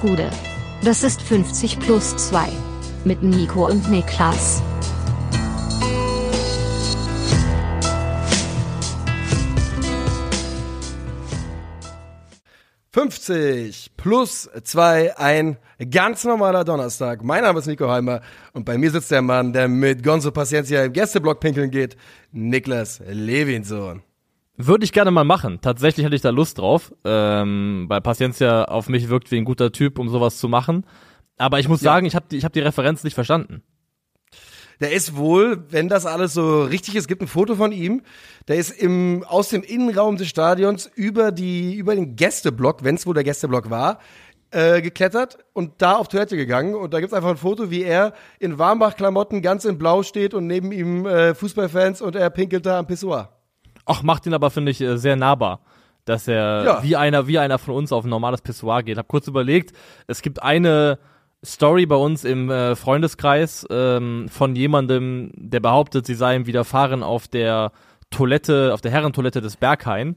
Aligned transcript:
Gude. 0.00 0.30
Das 0.82 1.02
ist 1.02 1.20
50 1.20 1.78
plus 1.78 2.16
2. 2.16 2.48
Mit 3.04 3.22
Nico 3.22 3.66
und 3.66 3.90
Niklas. 3.90 4.62
»50 12.92 13.90
plus 13.96 14.50
2, 14.64 15.16
ein 15.16 15.58
ganz 15.90 16.24
normaler 16.24 16.64
Donnerstag. 16.64 17.22
Mein 17.22 17.42
Name 17.42 17.60
ist 17.60 17.66
Nico 17.66 17.88
Heimer 17.88 18.20
und 18.52 18.64
bei 18.64 18.78
mir 18.78 18.90
sitzt 18.90 19.10
der 19.10 19.22
Mann, 19.22 19.52
der 19.52 19.68
mit 19.68 20.02
Gonzo 20.02 20.32
Paciencia 20.32 20.84
im 20.84 20.92
Gästeblock 20.92 21.40
pinkeln 21.40 21.70
geht, 21.70 21.96
Niklas 22.32 23.00
Levinson. 23.06 24.02
Würde 24.66 24.84
ich 24.84 24.92
gerne 24.92 25.10
mal 25.10 25.24
machen. 25.24 25.60
Tatsächlich 25.62 26.04
hätte 26.04 26.16
ich 26.16 26.20
da 26.20 26.28
Lust 26.28 26.58
drauf, 26.58 26.92
ähm, 27.04 27.86
weil 27.88 28.02
Paciencia 28.02 28.64
auf 28.64 28.90
mich 28.90 29.08
wirkt 29.08 29.30
wie 29.30 29.38
ein 29.38 29.46
guter 29.46 29.72
Typ, 29.72 29.98
um 29.98 30.10
sowas 30.10 30.38
zu 30.38 30.48
machen. 30.48 30.84
Aber 31.38 31.60
ich 31.60 31.68
muss 31.68 31.80
ja. 31.80 31.92
sagen, 31.92 32.04
ich 32.04 32.14
habe 32.14 32.26
die, 32.30 32.36
ich 32.36 32.44
hab 32.44 32.52
die 32.52 32.60
Referenz 32.60 33.02
nicht 33.02 33.14
verstanden. 33.14 33.62
Der 34.80 34.92
ist 34.92 35.16
wohl, 35.16 35.64
wenn 35.70 35.88
das 35.88 36.04
alles 36.04 36.34
so 36.34 36.62
richtig 36.62 36.94
ist, 36.96 37.08
gibt 37.08 37.22
ein 37.22 37.28
Foto 37.28 37.54
von 37.54 37.72
ihm. 37.72 38.02
Der 38.48 38.56
ist 38.56 38.70
im, 38.70 39.24
aus 39.26 39.48
dem 39.48 39.62
Innenraum 39.62 40.16
des 40.16 40.28
Stadions 40.28 40.90
über 40.94 41.32
die, 41.32 41.74
über 41.74 41.94
den 41.94 42.16
Gästeblock, 42.16 42.84
wenn 42.84 42.96
es 42.96 43.06
wohl 43.06 43.14
der 43.14 43.24
Gästeblock 43.24 43.70
war, 43.70 43.98
äh, 44.50 44.82
geklettert 44.82 45.38
und 45.54 45.80
da 45.80 45.96
auf 45.96 46.08
Toilette 46.08 46.36
gegangen. 46.36 46.74
Und 46.74 46.92
da 46.92 47.00
gibt's 47.00 47.14
einfach 47.14 47.30
ein 47.30 47.36
Foto, 47.38 47.70
wie 47.70 47.82
er 47.82 48.12
in 48.38 48.58
Warmbach-Klamotten 48.58 49.40
ganz 49.40 49.64
in 49.64 49.78
Blau 49.78 50.02
steht 50.02 50.34
und 50.34 50.46
neben 50.46 50.70
ihm 50.70 51.06
äh, 51.06 51.34
Fußballfans 51.34 52.02
und 52.02 52.14
er 52.14 52.28
pinkelt 52.28 52.66
da 52.66 52.78
am 52.78 52.86
Pissoir. 52.86 53.39
Ach, 53.86 54.02
macht 54.02 54.26
ihn 54.26 54.34
aber, 54.34 54.50
finde 54.50 54.70
ich, 54.70 54.80
äh, 54.80 54.96
sehr 54.98 55.16
nahbar. 55.16 55.60
Dass 56.04 56.26
er 56.28 56.64
ja. 56.64 56.82
wie 56.82 56.96
einer, 56.96 57.26
wie 57.26 57.38
einer 57.38 57.58
von 57.58 57.74
uns 57.74 57.92
auf 57.92 58.04
ein 58.04 58.10
normales 58.10 58.40
Pissoir 58.40 58.82
geht. 58.82 58.98
Hab 58.98 59.08
kurz 59.08 59.28
überlegt, 59.28 59.76
es 60.06 60.22
gibt 60.22 60.42
eine 60.42 60.98
Story 61.44 61.86
bei 61.86 61.96
uns 61.96 62.24
im 62.24 62.50
äh, 62.50 62.76
Freundeskreis 62.76 63.66
ähm, 63.70 64.26
von 64.28 64.56
jemandem, 64.56 65.32
der 65.34 65.60
behauptet, 65.60 66.06
sie 66.06 66.14
seien 66.14 66.46
widerfahren 66.46 67.02
auf 67.02 67.28
der 67.28 67.72
Toilette, 68.10 68.72
auf 68.74 68.80
der 68.80 68.90
Herrentoilette 68.90 69.40
des 69.40 69.56
Berghain. 69.56 70.16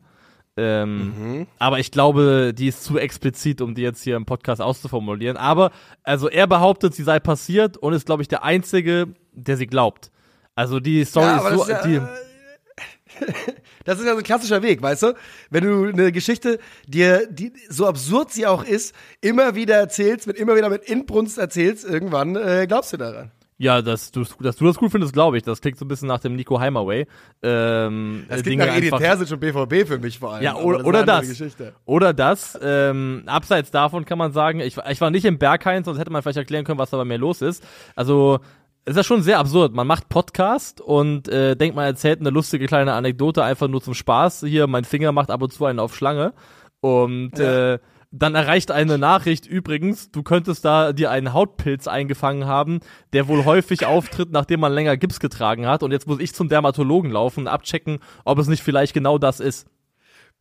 Ähm, 0.56 1.14
mhm. 1.18 1.48
Aber 1.58 1.80
ich 1.80 1.92
glaube, 1.92 2.54
die 2.54 2.68
ist 2.68 2.84
zu 2.84 2.98
explizit, 2.98 3.62
um 3.62 3.74
die 3.74 3.82
jetzt 3.82 4.04
hier 4.04 4.16
im 4.16 4.26
Podcast 4.26 4.62
auszuformulieren. 4.62 5.38
Aber, 5.38 5.72
also 6.04 6.30
er 6.30 6.46
behauptet, 6.46 6.94
sie 6.94 7.04
sei 7.04 7.20
passiert 7.20 7.78
und 7.78 7.94
ist, 7.94 8.06
glaube 8.06 8.22
ich, 8.22 8.28
der 8.28 8.44
Einzige, 8.44 9.08
der 9.32 9.58
sie 9.58 9.68
glaubt. 9.68 10.12
Also 10.56 10.80
die 10.80 11.04
Story 11.06 11.26
ja, 11.26 11.38
ist 11.38 11.56
so. 11.56 11.62
Ist 11.64 11.70
ja, 11.70 11.84
die, 11.84 12.02
das 13.86 14.00
ist 14.00 14.06
ja 14.06 14.12
so 14.12 14.18
ein 14.18 14.24
klassischer 14.24 14.62
Weg, 14.62 14.82
weißt 14.82 15.04
du? 15.04 15.14
Wenn 15.50 15.64
du 15.64 15.86
eine 15.86 16.12
Geschichte 16.12 16.60
dir, 16.88 17.28
die, 17.30 17.54
so 17.70 17.88
absurd 17.88 18.32
sie 18.32 18.46
auch 18.46 18.64
ist, 18.64 18.96
immer 19.22 19.56
wieder 19.56 19.76
erzählst, 19.76 20.28
mit 20.28 20.38
immer 20.38 20.56
wieder 20.56 20.70
mit 20.70 20.84
Inbrunst 20.84 21.38
erzählst, 21.38 21.86
irgendwann 21.86 22.36
äh, 22.36 22.66
glaubst 22.68 22.94
du 22.94 22.98
daran. 22.98 23.32
Ja, 23.64 23.82
dass 23.82 24.12
du, 24.12 24.26
dass 24.42 24.58
du 24.58 24.66
das 24.66 24.82
cool 24.82 24.90
findest, 24.90 25.14
glaube 25.14 25.38
ich. 25.38 25.44
Das 25.44 25.62
klingt 25.62 25.78
so 25.78 25.86
ein 25.86 25.88
bisschen 25.88 26.08
nach 26.08 26.20
dem 26.20 26.36
Nico 26.36 26.60
Heimer 26.60 26.86
Way. 26.86 27.08
Ähm, 27.44 28.26
das 28.28 28.42
klingt 28.42 28.62
Dinge 28.62 28.72
nach 28.72 28.78
Edin 28.78 28.98
Terzic 28.98 29.32
und 29.32 29.40
BVB 29.40 29.88
für 29.88 30.00
mich 30.00 30.20
vor 30.20 30.34
allem. 30.34 30.44
Ja, 30.44 30.56
oder, 30.56 30.80
das. 30.80 30.86
Oder 30.86 31.04
das, 31.06 31.74
oder 31.86 32.14
das 32.14 32.60
ähm, 32.62 33.24
abseits 33.26 33.72
davon 33.72 34.06
kann 34.06 34.18
man 34.18 34.34
sagen, 34.34 34.60
ich, 34.60 34.78
ich 34.90 35.02
war 35.02 35.12
nicht 35.12 35.26
im 35.26 35.38
Berghain, 35.38 35.84
sonst 35.84 36.00
hätte 36.00 36.12
man 36.12 36.22
vielleicht 36.22 36.40
erklären 36.40 36.66
können, 36.66 36.80
was 36.80 36.90
da 36.90 36.98
bei 36.98 37.06
mir 37.06 37.18
los 37.18 37.42
ist. 37.42 37.64
Also 37.96 38.40
ist 38.86 38.98
ja 38.98 39.04
schon 39.04 39.22
sehr 39.22 39.40
absurd. 39.40 39.74
Man 39.74 39.88
macht 39.88 40.10
Podcast 40.10 40.82
und 40.82 41.28
äh, 41.30 41.56
denkt, 41.56 41.76
man 41.76 41.86
erzählt 41.86 42.20
eine 42.20 42.30
lustige 42.30 42.66
kleine 42.66 42.94
Anekdote 42.94 43.44
einfach 43.44 43.68
nur 43.68 43.82
zum 43.82 43.94
Spaß. 43.94 44.44
Hier, 44.46 44.68
mein 44.68 44.84
Finger 44.84 45.12
macht 45.12 45.32
ab 45.32 45.42
und 45.42 45.54
zu 45.54 45.66
einen 45.66 45.80
auf 45.80 45.96
Schlange. 45.96 46.34
Und 46.82 47.38
ja. 47.38 47.74
äh, 47.74 47.80
dann 48.12 48.36
erreicht 48.36 48.70
eine 48.70 48.98
Nachricht 48.98 49.48
übrigens, 49.48 50.12
du 50.12 50.22
könntest 50.22 50.64
da 50.64 50.94
dir 50.94 51.10
einen 51.10 51.34
Hautpilz 51.34 51.88
eingefangen 51.88 52.46
haben, 52.46 52.82
der 53.12 53.28
wohl 53.28 53.46
häufig 53.46 53.86
auftritt, 53.88 54.32
nachdem 54.32 54.60
man 54.60 54.74
länger 54.74 54.98
Gips 54.98 55.20
getragen 55.20 55.66
hat. 55.66 55.82
Und 55.82 55.92
jetzt 55.92 56.08
muss 56.08 56.20
ich 56.20 56.34
zum 56.34 56.50
Dermatologen 56.50 57.10
laufen 57.10 57.42
und 57.42 57.48
abchecken, 57.48 58.00
ob 58.24 58.38
es 58.38 58.48
nicht 58.48 58.64
vielleicht 58.64 58.94
genau 58.94 59.18
das 59.18 59.40
ist. 59.40 59.68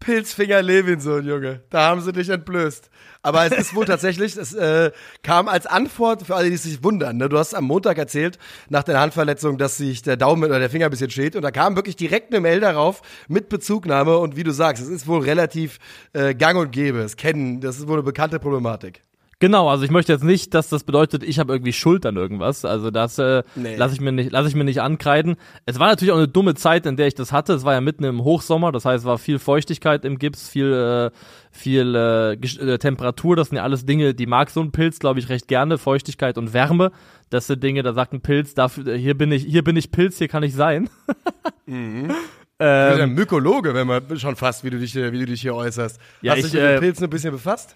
Pilzfinger 0.03 0.63
Levinson, 0.63 1.25
Junge. 1.25 1.61
Da 1.71 1.87
haben 1.87 2.01
sie 2.01 2.13
dich 2.13 2.29
entblößt. 2.29 2.91
Aber 3.23 3.47
es 3.47 3.53
ist 3.53 3.75
wohl 3.77 3.85
tatsächlich, 3.85 4.37
es 4.37 4.53
äh, 4.53 4.91
kam 5.23 5.47
als 5.47 5.67
Antwort 5.67 6.27
für 6.27 6.35
alle, 6.35 6.51
die 6.51 6.57
sich 6.57 6.83
wundern. 6.83 7.19
Ne? 7.19 7.29
Du 7.29 7.39
hast 7.39 7.55
am 7.55 7.65
Montag 7.65 7.99
erzählt, 7.99 8.37
nach 8.69 8.83
der 8.83 8.99
Handverletzung, 8.99 9.59
dass 9.59 9.77
sich 9.77 10.03
der 10.03 10.17
Daumen 10.17 10.43
oder 10.43 10.59
der 10.59 10.71
Finger 10.71 10.87
ein 10.87 10.91
bisschen 10.91 11.11
steht. 11.11 11.37
Und 11.37 11.43
da 11.43 11.53
kam 11.53 11.77
wirklich 11.77 11.95
direkt 11.95 12.33
eine 12.33 12.41
Mail 12.41 12.59
darauf 12.59 13.03
mit 13.29 13.49
Bezugnahme. 13.49 14.19
Und 14.19 14.35
wie 14.35 14.43
du 14.43 14.51
sagst, 14.51 14.83
es 14.83 14.89
ist 14.89 15.07
wohl 15.07 15.21
relativ 15.21 15.79
äh, 16.15 16.35
gang 16.35 16.59
und 16.59 16.73
gäbe. 16.73 16.99
Es 16.99 17.17
kennen, 17.17 17.61
das 17.61 17.79
ist 17.79 17.87
wohl 17.87 17.95
eine 17.95 18.03
bekannte 18.03 18.41
Problematik. 18.41 19.03
Genau, 19.43 19.69
also 19.69 19.83
ich 19.83 19.91
möchte 19.91 20.13
jetzt 20.13 20.23
nicht, 20.23 20.55
dass 20.55 20.69
das 20.69 20.85
bedeutet, 20.85 21.25
ich 21.25 21.41
habe 21.41 21.53
irgendwie 21.53 21.73
Schuld 21.73 22.07
an 22.07 22.15
irgendwas. 22.15 22.65
Also 22.65 22.93
das 22.93 23.19
äh, 23.19 23.43
nee. 23.57 23.75
lasse 23.75 23.93
ich 23.93 24.01
mir 24.01 24.13
nicht, 24.13 24.31
lasse 24.31 24.47
ich 24.47 24.55
mir 24.55 24.63
nicht 24.63 24.81
ankreiden. 24.81 25.35
Es 25.67 25.81
war 25.81 25.89
natürlich 25.89 26.13
auch 26.13 26.17
eine 26.17 26.29
dumme 26.29 26.55
Zeit, 26.55 26.87
in 26.87 26.97
der 26.97 27.09
ich 27.09 27.17
das 27.17 27.33
hatte. 27.33 27.53
Es 27.53 27.65
war 27.65 27.73
ja 27.73 27.81
mitten 27.81 28.05
im 28.05 28.23
Hochsommer, 28.23 28.71
das 28.71 28.85
heißt, 28.85 29.03
es 29.03 29.05
war 29.05 29.19
viel 29.19 29.41
Feuchtigkeit 29.41 30.05
im 30.05 30.21
Gips, 30.21 30.49
viel 30.49 30.73
äh, 30.73 31.11
viel 31.51 31.97
äh, 31.97 32.35
äh, 32.35 32.79
Temperatur. 32.79 33.35
Das 33.35 33.49
sind 33.49 33.57
ja 33.57 33.65
alles 33.65 33.85
Dinge, 33.85 34.15
die 34.15 34.27
mag 34.27 34.49
so 34.49 34.61
ein 34.61 34.71
Pilz, 34.71 35.01
glaube 35.01 35.19
ich, 35.19 35.29
recht 35.29 35.49
gerne. 35.49 35.77
Feuchtigkeit 35.77 36.39
und 36.39 36.53
Wärme. 36.53 36.93
Das 37.29 37.49
sind 37.49 37.65
Dinge, 37.65 37.83
da 37.83 37.95
sagt 37.95 38.13
ein 38.13 38.21
Pilz, 38.21 38.55
dafür, 38.55 38.95
hier 38.95 39.19
bin 39.19 39.33
ich, 39.33 39.43
hier 39.43 39.65
bin 39.65 39.75
ich 39.75 39.91
Pilz, 39.91 40.19
hier 40.19 40.29
kann 40.29 40.45
ich 40.45 40.55
sein. 40.55 40.89
mhm. 41.67 42.13
Ähm, 42.61 42.85
du 42.85 42.91
bist 42.91 43.01
ein 43.01 43.15
Mykologe, 43.15 43.75
wenn 43.75 43.89
man 43.89 44.21
schon 44.21 44.37
fast, 44.37 44.63
wie 44.63 44.71
du 44.71 44.79
dich, 44.79 44.95
wie 44.95 45.19
du 45.19 45.27
dich 45.27 45.41
hier 45.41 45.57
äußerst. 45.57 45.99
Ja, 46.21 46.35
Hast 46.35 46.45
du 46.45 46.47
dich 46.47 46.55
mit 46.55 46.63
äh, 46.63 46.79
Pilzen 46.79 47.05
ein 47.05 47.11
bisschen 47.11 47.33
befasst? 47.33 47.75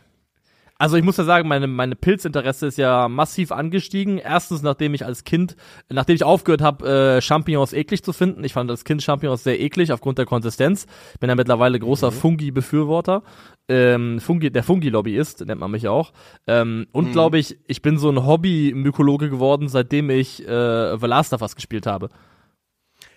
Also 0.79 0.97
ich 0.97 1.05
muss 1.05 1.17
ja 1.17 1.25
sagen, 1.25 1.49
meine, 1.49 1.67
meine 1.67 1.97
Pilzinteresse 1.97 2.67
ist 2.67 2.77
ja 2.77 3.09
massiv 3.09 3.51
angestiegen. 3.51 4.19
Erstens, 4.19 4.63
nachdem 4.63 4.93
ich 4.93 5.07
als 5.07 5.25
Kind, 5.25 5.57
nachdem 5.89 6.17
ich 6.17 6.25
aufgehört 6.25 6.61
habe, 6.61 7.17
äh, 7.17 7.21
Champignons 7.23 7.73
eklig 7.73 8.03
zu 8.03 8.13
finden. 8.13 8.45
Ich 8.45 8.53
fand 8.53 8.71
als 8.71 8.85
Kind 8.85 9.03
Champignons 9.03 9.43
sehr 9.43 9.59
eklig 9.59 9.93
aufgrund 9.93 10.19
der 10.19 10.27
Konsistenz. 10.27 10.87
Bin 11.19 11.31
ja 11.31 11.35
mittlerweile 11.35 11.79
großer 11.79 12.11
mhm. 12.11 12.15
Fungi-Befürworter. 12.17 13.23
Ähm, 13.69 14.21
Fungi, 14.21 14.51
der 14.51 14.63
Fungi-Lobbyist, 14.63 15.47
nennt 15.47 15.61
man 15.61 15.71
mich 15.71 15.89
auch. 15.89 16.13
Ähm, 16.47 16.87
und 16.93 17.09
mhm. 17.09 17.13
glaube 17.13 17.39
ich, 17.39 17.59
ich 17.67 17.81
bin 17.81 17.97
so 17.97 18.11
ein 18.11 18.27
Hobby-Mykologe 18.27 19.31
geworden, 19.31 19.69
seitdem 19.69 20.11
ich 20.11 20.47
äh, 20.47 20.99
The 20.99 21.07
Last 21.07 21.33
of 21.33 21.41
Us 21.41 21.57
gespielt 21.57 21.87
habe. 21.87 22.11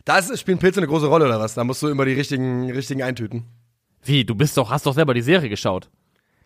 Da 0.06 0.24
spielen 0.38 0.60
Pilze 0.60 0.80
eine 0.80 0.88
große 0.88 1.08
Rolle 1.08 1.26
oder 1.26 1.40
was? 1.40 1.56
Da 1.56 1.66
musst 1.66 1.84
du 1.84 1.90
immer 1.90 2.06
die 2.06 2.14
richtigen, 2.14 2.72
richtigen 2.72 3.04
eintüten. 3.04 3.44
Wie? 4.02 4.24
Du 4.24 4.34
bist 4.34 4.58
doch, 4.58 4.72
hast 4.72 4.86
doch 4.86 4.94
selber 4.94 5.14
die 5.14 5.22
Serie 5.22 5.50
geschaut. 5.50 5.90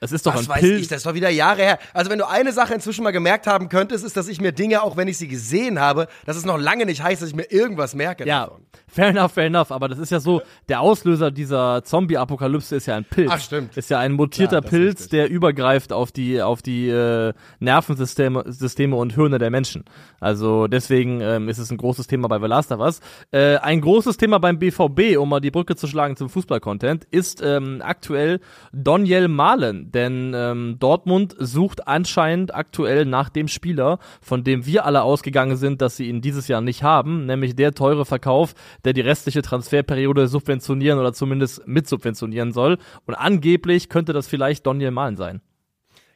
Es 0.03 0.11
ist 0.11 0.25
doch 0.25 0.35
Was 0.35 0.41
ein 0.41 0.49
weiß 0.49 0.63
ich, 0.63 0.87
das 0.89 1.03
doch 1.03 1.13
wieder 1.13 1.29
Jahre 1.29 1.61
her. 1.61 1.79
Also 1.93 2.11
wenn 2.11 2.19
du 2.19 2.27
eine 2.27 2.51
Sache 2.51 2.73
inzwischen 2.73 3.03
mal 3.03 3.11
gemerkt 3.11 3.47
haben 3.47 3.69
könntest, 3.69 4.03
ist, 4.03 4.17
dass 4.17 4.27
ich 4.27 4.41
mir 4.41 4.51
Dinge, 4.51 4.83
auch 4.83 4.97
wenn 4.97 5.07
ich 5.07 5.17
sie 5.17 5.29
gesehen 5.29 5.79
habe, 5.79 6.07
dass 6.25 6.35
es 6.35 6.43
noch 6.43 6.57
lange 6.57 6.85
nicht 6.85 7.01
heißt, 7.01 7.21
dass 7.21 7.29
ich 7.29 7.35
mir 7.35 7.49
irgendwas 7.49 7.95
merke. 7.95 8.27
Ja, 8.27 8.45
davon. 8.45 8.65
Fair 8.93 9.07
enough, 9.07 9.31
fair 9.33 9.45
enough. 9.45 9.71
Aber 9.71 9.87
das 9.87 9.99
ist 9.99 10.11
ja 10.11 10.19
so, 10.19 10.41
der 10.69 10.81
Auslöser 10.81 11.31
dieser 11.31 11.83
Zombie-Apokalypse 11.83 12.75
ist 12.75 12.85
ja 12.85 12.95
ein 12.95 13.05
Pilz. 13.05 13.31
Ach 13.33 13.39
stimmt. 13.39 13.77
Ist 13.77 13.89
ja 13.89 13.99
ein 13.99 14.13
mutierter 14.13 14.61
ja, 14.63 14.69
Pilz, 14.69 15.07
der 15.09 15.29
übergreift 15.29 15.93
auf 15.93 16.11
die 16.11 16.41
auf 16.41 16.61
die 16.61 16.89
äh, 16.89 17.33
Nervensysteme 17.59 18.43
Systeme 18.47 18.95
und 18.95 19.13
Hirne 19.13 19.39
der 19.39 19.49
Menschen. 19.49 19.85
Also 20.19 20.67
deswegen 20.67 21.21
ähm, 21.21 21.49
ist 21.49 21.57
es 21.57 21.71
ein 21.71 21.77
großes 21.77 22.07
Thema 22.07 22.27
bei 22.27 22.39
The 22.39 22.47
Last 22.47 22.71
of 22.71 22.79
Us. 22.79 22.99
Äh, 23.31 23.57
ein 23.57 23.81
großes 23.81 24.17
Thema 24.17 24.39
beim 24.39 24.59
BVB, 24.59 25.17
um 25.17 25.29
mal 25.29 25.39
die 25.39 25.51
Brücke 25.51 25.75
zu 25.75 25.87
schlagen 25.87 26.15
zum 26.15 26.29
Fußball-Content, 26.29 27.05
ist 27.11 27.41
ähm, 27.43 27.81
aktuell 27.83 28.39
Doniel 28.71 29.27
Malen 29.27 29.91
denn 29.91 30.33
ähm, 30.35 30.77
Dortmund 30.79 31.35
sucht 31.39 31.87
anscheinend 31.87 32.53
aktuell 32.53 33.05
nach 33.05 33.29
dem 33.29 33.47
Spieler, 33.47 33.99
von 34.21 34.43
dem 34.43 34.65
wir 34.65 34.85
alle 34.85 35.03
ausgegangen 35.03 35.55
sind, 35.55 35.81
dass 35.81 35.97
sie 35.97 36.09
ihn 36.09 36.21
dieses 36.21 36.47
Jahr 36.47 36.61
nicht 36.61 36.83
haben, 36.83 37.25
nämlich 37.25 37.55
der 37.55 37.73
teure 37.73 38.05
Verkauf, 38.05 38.53
der 38.85 38.93
die 38.93 39.01
restliche 39.01 39.41
Transferperiode 39.41 40.27
subventionieren 40.27 40.99
oder 40.99 41.13
zumindest 41.13 41.67
mitsubventionieren 41.67 42.51
soll. 42.51 42.77
Und 43.05 43.15
angeblich 43.15 43.89
könnte 43.89 44.13
das 44.13 44.27
vielleicht 44.27 44.65
Daniel 44.65 44.91
Mahlen 44.91 45.15
sein. 45.15 45.41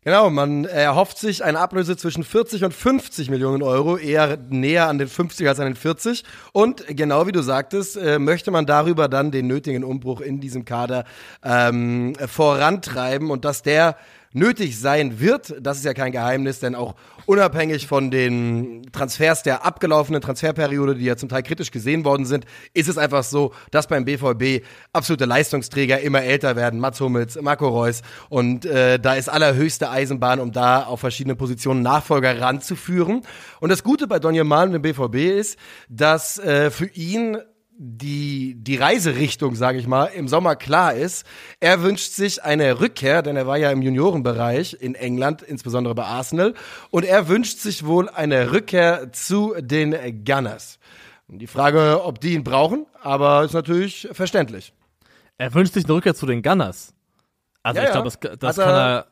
Genau, 0.08 0.30
man 0.30 0.64
erhofft 0.64 1.18
sich 1.18 1.44
eine 1.44 1.60
Ablöse 1.60 1.98
zwischen 1.98 2.24
40 2.24 2.64
und 2.64 2.74
50 2.74 3.30
Millionen 3.30 3.62
Euro, 3.62 3.98
eher 3.98 4.38
näher 4.38 4.88
an 4.88 5.00
den 5.00 5.10
50 5.10 5.46
als 5.50 5.60
an 5.60 5.66
den 5.66 5.76
40. 5.76 6.24
Und 6.54 6.86
genau 6.88 7.28
wie 7.28 7.34
du 7.34 7.42
sagtest, 7.42 7.98
äh, 7.98 8.18
möchte 8.18 8.50
man 8.50 8.66
darüber 8.66 9.10
dann 9.10 9.32
den 9.32 9.48
nötigen 9.48 9.84
Umbruch 9.84 10.22
in 10.22 10.40
diesem 10.40 10.64
Kader 10.64 11.04
ähm, 11.44 12.14
vorantreiben 12.26 13.32
und 13.32 13.44
dass 13.44 13.64
der 13.64 13.98
nötig 14.34 14.80
sein 14.80 15.20
wird. 15.20 15.56
Das 15.60 15.78
ist 15.78 15.86
ja 15.86 15.94
kein 15.94 16.12
Geheimnis, 16.12 16.60
denn 16.60 16.76
auch 16.76 16.96
unabhängig 17.26 17.88
von 17.88 18.10
den 18.12 18.84
Transfers 18.92 19.44
der 19.44 19.66
abgelaufenen 19.66 20.22
Transferperiode, 20.22 20.96
die 20.96 21.06
ja 21.06 21.18
zum 21.18 21.30
Teil 21.30 21.44
kritisch 21.44 21.72
gesehen 21.72 22.06
worden 22.06 22.26
sind, 22.26 22.46
ist 22.74 22.88
es 22.88 22.98
einfach 22.98 23.24
so, 23.24 23.54
dass 23.72 23.88
beim 23.88 24.06
BVB 24.06 24.66
absolute 24.94 25.26
Leistungsträger 25.26 26.00
immer 26.00 26.24
älter 26.24 26.56
werden. 26.56 26.80
Mats 26.80 27.02
Hummels, 27.02 27.40
Marco 27.42 27.68
Reus 27.68 28.02
und 28.30 28.66
äh, 28.66 29.00
da 29.00 29.16
ist 29.16 29.30
allerhöchste 29.30 29.90
Eisenbahn, 29.90 30.40
um 30.40 30.52
da 30.52 30.84
auf 30.84 31.02
verschiedene 31.02 31.36
Positionen 31.36 31.82
Nachfolger 31.82 32.40
ranzuführen. 32.40 33.22
Und 33.60 33.70
das 33.70 33.84
Gute 33.84 34.08
bei 34.08 34.20
Donny 34.20 34.44
Malen 34.44 34.76
im 34.76 34.82
BVB 34.82 35.16
ist, 35.16 35.58
dass 35.90 36.38
äh, 36.40 36.72
für 36.72 36.88
ihn 36.88 37.38
die, 37.80 38.56
die 38.58 38.76
Reiserichtung, 38.76 39.56
sage 39.56 39.78
ich 39.78 39.86
mal, 39.86 40.06
im 40.06 40.28
Sommer 40.28 40.56
klar 40.56 40.94
ist. 40.94 41.26
Er 41.60 41.84
wünscht 41.84 42.12
sich 42.12 42.44
eine 42.44 42.80
Rückkehr, 42.80 43.22
denn 43.22 43.36
er 43.36 43.46
war 43.46 43.58
ja 43.58 43.72
im 43.72 43.84
Juniorenbereich 43.84 44.78
in 44.80 44.96
England, 44.96 45.44
insbesondere 45.44 45.94
bei 45.94 46.04
Arsenal. 46.04 46.56
Und 46.90 47.06
er 47.06 47.28
wünscht 47.28 47.60
sich 47.60 47.86
wohl 47.86 48.10
eine 48.10 48.52
Rückkehr 48.52 49.12
zu 49.14 49.54
den 49.60 50.24
Gunners. 50.26 50.80
Die 51.28 51.48
Frage, 51.48 52.04
ob 52.04 52.20
die 52.20 52.34
ihn 52.34 52.44
brauchen, 52.44 52.88
aber 53.02 53.44
ist 53.44 53.54
natürlich 53.54 54.08
verständlich. 54.12 54.74
Er 55.38 55.54
wünscht 55.54 55.74
sich 55.74 55.86
eine 55.86 55.94
Rückkehr 55.94 56.16
zu 56.16 56.26
den 56.26 56.42
Gunners. 56.42 56.96
Also 57.62 57.82
ja, 57.82 57.88
ich 57.88 57.92
glaube, 57.92 58.10
das, 58.10 58.40
das 58.40 58.56
kann 58.56 58.76
er, 58.76 59.08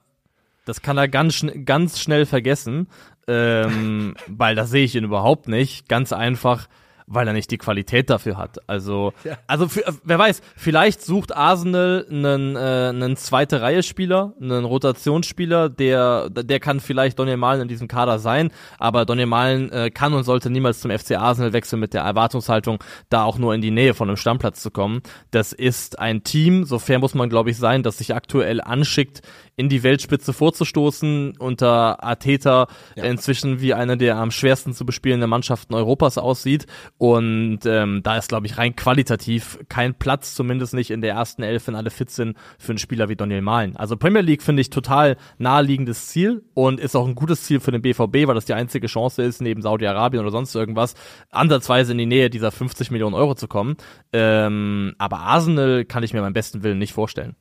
das 0.66 0.82
kann 0.82 0.98
er 0.98 1.08
ganz, 1.08 1.46
ganz 1.66 2.00
schnell 2.00 2.26
vergessen, 2.26 2.88
ähm, 3.28 4.16
weil 4.28 4.56
da 4.56 4.66
sehe 4.66 4.86
ich 4.86 4.96
ihn 4.96 5.04
überhaupt 5.04 5.48
nicht. 5.48 5.88
Ganz 5.88 6.14
einfach, 6.14 6.68
weil 7.08 7.28
er 7.28 7.34
nicht 7.34 7.52
die 7.52 7.58
Qualität 7.58 8.10
dafür 8.10 8.38
hat. 8.38 8.58
Also, 8.68 9.14
ja. 9.24 9.38
also 9.48 9.68
für, 9.68 9.84
wer 10.04 10.20
weiß, 10.20 10.42
vielleicht 10.56 11.02
sucht 11.02 11.36
Arsenal 11.36 12.06
einen, 12.10 12.56
äh, 12.56 12.60
einen 12.90 13.18
zweite 13.18 13.62
Reihe 13.62 13.84
Spieler, 13.84 14.34
einen 14.42 14.66
Rotationsspieler, 14.66 15.70
der 15.70 16.30
der 16.30 16.60
kann 16.60 16.80
vielleicht 16.80 17.20
Daniel 17.20 17.38
Malen 17.38 17.62
in 17.62 17.68
diesem 17.68 17.88
Kader 17.88 18.20
sein, 18.20 18.52
aber 18.78 19.06
Daniel 19.06 19.28
Malen 19.28 19.72
äh, 19.72 19.90
kann 19.90 20.14
und 20.14 20.24
sollte 20.24 20.50
niemals 20.50 20.80
zum 20.80 20.92
FC 20.92 21.12
Arsenal 21.12 21.54
wechseln 21.54 21.80
mit 21.80 21.94
der 21.94 22.02
Erwartungshaltung, 22.02 22.84
da 23.10 23.24
auch 23.24 23.38
nur 23.38 23.54
in 23.54 23.62
die 23.62 23.72
Nähe 23.72 23.94
von 23.94 24.10
einem 24.10 24.18
Stammplatz 24.18 24.62
zu 24.62 24.72
kommen. 24.72 25.02
Das 25.32 25.54
ist 25.54 26.00
ein 26.00 26.24
Team, 26.24 26.64
so 26.66 26.80
fair 26.80 27.00
muss 27.00 27.14
man 27.14 27.30
glaube 27.30 27.52
ich 27.52 27.58
sein, 27.58 27.84
das 27.84 27.98
sich 27.98 28.14
aktuell 28.14 28.62
anschickt, 28.62 29.22
in 29.58 29.70
die 29.70 29.84
Weltspitze 29.84 30.34
vorzustoßen, 30.34 31.38
unter 31.38 32.04
Arteta 32.04 32.68
ja. 32.96 33.06
inzwischen 33.06 33.62
wie 33.62 33.74
eine 33.74 33.98
der 33.98 34.18
am 34.18 34.32
schwersten 34.32 34.74
zu 34.74 34.86
bespielenden 34.86 35.30
Mannschaften 35.30 35.74
Europas 35.74 36.18
aussieht. 36.18 36.66
Und 36.98 37.60
ähm, 37.66 38.02
da 38.04 38.18
ist, 38.18 38.30
glaube 38.30 38.48
ich, 38.48 38.58
rein 38.58 38.76
qualitativ 38.76 39.60
kein 39.70 39.96
Platz, 39.96 40.36
zumindest 40.36 40.74
nicht 40.74 40.92
in 40.92 41.02
der 41.02 41.14
ersten 41.14 41.44
Elf, 41.44 41.68
wenn 41.68 41.76
alle 41.76 41.90
fit 41.90 42.10
sind, 42.10 42.38
für 42.60 42.74
einen 42.74 42.80
Spieler 42.80 43.08
wie 43.08 43.16
Daniel 43.16 43.42
Malen. 43.42 43.78
Also 43.78 43.96
Premier 43.96 44.22
League 44.22 44.44
finde 44.44 44.62
ich 44.62 44.70
total 44.70 45.16
naheliegendes 45.38 46.08
Ziel 46.08 46.44
und 46.54 46.80
ist 46.80 46.96
auch 46.96 47.08
ein 47.08 47.16
gutes 47.16 47.44
Ziel 47.44 47.60
für 47.62 47.72
den 47.72 47.82
BVB, 47.82 48.28
weil 48.28 48.36
das 48.36 48.46
die 48.46 48.54
einzige 48.54 48.88
Chance 48.88 49.24
ist, 49.24 49.42
neben 49.42 49.62
Saudi-Arabien 49.62 50.22
oder 50.22 50.32
sonst 50.32 50.54
irgendwas, 50.54 50.96
ansatzweise 51.30 51.94
in 51.94 51.98
die 51.98 52.06
Nähe 52.06 52.30
dieser 52.30 52.52
50 52.52 52.92
Millionen 52.92 53.16
Euro 53.16 53.36
zu 53.36 53.48
kommen. 53.48 53.78
Ähm, 54.12 54.96
aber 54.98 55.20
Arsenal 55.20 55.86
kann 55.86 56.04
ich 56.04 56.14
mir 56.14 56.22
beim 56.22 56.34
besten 56.34 56.64
Willen 56.64 56.78
nicht 56.78 56.94
vorstellen. 56.94 57.36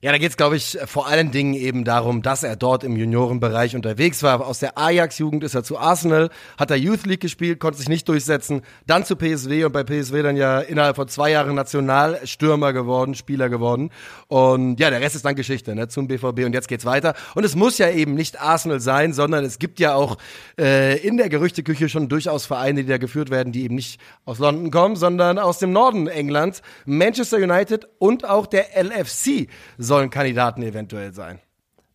Ja, 0.00 0.12
da 0.12 0.18
geht's, 0.18 0.36
glaube 0.36 0.54
ich, 0.54 0.78
vor 0.86 1.08
allen 1.08 1.32
Dingen 1.32 1.54
eben 1.54 1.82
darum, 1.82 2.22
dass 2.22 2.44
er 2.44 2.54
dort 2.54 2.84
im 2.84 2.94
Juniorenbereich 2.94 3.74
unterwegs 3.74 4.22
war. 4.22 4.46
Aus 4.46 4.60
der 4.60 4.78
Ajax-Jugend 4.78 5.42
ist 5.42 5.56
er 5.56 5.64
zu 5.64 5.76
Arsenal, 5.76 6.30
hat 6.56 6.70
er 6.70 6.76
Youth 6.76 7.04
League 7.04 7.18
gespielt, 7.18 7.58
konnte 7.58 7.78
sich 7.78 7.88
nicht 7.88 8.08
durchsetzen, 8.08 8.62
dann 8.86 9.04
zu 9.04 9.16
PSW 9.16 9.64
und 9.64 9.72
bei 9.72 9.82
PSW 9.82 10.22
dann 10.22 10.36
ja 10.36 10.60
innerhalb 10.60 10.94
von 10.94 11.08
zwei 11.08 11.32
Jahren 11.32 11.56
Nationalstürmer 11.56 12.72
geworden, 12.72 13.16
Spieler 13.16 13.48
geworden. 13.48 13.90
Und 14.28 14.78
ja, 14.78 14.90
der 14.90 15.00
Rest 15.00 15.16
ist 15.16 15.24
dann 15.24 15.34
Geschichte, 15.34 15.74
ne, 15.74 15.88
zum 15.88 16.06
BVB 16.06 16.44
und 16.44 16.52
jetzt 16.52 16.68
geht's 16.68 16.84
weiter. 16.84 17.14
Und 17.34 17.42
es 17.42 17.56
muss 17.56 17.78
ja 17.78 17.90
eben 17.90 18.14
nicht 18.14 18.40
Arsenal 18.40 18.78
sein, 18.78 19.12
sondern 19.12 19.44
es 19.44 19.58
gibt 19.58 19.80
ja 19.80 19.96
auch 19.96 20.16
äh, 20.60 20.96
in 21.04 21.16
der 21.16 21.28
Gerüchteküche 21.28 21.88
schon 21.88 22.08
durchaus 22.08 22.46
Vereine, 22.46 22.84
die 22.84 22.88
da 22.88 22.98
geführt 22.98 23.30
werden, 23.30 23.52
die 23.52 23.64
eben 23.64 23.74
nicht 23.74 24.00
aus 24.24 24.38
London 24.38 24.70
kommen, 24.70 24.94
sondern 24.94 25.40
aus 25.40 25.58
dem 25.58 25.72
Norden 25.72 26.06
Englands. 26.06 26.62
Manchester 26.84 27.38
United 27.38 27.88
und 27.98 28.24
auch 28.24 28.46
der 28.46 28.80
LFC 28.80 29.48
sollen 29.88 30.10
Kandidaten 30.10 30.62
eventuell 30.62 31.12
sein. 31.12 31.40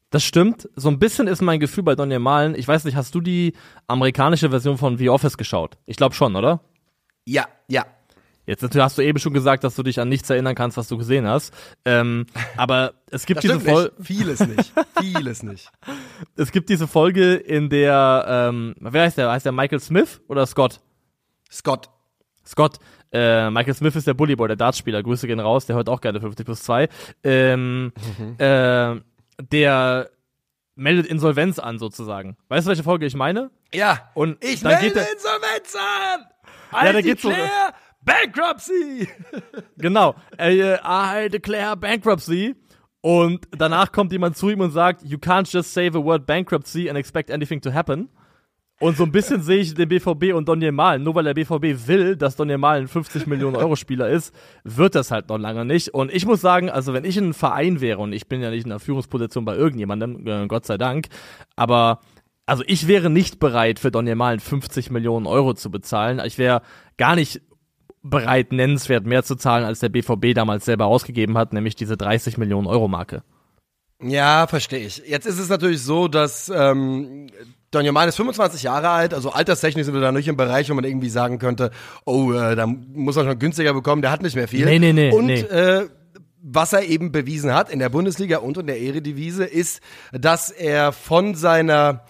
Das 0.09 0.23
stimmt. 0.23 0.69
So 0.75 0.89
ein 0.89 0.99
bisschen 0.99 1.27
ist 1.27 1.41
mein 1.41 1.59
Gefühl 1.59 1.83
bei 1.83 1.95
Donny 1.95 2.19
Malen. 2.19 2.53
Ich 2.53 2.67
weiß 2.67 2.83
nicht, 2.83 2.95
hast 2.95 3.15
du 3.15 3.21
die 3.21 3.53
amerikanische 3.87 4.49
Version 4.49 4.77
von 4.77 4.97
The 4.97 5.09
Office 5.09 5.37
geschaut? 5.37 5.77
Ich 5.85 5.97
glaube 5.97 6.13
schon, 6.13 6.35
oder? 6.35 6.61
Ja, 7.25 7.47
ja. 7.67 7.85
Jetzt 8.45 8.61
natürlich 8.61 8.83
hast 8.83 8.97
du 8.97 9.01
eben 9.01 9.19
schon 9.19 9.33
gesagt, 9.33 9.63
dass 9.63 9.75
du 9.75 9.83
dich 9.83 9.99
an 9.99 10.09
nichts 10.09 10.29
erinnern 10.29 10.53
kannst, 10.53 10.75
was 10.75 10.87
du 10.87 10.97
gesehen 10.97 11.25
hast. 11.25 11.53
Ähm, 11.85 12.25
aber 12.57 12.93
es 13.09 13.25
gibt 13.25 13.41
diese 13.41 13.59
Folge. 13.59 13.93
Vieles 14.01 14.41
nicht. 14.41 14.73
Vieles 14.99 15.43
nicht. 15.43 15.71
Es 16.35 16.51
gibt 16.51 16.69
diese 16.69 16.87
Folge, 16.87 17.35
in 17.35 17.69
der, 17.69 18.25
ähm, 18.27 18.75
wer 18.79 19.03
heißt 19.03 19.17
der? 19.17 19.31
Heißt 19.31 19.45
der 19.45 19.51
Michael 19.51 19.79
Smith 19.79 20.21
oder 20.27 20.45
Scott? 20.45 20.79
Scott. 21.51 21.89
Scott. 22.45 22.79
Äh, 23.13 23.51
Michael 23.51 23.75
Smith 23.75 23.95
ist 23.95 24.07
der 24.07 24.15
Bullyboy, 24.15 24.48
der 24.48 24.57
Dartspieler. 24.57 25.04
Grüße 25.04 25.27
gehen 25.27 25.39
raus, 25.39 25.68
der 25.68 25.75
hört 25.75 25.88
auch 25.88 26.01
gerne 26.01 26.19
50 26.19 26.45
plus 26.45 26.63
2. 26.63 26.89
Ähm, 27.24 27.94
mhm. 28.18 28.36
äh, 28.39 28.95
der 29.51 30.10
meldet 30.75 31.06
Insolvenz 31.06 31.60
an, 31.60 31.77
sozusagen. 31.77 32.36
Weißt 32.50 32.65
du, 32.65 32.69
welche 32.69 32.83
Folge 32.83 33.06
ich 33.06 33.15
meine? 33.15 33.51
Ja. 33.71 34.10
Und 34.15 34.44
ich 34.44 34.62
dann 34.62 34.74
melde 34.74 34.88
geht 34.88 35.13
Insolvenz 35.13 35.75
an! 35.75 36.25
Halt 36.71 36.86
ja, 36.88 36.94
da 36.94 37.01
geht's 37.01 37.21
so. 37.21 37.31
Bankruptcy! 38.01 39.07
genau. 39.77 40.15
Äh, 40.38 40.75
I 40.83 41.30
declare 41.30 41.77
Bankruptcy. 41.77 42.56
Und 43.01 43.48
danach 43.51 43.92
kommt 43.92 44.12
jemand 44.12 44.38
zu 44.38 44.50
ihm 44.50 44.62
und 44.62 44.71
sagt, 44.71 45.04
you 45.04 45.18
can't 45.18 45.51
just 45.51 45.74
say 45.74 45.89
the 45.92 46.01
word 46.01 46.25
bankruptcy 46.25 46.89
and 46.89 46.98
expect 46.98 47.30
anything 47.30 47.62
to 47.62 47.71
happen. 47.71 48.10
Und 48.83 48.97
so 48.97 49.06
ein 49.06 49.13
bisschen 49.13 49.41
sehe 49.41 49.59
ich 49.59 49.74
den 49.75 49.88
BVB 49.88 50.33
und 50.33 50.50
Daniel 50.50 50.74
Malen. 50.74 51.03
Nur 51.03 51.15
weil 51.15 51.24
der 51.24 51.33
BVB 51.33 51.88
will, 51.88 52.18
dass 52.18 52.35
Daniel 52.35 52.57
Malen 52.57 52.89
50 52.89 53.27
Millionen 53.27 53.56
Euro 53.56 53.77
Spieler 53.77 54.09
ist, 54.09 54.35
wird 54.65 54.94
das 54.94 55.09
halt 55.09 55.30
noch 55.30 55.38
lange 55.38 55.63
nicht. 55.63 55.94
Und 55.94 56.13
ich 56.13 56.25
muss 56.25 56.41
sagen, 56.41 56.69
also 56.69 56.91
wenn 56.91 57.06
ich 57.06 57.15
ein 57.15 57.33
Verein 57.33 57.80
wäre 57.80 58.00
und 58.00 58.12
ich 58.12 58.27
bin 58.27 58.41
ja 58.41 58.50
nicht 58.50 58.65
in 58.65 58.74
einer 58.74 58.81
Führungsposition 58.81 59.45
bei 59.45 59.56
irgendjemandem, 59.56 60.27
äh, 60.27 60.47
Gott 60.47 60.65
sei 60.65 60.77
Dank, 60.77 61.07
aber 61.56 62.01
also 62.45 62.62
ich 62.68 62.89
wäre 62.89 63.09
nicht 63.09 63.39
bereit, 63.39 63.80
für 63.80 63.89
Daniel 63.89 64.15
Malen 64.15 64.41
50 64.41 64.91
Millionen 64.91 65.27
Euro 65.27 65.53
zu 65.53 65.71
bezahlen. 65.71 66.21
Ich 66.25 66.38
wäre 66.38 66.62
gar 66.97 67.15
nicht 67.15 67.41
bereit, 68.01 68.51
nennenswert 68.51 69.06
mehr 69.06 69.24
zu 69.24 69.38
zahlen, 69.38 69.63
als 69.63 69.79
der 69.79 69.88
BVB 69.88 70.33
damals 70.36 70.65
selber 70.65 70.88
ausgegeben 70.88 71.38
hat, 71.38 71.53
nämlich 71.53 71.77
diese 71.77 71.95
30 71.95 72.38
Millionen 72.38 72.68
Euro 72.68 72.89
Marke. 72.89 73.24
Ja, 74.01 74.45
verstehe 74.47 74.86
ich. 74.86 75.03
Jetzt 75.07 75.25
ist 75.25 75.39
es 75.39 75.47
natürlich 75.47 75.81
so, 75.81 76.09
dass 76.09 76.51
ähm, 76.53 77.27
Don 77.73 77.85
Joman 77.85 78.07
ist 78.07 78.15
25 78.15 78.63
Jahre 78.63 78.89
alt, 78.89 79.13
also 79.13 79.31
alterstechnisch 79.31 79.85
sind 79.85 79.93
wir 79.93 80.01
da 80.01 80.11
nicht 80.11 80.27
im 80.27 80.37
Bereich, 80.37 80.69
wo 80.69 80.73
man 80.75 80.83
irgendwie 80.83 81.09
sagen 81.09 81.39
könnte, 81.39 81.71
oh, 82.05 82.31
äh, 82.31 82.55
da 82.55 82.67
muss 82.67 83.17
er 83.17 83.25
schon 83.25 83.39
günstiger 83.39 83.73
bekommen, 83.73 84.01
der 84.01 84.11
hat 84.11 84.21
nicht 84.21 84.35
mehr 84.35 84.47
viel. 84.47 84.65
Nee, 84.65 84.79
nee, 84.79 84.93
nee. 84.93 85.11
Und 85.11 85.25
nee. 85.25 85.39
Äh, 85.41 85.87
was 86.43 86.73
er 86.73 86.83
eben 86.83 87.11
bewiesen 87.11 87.53
hat 87.53 87.69
in 87.69 87.79
der 87.79 87.89
Bundesliga 87.89 88.39
und 88.39 88.57
in 88.57 88.67
der 88.67 88.79
Eredivisie 88.79 89.45
ist, 89.45 89.79
dass 90.11 90.51
er 90.51 90.91
von 90.91 91.35
seiner 91.35 92.01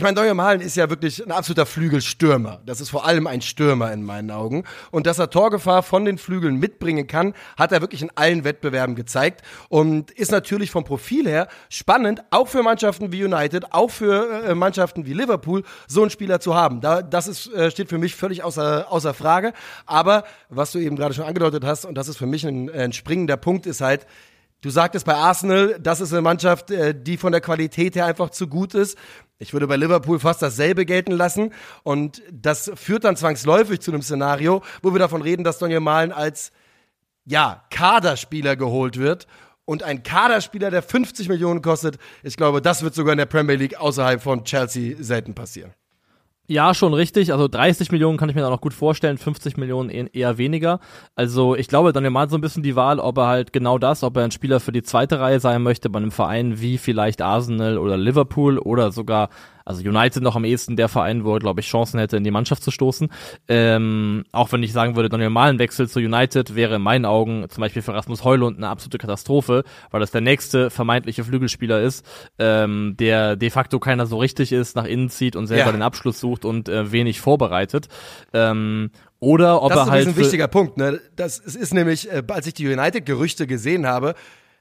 ich 0.00 0.02
meine, 0.02 0.18
Neuer 0.18 0.32
Malen 0.32 0.62
ist 0.62 0.78
ja 0.78 0.88
wirklich 0.88 1.22
ein 1.22 1.30
absoluter 1.30 1.66
Flügelstürmer. 1.66 2.62
Das 2.64 2.80
ist 2.80 2.88
vor 2.88 3.04
allem 3.04 3.26
ein 3.26 3.42
Stürmer 3.42 3.92
in 3.92 4.02
meinen 4.02 4.30
Augen. 4.30 4.64
Und 4.90 5.06
dass 5.06 5.18
er 5.18 5.28
Torgefahr 5.28 5.82
von 5.82 6.06
den 6.06 6.16
Flügeln 6.16 6.58
mitbringen 6.58 7.06
kann, 7.06 7.34
hat 7.58 7.70
er 7.70 7.82
wirklich 7.82 8.00
in 8.00 8.10
allen 8.14 8.44
Wettbewerben 8.44 8.94
gezeigt. 8.94 9.42
Und 9.68 10.10
ist 10.12 10.32
natürlich 10.32 10.70
vom 10.70 10.84
Profil 10.84 11.28
her 11.28 11.48
spannend, 11.68 12.22
auch 12.30 12.48
für 12.48 12.62
Mannschaften 12.62 13.12
wie 13.12 13.22
United, 13.22 13.74
auch 13.74 13.90
für 13.90 14.42
äh, 14.42 14.54
Mannschaften 14.54 15.04
wie 15.04 15.12
Liverpool, 15.12 15.64
so 15.86 16.00
einen 16.00 16.08
Spieler 16.08 16.40
zu 16.40 16.54
haben. 16.54 16.80
Da, 16.80 17.02
das 17.02 17.28
ist, 17.28 17.52
äh, 17.52 17.70
steht 17.70 17.90
für 17.90 17.98
mich 17.98 18.14
völlig 18.14 18.42
außer, 18.42 18.90
außer 18.90 19.12
Frage. 19.12 19.52
Aber 19.84 20.24
was 20.48 20.72
du 20.72 20.78
eben 20.78 20.96
gerade 20.96 21.12
schon 21.12 21.26
angedeutet 21.26 21.62
hast, 21.62 21.84
und 21.84 21.94
das 21.94 22.08
ist 22.08 22.16
für 22.16 22.24
mich 22.24 22.46
ein, 22.46 22.70
ein 22.70 22.94
springender 22.94 23.36
Punkt, 23.36 23.66
ist 23.66 23.82
halt, 23.82 24.06
Du 24.62 24.68
sagtest 24.68 25.06
bei 25.06 25.14
Arsenal, 25.14 25.78
das 25.80 26.02
ist 26.02 26.12
eine 26.12 26.20
Mannschaft, 26.20 26.70
äh, 26.70 26.94
die 26.94 27.16
von 27.16 27.32
der 27.32 27.40
Qualität 27.40 27.96
her 27.96 28.04
einfach 28.04 28.28
zu 28.28 28.46
gut 28.46 28.74
ist. 28.74 28.98
Ich 29.40 29.54
würde 29.54 29.66
bei 29.66 29.76
Liverpool 29.76 30.20
fast 30.20 30.42
dasselbe 30.42 30.84
gelten 30.84 31.12
lassen. 31.12 31.52
Und 31.82 32.22
das 32.30 32.70
führt 32.74 33.04
dann 33.04 33.16
zwangsläufig 33.16 33.80
zu 33.80 33.90
einem 33.90 34.02
Szenario, 34.02 34.62
wo 34.82 34.92
wir 34.92 34.98
davon 34.98 35.22
reden, 35.22 35.42
dass 35.44 35.58
Daniel 35.58 35.80
Malen 35.80 36.12
als, 36.12 36.52
ja, 37.24 37.64
Kaderspieler 37.70 38.54
geholt 38.54 38.98
wird. 38.98 39.26
Und 39.64 39.82
ein 39.82 40.02
Kaderspieler, 40.02 40.70
der 40.70 40.82
50 40.82 41.28
Millionen 41.28 41.62
kostet, 41.62 41.98
ich 42.22 42.36
glaube, 42.36 42.60
das 42.60 42.82
wird 42.82 42.94
sogar 42.94 43.12
in 43.12 43.18
der 43.18 43.26
Premier 43.26 43.56
League 43.56 43.80
außerhalb 43.80 44.22
von 44.22 44.44
Chelsea 44.44 44.96
selten 45.00 45.34
passieren. 45.34 45.72
Ja, 46.52 46.74
schon 46.74 46.94
richtig. 46.94 47.32
Also 47.32 47.46
30 47.46 47.92
Millionen 47.92 48.18
kann 48.18 48.28
ich 48.28 48.34
mir 48.34 48.40
da 48.40 48.50
noch 48.50 48.60
gut 48.60 48.74
vorstellen, 48.74 49.18
50 49.18 49.56
Millionen 49.56 49.88
eher 49.88 50.36
weniger. 50.36 50.80
Also 51.14 51.54
ich 51.54 51.68
glaube, 51.68 51.92
dann 51.92 52.12
mal 52.12 52.28
so 52.28 52.36
ein 52.36 52.40
bisschen 52.40 52.64
die 52.64 52.74
Wahl, 52.74 52.98
ob 52.98 53.18
er 53.18 53.28
halt 53.28 53.52
genau 53.52 53.78
das, 53.78 54.02
ob 54.02 54.16
er 54.16 54.24
ein 54.24 54.32
Spieler 54.32 54.58
für 54.58 54.72
die 54.72 54.82
zweite 54.82 55.20
Reihe 55.20 55.38
sein 55.38 55.62
möchte 55.62 55.88
bei 55.90 56.00
einem 56.00 56.10
Verein 56.10 56.60
wie 56.60 56.76
vielleicht 56.76 57.22
Arsenal 57.22 57.78
oder 57.78 57.96
Liverpool 57.96 58.58
oder 58.58 58.90
sogar 58.90 59.28
also 59.64 59.86
United 59.88 60.22
noch 60.22 60.36
am 60.36 60.44
ehesten 60.44 60.76
der 60.76 60.88
Verein, 60.88 61.24
wo 61.24 61.34
er, 61.34 61.40
glaube 61.40 61.60
ich, 61.60 61.68
Chancen 61.68 61.98
hätte, 61.98 62.16
in 62.16 62.24
die 62.24 62.30
Mannschaft 62.30 62.62
zu 62.62 62.70
stoßen. 62.70 63.08
Ähm, 63.48 64.24
auch 64.32 64.52
wenn 64.52 64.62
ich 64.62 64.72
sagen 64.72 64.96
würde, 64.96 65.08
der 65.08 65.18
normalen 65.18 65.58
Wechsel 65.58 65.88
zu 65.88 66.00
United 66.00 66.54
wäre 66.54 66.76
in 66.76 66.82
meinen 66.82 67.04
Augen 67.04 67.46
zum 67.48 67.60
Beispiel 67.60 67.82
für 67.82 67.94
Rasmus 67.94 68.24
Heulund 68.24 68.56
eine 68.56 68.68
absolute 68.68 68.98
Katastrophe, 68.98 69.64
weil 69.90 70.00
das 70.00 70.10
der 70.10 70.20
nächste 70.20 70.70
vermeintliche 70.70 71.24
Flügelspieler 71.24 71.80
ist, 71.80 72.04
ähm, 72.38 72.94
der 72.98 73.36
de 73.36 73.50
facto 73.50 73.78
keiner 73.78 74.06
so 74.06 74.18
richtig 74.18 74.52
ist, 74.52 74.76
nach 74.76 74.84
innen 74.84 75.10
zieht 75.10 75.36
und 75.36 75.46
selber 75.46 75.66
ja. 75.66 75.72
den 75.72 75.82
Abschluss 75.82 76.20
sucht 76.20 76.44
und 76.44 76.68
äh, 76.68 76.92
wenig 76.92 77.20
vorbereitet. 77.20 77.88
Ähm, 78.32 78.90
oder 79.20 79.62
ob 79.62 79.68
das 79.68 79.86
er 79.86 79.90
halt. 79.90 80.06
Das 80.06 80.12
ist 80.12 80.18
ein 80.18 80.24
wichtiger 80.24 80.48
Punkt, 80.48 80.78
ne? 80.78 80.98
Das 81.14 81.38
ist 81.38 81.74
nämlich, 81.74 82.10
äh, 82.10 82.22
als 82.28 82.46
ich 82.46 82.54
die 82.54 82.66
United-Gerüchte 82.66 83.46
gesehen 83.46 83.86
habe, 83.86 84.14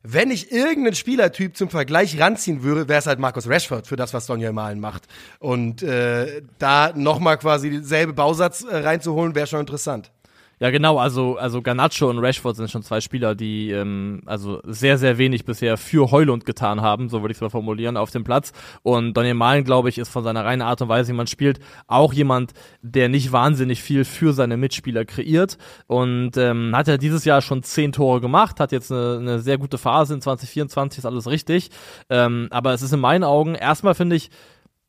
wenn 0.03 0.31
ich 0.31 0.51
irgendeinen 0.51 0.95
Spielertyp 0.95 1.57
zum 1.57 1.69
Vergleich 1.69 2.19
ranziehen 2.19 2.63
würde, 2.63 2.87
wäre 2.87 2.99
es 2.99 3.05
halt 3.05 3.19
Markus 3.19 3.49
Rashford 3.49 3.85
für 3.85 3.97
das, 3.97 4.13
was 4.13 4.27
Daniel 4.27 4.53
Malen 4.53 4.79
macht. 4.79 5.07
Und 5.39 5.83
äh, 5.83 6.41
da 6.57 6.93
nochmal 6.95 7.37
quasi 7.37 7.69
dieselbe 7.69 8.13
Bausatz 8.13 8.63
äh, 8.63 8.77
reinzuholen, 8.77 9.35
wäre 9.35 9.47
schon 9.47 9.59
interessant. 9.59 10.11
Ja, 10.61 10.71
genau, 10.71 10.97
also, 10.97 11.37
also 11.37 11.61
Garnacho 11.61 12.09
und 12.09 12.19
Rashford 12.19 12.57
sind 12.57 12.69
schon 12.69 12.83
zwei 12.83 12.99
Spieler, 12.99 13.33
die 13.33 13.71
ähm, 13.71 14.21
also 14.25 14.59
sehr, 14.65 14.97
sehr 14.97 15.17
wenig 15.17 15.45
bisher 15.45 15.77
für 15.77 16.11
Heulund 16.11 16.45
getan 16.45 16.81
haben, 16.81 17.07
so 17.07 17.21
würde 17.21 17.31
ich 17.31 17.37
es 17.37 17.41
mal 17.41 17.49
formulieren, 17.49 17.95
auf 17.95 18.11
dem 18.11 18.25
Platz. 18.25 18.51
Und 18.83 19.13
Daniel 19.15 19.35
Malen, 19.35 19.63
glaube 19.63 19.87
ich, 19.87 19.97
ist 19.97 20.09
von 20.09 20.25
seiner 20.25 20.43
reinen 20.43 20.61
Art 20.61 20.81
und 20.81 20.89
Weise, 20.89 21.13
wie 21.13 21.15
man 21.15 21.27
spielt, 21.27 21.59
auch 21.87 22.11
jemand, 22.11 22.51
der 22.81 23.07
nicht 23.07 23.31
wahnsinnig 23.31 23.81
viel 23.81 24.03
für 24.03 24.33
seine 24.33 24.57
Mitspieler 24.57 25.05
kreiert. 25.05 25.57
Und 25.87 26.35
ähm, 26.35 26.75
hat 26.75 26.89
ja 26.89 26.97
dieses 26.97 27.23
Jahr 27.23 27.41
schon 27.41 27.63
zehn 27.63 27.93
Tore 27.93 28.19
gemacht, 28.19 28.59
hat 28.59 28.73
jetzt 28.73 28.91
eine, 28.91 29.17
eine 29.17 29.39
sehr 29.39 29.57
gute 29.57 29.77
Phase 29.77 30.13
in 30.13 30.21
2024, 30.21 30.99
ist 30.99 31.05
alles 31.05 31.27
richtig. 31.27 31.69
Ähm, 32.09 32.47
aber 32.51 32.73
es 32.73 32.81
ist 32.81 32.91
in 32.91 32.99
meinen 32.99 33.23
Augen, 33.23 33.55
erstmal 33.55 33.95
finde 33.95 34.17
ich, 34.17 34.29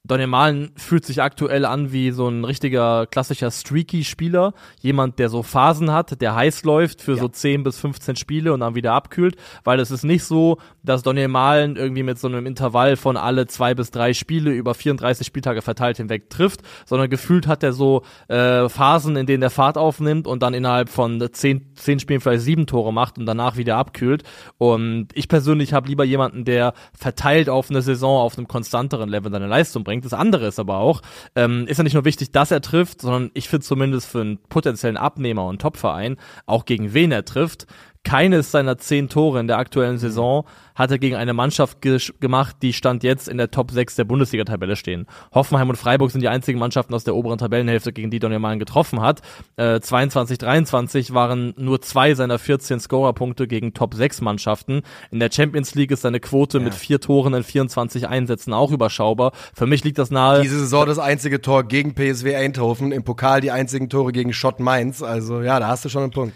Daniel 0.02 0.28
Malen 0.28 0.72
fühlt 0.76 1.04
sich 1.04 1.20
aktuell 1.20 1.66
an 1.66 1.92
wie 1.92 2.10
so 2.10 2.26
ein 2.26 2.44
richtiger 2.44 3.06
klassischer 3.06 3.50
Streaky-Spieler. 3.50 4.54
Jemand, 4.80 5.18
der 5.18 5.28
so 5.28 5.42
Phasen 5.42 5.92
hat, 5.92 6.22
der 6.22 6.34
heiß 6.34 6.64
läuft 6.64 7.02
für 7.02 7.12
ja. 7.12 7.18
so 7.18 7.28
10 7.28 7.64
bis 7.64 7.78
15 7.78 8.16
Spiele 8.16 8.54
und 8.54 8.60
dann 8.60 8.74
wieder 8.74 8.94
abkühlt. 8.94 9.36
Weil 9.62 9.78
es 9.78 9.90
ist 9.90 10.02
nicht 10.02 10.24
so, 10.24 10.56
dass 10.82 11.02
Daniel 11.02 11.28
Malen 11.28 11.76
irgendwie 11.76 12.02
mit 12.02 12.18
so 12.18 12.28
einem 12.28 12.46
Intervall 12.46 12.96
von 12.96 13.18
alle 13.18 13.46
zwei 13.46 13.74
bis 13.74 13.90
drei 13.90 14.14
Spiele 14.14 14.50
über 14.50 14.74
34 14.74 15.26
Spieltage 15.26 15.60
verteilt 15.60 15.98
hinweg 15.98 16.30
trifft, 16.30 16.62
sondern 16.86 17.10
gefühlt 17.10 17.46
hat 17.46 17.62
er 17.62 17.74
so 17.74 18.02
äh, 18.28 18.70
Phasen, 18.70 19.16
in 19.16 19.26
denen 19.26 19.42
er 19.42 19.50
Fahrt 19.50 19.76
aufnimmt 19.76 20.26
und 20.26 20.42
dann 20.42 20.54
innerhalb 20.54 20.88
von 20.88 21.22
10, 21.30 21.74
10 21.76 22.00
Spielen 22.00 22.20
vielleicht 22.20 22.42
sieben 22.42 22.66
Tore 22.66 22.92
macht 22.92 23.18
und 23.18 23.26
danach 23.26 23.58
wieder 23.58 23.76
abkühlt. 23.76 24.22
Und 24.56 25.08
ich 25.12 25.28
persönlich 25.28 25.74
habe 25.74 25.88
lieber 25.88 26.04
jemanden, 26.04 26.46
der 26.46 26.72
verteilt 26.98 27.50
auf 27.50 27.68
eine 27.68 27.82
Saison 27.82 28.18
auf 28.18 28.38
einem 28.38 28.48
konstanteren 28.48 29.10
Level 29.10 29.30
seine 29.30 29.46
Leistung 29.46 29.84
bringt 29.84 29.89
bringt. 29.90 30.04
Das 30.04 30.14
andere 30.14 30.46
ist 30.46 30.60
aber 30.60 30.76
auch, 30.76 31.02
ähm, 31.34 31.66
ist 31.66 31.78
ja 31.78 31.84
nicht 31.84 31.94
nur 31.94 32.04
wichtig, 32.04 32.30
dass 32.30 32.52
er 32.52 32.60
trifft, 32.60 33.00
sondern 33.00 33.32
ich 33.34 33.48
finde 33.48 33.66
zumindest 33.66 34.06
für 34.06 34.20
einen 34.20 34.38
potenziellen 34.48 34.96
Abnehmer 34.96 35.46
und 35.46 35.60
Topverein, 35.60 36.16
auch 36.46 36.64
gegen 36.64 36.94
wen 36.94 37.10
er 37.10 37.24
trifft, 37.24 37.66
keines 38.04 38.50
seiner 38.50 38.78
zehn 38.78 39.08
Tore 39.08 39.40
in 39.40 39.46
der 39.46 39.58
aktuellen 39.58 39.94
mhm. 39.94 39.98
Saison 39.98 40.44
hat 40.74 40.90
er 40.90 40.98
gegen 40.98 41.16
eine 41.16 41.34
Mannschaft 41.34 41.78
gemacht, 41.82 42.56
die 42.62 42.72
stand 42.72 43.02
jetzt 43.02 43.28
in 43.28 43.36
der 43.36 43.50
Top 43.50 43.70
6 43.70 43.96
der 43.96 44.04
Bundesliga-Tabelle 44.04 44.76
stehen. 44.76 45.06
Hoffenheim 45.34 45.68
und 45.68 45.76
Freiburg 45.76 46.10
sind 46.10 46.22
die 46.22 46.28
einzigen 46.28 46.58
Mannschaften 46.58 46.94
aus 46.94 47.04
der 47.04 47.14
oberen 47.14 47.36
Tabellenhälfte, 47.36 47.92
gegen 47.92 48.10
die 48.10 48.18
Daniel 48.18 48.40
Mahlen 48.40 48.58
getroffen 48.58 49.02
hat. 49.02 49.20
Äh, 49.56 49.80
22, 49.80 50.38
23 50.38 51.12
waren 51.12 51.52
nur 51.58 51.82
zwei 51.82 52.14
seiner 52.14 52.38
14 52.38 52.80
Scorerpunkte 52.80 53.46
gegen 53.46 53.74
Top 53.74 53.92
6 53.92 54.22
Mannschaften. 54.22 54.80
In 55.10 55.20
der 55.20 55.30
Champions 55.30 55.74
League 55.74 55.90
ist 55.90 56.00
seine 56.00 56.20
Quote 56.20 56.58
ja. 56.58 56.64
mit 56.64 56.74
vier 56.74 57.00
Toren 57.00 57.34
in 57.34 57.42
24 57.42 58.08
Einsätzen 58.08 58.54
auch 58.54 58.72
überschaubar. 58.72 59.32
Für 59.54 59.66
mich 59.66 59.84
liegt 59.84 59.98
das 59.98 60.10
nahe. 60.10 60.40
Diese 60.40 60.60
Saison 60.60 60.86
das 60.86 60.98
einzige 60.98 61.42
Tor 61.42 61.64
gegen 61.64 61.94
PSW 61.94 62.34
Eindhoven, 62.34 62.92
im 62.92 63.04
Pokal 63.04 63.42
die 63.42 63.50
einzigen 63.50 63.90
Tore 63.90 64.12
gegen 64.12 64.32
Schott 64.32 64.60
Mainz. 64.60 65.02
Also 65.02 65.42
ja, 65.42 65.60
da 65.60 65.68
hast 65.68 65.84
du 65.84 65.90
schon 65.90 66.04
einen 66.04 66.12
Punkt. 66.12 66.34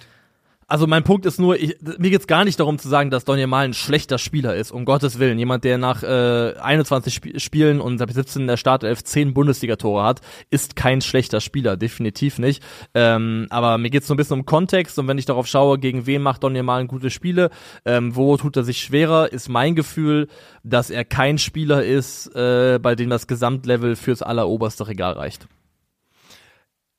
Also 0.75 0.89
mein 0.89 1.05
Punkt 1.05 1.25
ist 1.25 1.39
nur, 1.39 1.55
ich, 1.55 1.77
mir 1.99 2.11
geht's 2.11 2.27
gar 2.27 2.45
nicht 2.45 2.59
darum 2.59 2.81
zu 2.81 2.89
sagen, 2.89 3.09
dass 3.09 3.25
Donny 3.25 3.47
Mal 3.47 3.67
ein 3.67 3.75
schlechter 3.75 4.19
Spieler 4.19 4.57
ist, 4.57 4.73
um 4.73 4.85
Gottes 4.85 5.21
Willen. 5.21 5.39
Jemand, 5.39 5.63
der 5.63 5.79
nach 5.79 6.03
äh, 6.03 6.55
21 6.61 7.15
Sp 7.15 7.39
Spielen 7.39 7.81
und 7.81 7.99
17 7.99 8.43
in 8.43 8.49
der 8.49 8.57
Startelf 8.57 9.05
10 9.05 9.35
Bundesliga-Tore 9.35 10.03
hat, 10.03 10.21
ist 10.51 10.75
kein 10.75 11.01
schlechter 11.01 11.41
Spieler, 11.41 11.77
definitiv 11.77 12.41
nicht. 12.41 12.61
Ähm, 12.93 13.47
aber 13.51 13.79
mir 13.79 13.89
geht's 13.89 14.09
so 14.09 14.15
ein 14.15 14.17
bisschen 14.17 14.41
um 14.41 14.47
Kontext 14.47 14.99
und 14.99 15.07
wenn 15.07 15.17
ich 15.17 15.27
darauf 15.27 15.47
schaue, 15.47 15.79
gegen 15.79 16.07
wen 16.07 16.23
macht 16.23 16.43
Donny 16.43 16.65
Mal 16.65 16.89
gute 16.89 17.11
Spiele, 17.11 17.51
ähm, 17.85 18.17
wo 18.17 18.37
tut 18.37 18.57
er 18.57 18.65
sich 18.65 18.81
schwerer, 18.81 19.33
ist 19.33 19.49
mein 19.49 19.77
Gefühl, 19.77 20.27
dass 20.65 20.91
er 20.91 21.05
kein 21.05 21.39
Spieler 21.39 21.85
ist, 21.85 22.35
äh, 22.35 22.81
bei 22.83 22.97
dem 22.97 23.11
das 23.11 23.29
Gesamtlevel 23.29 23.95
fürs 23.95 24.23
alleroberste 24.23 24.89
Regal 24.89 25.13
reicht. 25.13 25.47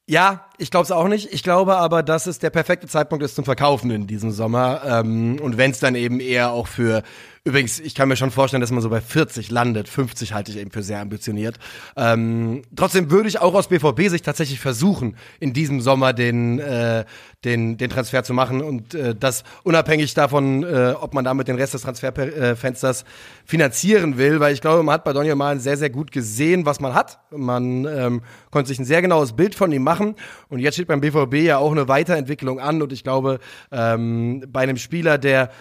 Ja, 0.08 0.46
ich 0.58 0.72
glaube 0.72 0.86
es 0.86 0.92
auch 0.92 1.08
nicht. 1.08 1.34
Ich 1.34 1.44
glaube 1.44 1.78
aber, 1.78 2.04
dass 2.04 2.28
es 2.28 2.40
der 2.40 2.50
perfekte 2.50 2.88
Zeitpunkt 2.88 3.24
ist 3.24 3.36
zum 3.36 3.46
Verkaufen 3.46 3.92
in 3.92 4.08
diesem 4.08 4.32
Sommer. 4.32 4.82
Ähm, 4.86 5.40
und 5.42 5.58
wenn 5.58 5.72
es 5.72 5.80
dann 5.80 5.96
eben 5.96 6.20
eher 6.20 6.52
auch 6.52 6.68
für 6.68 7.04
Übrigens, 7.48 7.80
ich 7.80 7.94
kann 7.94 8.10
mir 8.10 8.16
schon 8.16 8.32
vorstellen, 8.32 8.62
dass 8.62 8.72
man 8.72 8.82
so 8.82 8.90
bei 8.90 9.02
40 9.02 9.52
landet. 9.52 9.88
50 9.88 10.34
halte 10.34 10.50
ich 10.50 10.58
eben 10.58 10.72
für 10.72 10.82
sehr 10.82 11.00
ambitioniert. 11.00 11.60
Ähm, 11.96 12.64
trotzdem 12.76 13.12
würde 13.12 13.30
ich 13.30 13.40
auch 13.40 13.54
aus 13.54 13.68
BVB-Sicht 13.68 14.26
tatsächlich 14.26 14.60
versuchen, 14.60 15.16
in 15.40 15.54
diesem 15.54 15.80
Sommer 15.80 16.12
den, 16.14 16.58
äh, 16.58 17.06
den, 17.44 17.78
den 17.78 17.92
Transfer 17.92 18.24
zu 18.24 18.34
machen 18.34 18.62
und 18.62 18.96
äh, 18.96 19.14
das 19.14 19.44
unabhängig 19.62 20.16
davon, 20.16 20.64
äh, 20.64 20.96
ob 21.00 21.14
man 21.14 21.24
damit 21.24 21.48
den 21.48 21.56
Rest 21.56 21.76
des 21.76 21.84
Transferfensters 21.84 23.06
finanzieren 23.46 24.18
will, 24.18 24.40
weil 24.40 24.52
ich 24.52 24.62
glaube, 24.62 24.82
man 24.82 24.96
hat 24.96 25.04
bei 25.04 25.14
Donny 25.14 25.36
mal 25.36 25.60
sehr, 25.60 25.78
sehr 25.78 25.92
gut 25.92 26.12
gesehen, 26.12 26.66
was 26.66 26.80
man 26.80 26.96
hat. 26.96 27.20
Man 27.30 27.86
ähm, 27.86 28.24
konnte 28.50 28.70
sich 28.70 28.80
ein 28.80 28.86
sehr 28.86 29.04
genaues 29.04 29.34
Bild 29.34 29.54
von 29.54 29.72
ihm 29.72 29.84
machen 29.84 30.16
und 30.50 30.60
jetzt 30.60 30.76
steht 30.76 30.88
beim 30.88 31.02
BVB 31.02 31.36
ja 31.36 31.58
auch 31.58 31.72
eine 31.72 31.88
Weiterentwicklung 31.88 32.60
an 32.60 32.82
und 32.82 32.92
ich 32.94 33.04
glaube, 33.04 33.40
ähm, 33.72 34.44
bei 34.48 34.62
einem 34.62 34.78
Spieler, 34.78 35.18
der 35.18 35.52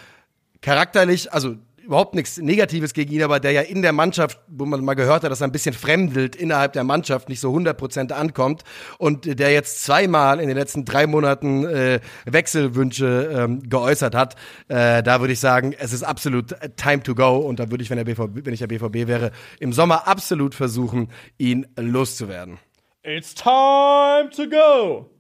charakterlich, 0.60 1.32
also 1.32 1.56
überhaupt 1.84 2.14
nichts 2.14 2.38
Negatives 2.38 2.94
gegen 2.94 3.12
ihn, 3.12 3.22
aber 3.22 3.40
der 3.40 3.52
ja 3.52 3.60
in 3.60 3.82
der 3.82 3.92
Mannschaft, 3.92 4.40
wo 4.48 4.64
man 4.64 4.84
mal 4.84 4.94
gehört 4.94 5.22
hat, 5.22 5.30
dass 5.30 5.40
er 5.40 5.48
ein 5.48 5.52
bisschen 5.52 5.74
fremdelt 5.74 6.34
innerhalb 6.34 6.72
der 6.72 6.84
Mannschaft, 6.84 7.28
nicht 7.28 7.40
so 7.40 7.54
100% 7.54 8.12
ankommt 8.12 8.64
und 8.98 9.38
der 9.38 9.52
jetzt 9.52 9.84
zweimal 9.84 10.40
in 10.40 10.48
den 10.48 10.56
letzten 10.56 10.84
drei 10.84 11.06
Monaten 11.06 11.64
äh, 11.66 12.00
Wechselwünsche 12.24 13.30
ähm, 13.34 13.68
geäußert 13.68 14.14
hat, 14.14 14.36
äh, 14.68 15.02
da 15.02 15.20
würde 15.20 15.34
ich 15.34 15.40
sagen, 15.40 15.74
es 15.78 15.92
ist 15.92 16.02
absolut 16.02 16.54
time 16.76 17.02
to 17.02 17.14
go 17.14 17.36
und 17.36 17.60
da 17.60 17.70
würde 17.70 17.82
ich, 17.82 17.90
wenn, 17.90 17.98
der 17.98 18.04
BVB, 18.04 18.46
wenn 18.46 18.54
ich 18.54 18.60
der 18.60 18.68
BVB 18.68 19.06
wäre, 19.06 19.30
im 19.60 19.72
Sommer 19.72 20.08
absolut 20.08 20.54
versuchen, 20.54 21.08
ihn 21.38 21.66
loszuwerden. 21.76 22.58
It's 23.06 23.34
time 23.34 24.30
to 24.30 24.49
go! 24.49 25.11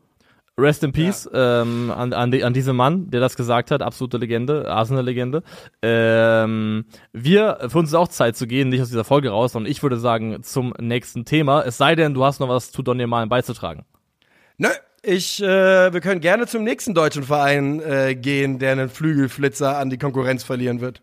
Rest 0.56 0.82
in 0.84 0.92
Peace 0.92 1.28
ja. 1.30 1.60
ähm, 1.60 1.90
an, 1.90 2.14
an, 2.14 2.30
die, 2.30 2.42
an 2.42 2.54
diesem 2.54 2.76
Mann, 2.76 3.10
der 3.10 3.20
das 3.20 3.36
gesagt 3.36 3.70
hat, 3.70 3.82
absolute 3.82 4.16
Legende, 4.16 4.70
Arsenal-Legende. 4.70 5.42
Ähm, 5.82 6.86
wir, 7.12 7.58
für 7.68 7.78
uns 7.78 7.90
ist 7.90 7.94
auch 7.94 8.08
Zeit 8.08 8.36
zu 8.36 8.46
gehen, 8.46 8.70
nicht 8.70 8.80
aus 8.80 8.88
dieser 8.88 9.04
Folge 9.04 9.28
raus, 9.28 9.52
sondern 9.52 9.70
ich 9.70 9.82
würde 9.82 9.98
sagen 9.98 10.42
zum 10.42 10.72
nächsten 10.80 11.26
Thema. 11.26 11.62
Es 11.62 11.76
sei 11.76 11.94
denn, 11.94 12.14
du 12.14 12.24
hast 12.24 12.40
noch 12.40 12.48
was 12.48 12.72
zu 12.72 12.82
Donny 12.82 13.06
Malen 13.06 13.28
beizutragen. 13.28 13.84
Nö, 14.56 14.68
ich, 15.02 15.42
äh, 15.42 15.92
wir 15.92 16.00
können 16.00 16.22
gerne 16.22 16.46
zum 16.46 16.64
nächsten 16.64 16.94
deutschen 16.94 17.24
Verein 17.24 17.80
äh, 17.80 18.14
gehen, 18.14 18.58
der 18.58 18.72
einen 18.72 18.88
Flügelflitzer 18.88 19.76
an 19.76 19.90
die 19.90 19.98
Konkurrenz 19.98 20.42
verlieren 20.42 20.80
wird. 20.80 21.02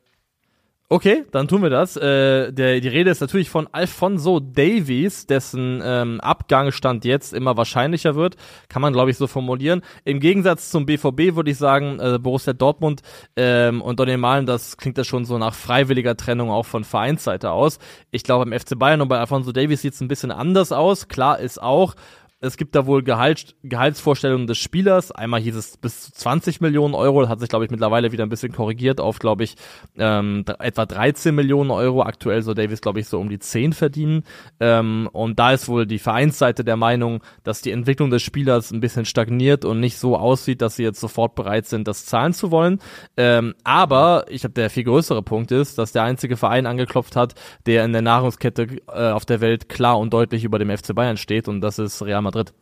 Okay, 0.91 1.23
dann 1.31 1.47
tun 1.47 1.61
wir 1.61 1.69
das. 1.69 1.95
Äh, 1.95 2.51
der, 2.51 2.81
die 2.81 2.87
Rede 2.89 3.11
ist 3.11 3.21
natürlich 3.21 3.49
von 3.49 3.65
Alfonso 3.71 4.41
Davies, 4.41 5.25
dessen 5.25 5.81
ähm, 5.81 6.19
Abgang 6.19 6.73
stand 6.73 7.05
jetzt 7.05 7.33
immer 7.33 7.55
wahrscheinlicher 7.55 8.15
wird. 8.15 8.35
Kann 8.67 8.81
man, 8.81 8.91
glaube 8.91 9.09
ich, 9.09 9.15
so 9.15 9.27
formulieren. 9.27 9.83
Im 10.03 10.19
Gegensatz 10.19 10.69
zum 10.69 10.85
BVB 10.85 11.37
würde 11.37 11.49
ich 11.49 11.57
sagen, 11.57 11.97
äh, 12.01 12.19
Borussia 12.19 12.51
Dortmund 12.51 13.03
ähm, 13.37 13.81
und 13.81 14.01
Donny 14.01 14.17
Malen, 14.17 14.45
das 14.45 14.75
klingt 14.75 14.97
ja 14.97 15.05
schon 15.05 15.23
so 15.23 15.37
nach 15.37 15.53
freiwilliger 15.53 16.17
Trennung 16.17 16.49
auch 16.49 16.65
von 16.65 16.83
Vereinsseite 16.83 17.51
aus. 17.51 17.79
Ich 18.11 18.23
glaube, 18.23 18.43
im 18.43 18.59
FC 18.59 18.77
Bayern 18.77 18.99
und 18.99 19.07
bei 19.07 19.17
Alfonso 19.17 19.53
Davies 19.53 19.83
sieht 19.83 19.93
es 19.93 20.01
ein 20.01 20.09
bisschen 20.09 20.31
anders 20.31 20.73
aus. 20.73 21.07
Klar 21.07 21.39
ist 21.39 21.61
auch, 21.63 21.95
es 22.43 22.57
gibt 22.57 22.73
da 22.73 22.87
wohl 22.87 23.03
Gehalt, 23.03 23.55
Gehaltsvorstellungen 23.61 24.47
des 24.47 24.57
Spielers. 24.57 25.11
Einmal 25.11 25.41
hieß 25.41 25.55
es 25.55 25.77
bis 25.77 26.01
zu 26.05 26.11
20 26.13 26.59
Millionen 26.59 26.95
Euro. 26.95 27.29
Hat 27.29 27.39
sich, 27.39 27.49
glaube 27.49 27.65
ich, 27.65 27.71
mittlerweile 27.71 28.11
wieder 28.11 28.25
ein 28.25 28.29
bisschen 28.29 28.51
korrigiert 28.51 28.99
auf, 28.99 29.19
glaube 29.19 29.43
ich, 29.43 29.55
ähm, 29.95 30.43
etwa 30.57 30.87
13 30.87 31.35
Millionen 31.35 31.69
Euro. 31.69 32.01
Aktuell 32.01 32.41
soll 32.41 32.55
Davis, 32.55 32.81
glaube 32.81 32.99
ich, 32.99 33.07
so 33.07 33.19
um 33.19 33.29
die 33.29 33.37
10 33.37 33.73
verdienen. 33.73 34.23
Ähm, 34.59 35.07
und 35.13 35.37
da 35.37 35.51
ist 35.51 35.69
wohl 35.69 35.85
die 35.85 35.99
Vereinsseite 35.99 36.63
der 36.63 36.77
Meinung, 36.77 37.21
dass 37.43 37.61
die 37.61 37.69
Entwicklung 37.69 38.09
des 38.09 38.23
Spielers 38.23 38.71
ein 38.71 38.79
bisschen 38.79 39.05
stagniert 39.05 39.63
und 39.63 39.79
nicht 39.79 39.99
so 39.99 40.17
aussieht, 40.17 40.63
dass 40.63 40.77
sie 40.77 40.83
jetzt 40.83 40.99
sofort 40.99 41.35
bereit 41.35 41.67
sind, 41.67 41.87
das 41.87 42.07
zahlen 42.07 42.33
zu 42.33 42.49
wollen. 42.49 42.79
Ähm, 43.17 43.53
aber 43.63 44.25
ich 44.29 44.43
habe 44.45 44.55
der 44.55 44.71
viel 44.71 44.85
größere 44.85 45.21
Punkt 45.21 45.51
ist, 45.51 45.77
dass 45.77 45.91
der 45.91 46.03
einzige 46.03 46.37
Verein 46.37 46.65
angeklopft 46.65 47.15
hat, 47.15 47.35
der 47.67 47.85
in 47.85 47.93
der 47.93 48.01
Nahrungskette 48.01 48.81
äh, 48.87 49.11
auf 49.11 49.25
der 49.25 49.41
Welt 49.41 49.69
klar 49.69 49.99
und 49.99 50.11
deutlich 50.11 50.43
über 50.43 50.57
dem 50.57 50.75
FC 50.75 50.95
Bayern 50.95 51.17
steht 51.17 51.47
und 51.47 51.61
das 51.61 51.77
ist 51.77 52.01
Real 52.01 52.23
Madrid. 52.23 52.30
Madrid. 52.33 52.53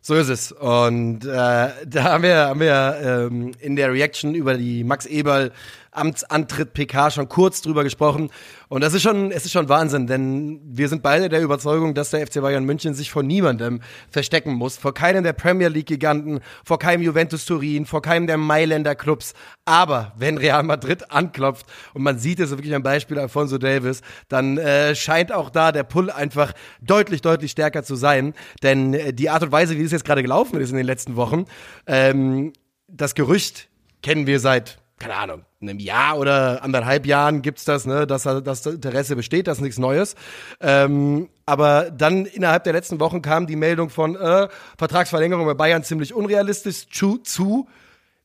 So 0.00 0.14
ist 0.14 0.28
es. 0.28 0.50
Und 0.52 1.24
äh, 1.24 1.28
da 1.28 2.04
haben 2.04 2.22
wir, 2.24 2.36
haben 2.48 2.60
wir 2.60 3.28
ähm, 3.30 3.52
in 3.60 3.76
der 3.76 3.92
Reaction 3.92 4.34
über 4.34 4.54
die 4.54 4.82
Max 4.84 5.06
Eberl 5.06 5.52
Amtsantritt 5.92 6.72
PK 6.72 7.10
schon 7.10 7.28
kurz 7.28 7.60
drüber 7.60 7.84
gesprochen. 7.84 8.30
Und 8.68 8.80
das 8.80 8.94
ist 8.94 9.02
schon, 9.02 9.30
es 9.30 9.44
ist 9.44 9.52
schon 9.52 9.68
Wahnsinn, 9.68 10.06
denn 10.06 10.60
wir 10.64 10.88
sind 10.88 11.02
beide 11.02 11.28
der 11.28 11.42
Überzeugung, 11.42 11.94
dass 11.94 12.10
der 12.10 12.26
FC 12.26 12.40
Bayern 12.40 12.64
München 12.64 12.94
sich 12.94 13.10
vor 13.10 13.22
niemandem 13.22 13.80
verstecken 14.10 14.54
muss. 14.54 14.78
Vor 14.78 14.94
keinem 14.94 15.22
der 15.22 15.34
Premier 15.34 15.68
League 15.68 15.86
Giganten, 15.86 16.40
vor 16.64 16.78
keinem 16.78 17.02
Juventus 17.02 17.44
Turin, 17.44 17.84
vor 17.84 18.00
keinem 18.00 18.26
der 18.26 18.38
Mailänder 18.38 18.94
Clubs. 18.94 19.34
Aber 19.66 20.12
wenn 20.16 20.38
Real 20.38 20.62
Madrid 20.62 21.10
anklopft 21.10 21.66
und 21.92 22.02
man 22.02 22.18
sieht 22.18 22.40
es 22.40 22.50
wirklich 22.50 22.74
am 22.74 22.82
Beispiel 22.82 23.18
Alfonso 23.18 23.58
Davis, 23.58 24.00
dann 24.28 24.56
äh, 24.56 24.94
scheint 24.94 25.30
auch 25.30 25.50
da 25.50 25.72
der 25.72 25.84
Pull 25.84 26.10
einfach 26.10 26.54
deutlich, 26.80 27.20
deutlich 27.20 27.50
stärker 27.50 27.82
zu 27.82 27.96
sein. 27.96 28.32
Denn 28.62 28.94
äh, 28.94 29.12
die 29.12 29.28
Art 29.28 29.42
und 29.42 29.52
Weise, 29.52 29.76
wie 29.76 29.82
es 29.82 29.92
jetzt 29.92 30.06
gerade 30.06 30.22
gelaufen 30.22 30.58
ist 30.58 30.70
in 30.70 30.76
den 30.76 30.86
letzten 30.86 31.16
Wochen, 31.16 31.44
ähm, 31.86 32.54
das 32.88 33.14
Gerücht 33.14 33.68
kennen 34.02 34.26
wir 34.26 34.40
seit 34.40 34.81
keine 35.02 35.16
Ahnung, 35.16 35.44
einem 35.60 35.80
Jahr 35.80 36.16
oder 36.16 36.62
anderthalb 36.62 37.06
Jahren 37.06 37.42
gibt's 37.42 37.64
das, 37.64 37.86
ne, 37.86 38.06
dass, 38.06 38.22
dass 38.22 38.66
Interesse 38.66 39.16
besteht, 39.16 39.48
das 39.48 39.58
ist 39.58 39.62
nichts 39.62 39.78
Neues. 39.78 40.14
Ähm, 40.60 41.28
aber 41.44 41.90
dann 41.90 42.24
innerhalb 42.24 42.62
der 42.62 42.72
letzten 42.72 43.00
Wochen 43.00 43.20
kam 43.20 43.48
die 43.48 43.56
Meldung 43.56 43.90
von 43.90 44.14
äh, 44.14 44.48
Vertragsverlängerung 44.78 45.44
bei 45.44 45.54
Bayern 45.54 45.82
ziemlich 45.82 46.14
unrealistisch 46.14 46.88
zu, 46.88 47.18
zu 47.18 47.68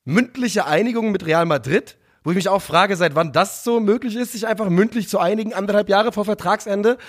mündliche 0.06 0.68
Einigung 0.68 1.12
mit 1.12 1.26
Real 1.26 1.46
Madrid, 1.46 1.98
wo 2.24 2.30
ich 2.30 2.36
mich 2.36 2.48
auch 2.48 2.62
frage, 2.62 2.96
seit 2.96 3.16
wann 3.16 3.32
das 3.32 3.64
so 3.64 3.80
möglich 3.80 4.16
ist, 4.16 4.34
sich 4.34 4.46
einfach 4.46 4.70
mündlich 4.70 5.10
zu 5.10 5.18
einigen, 5.18 5.56
anderthalb 5.56 5.90
Jahre 5.90 6.12
vor 6.12 6.26
Vertragsende 6.26 7.00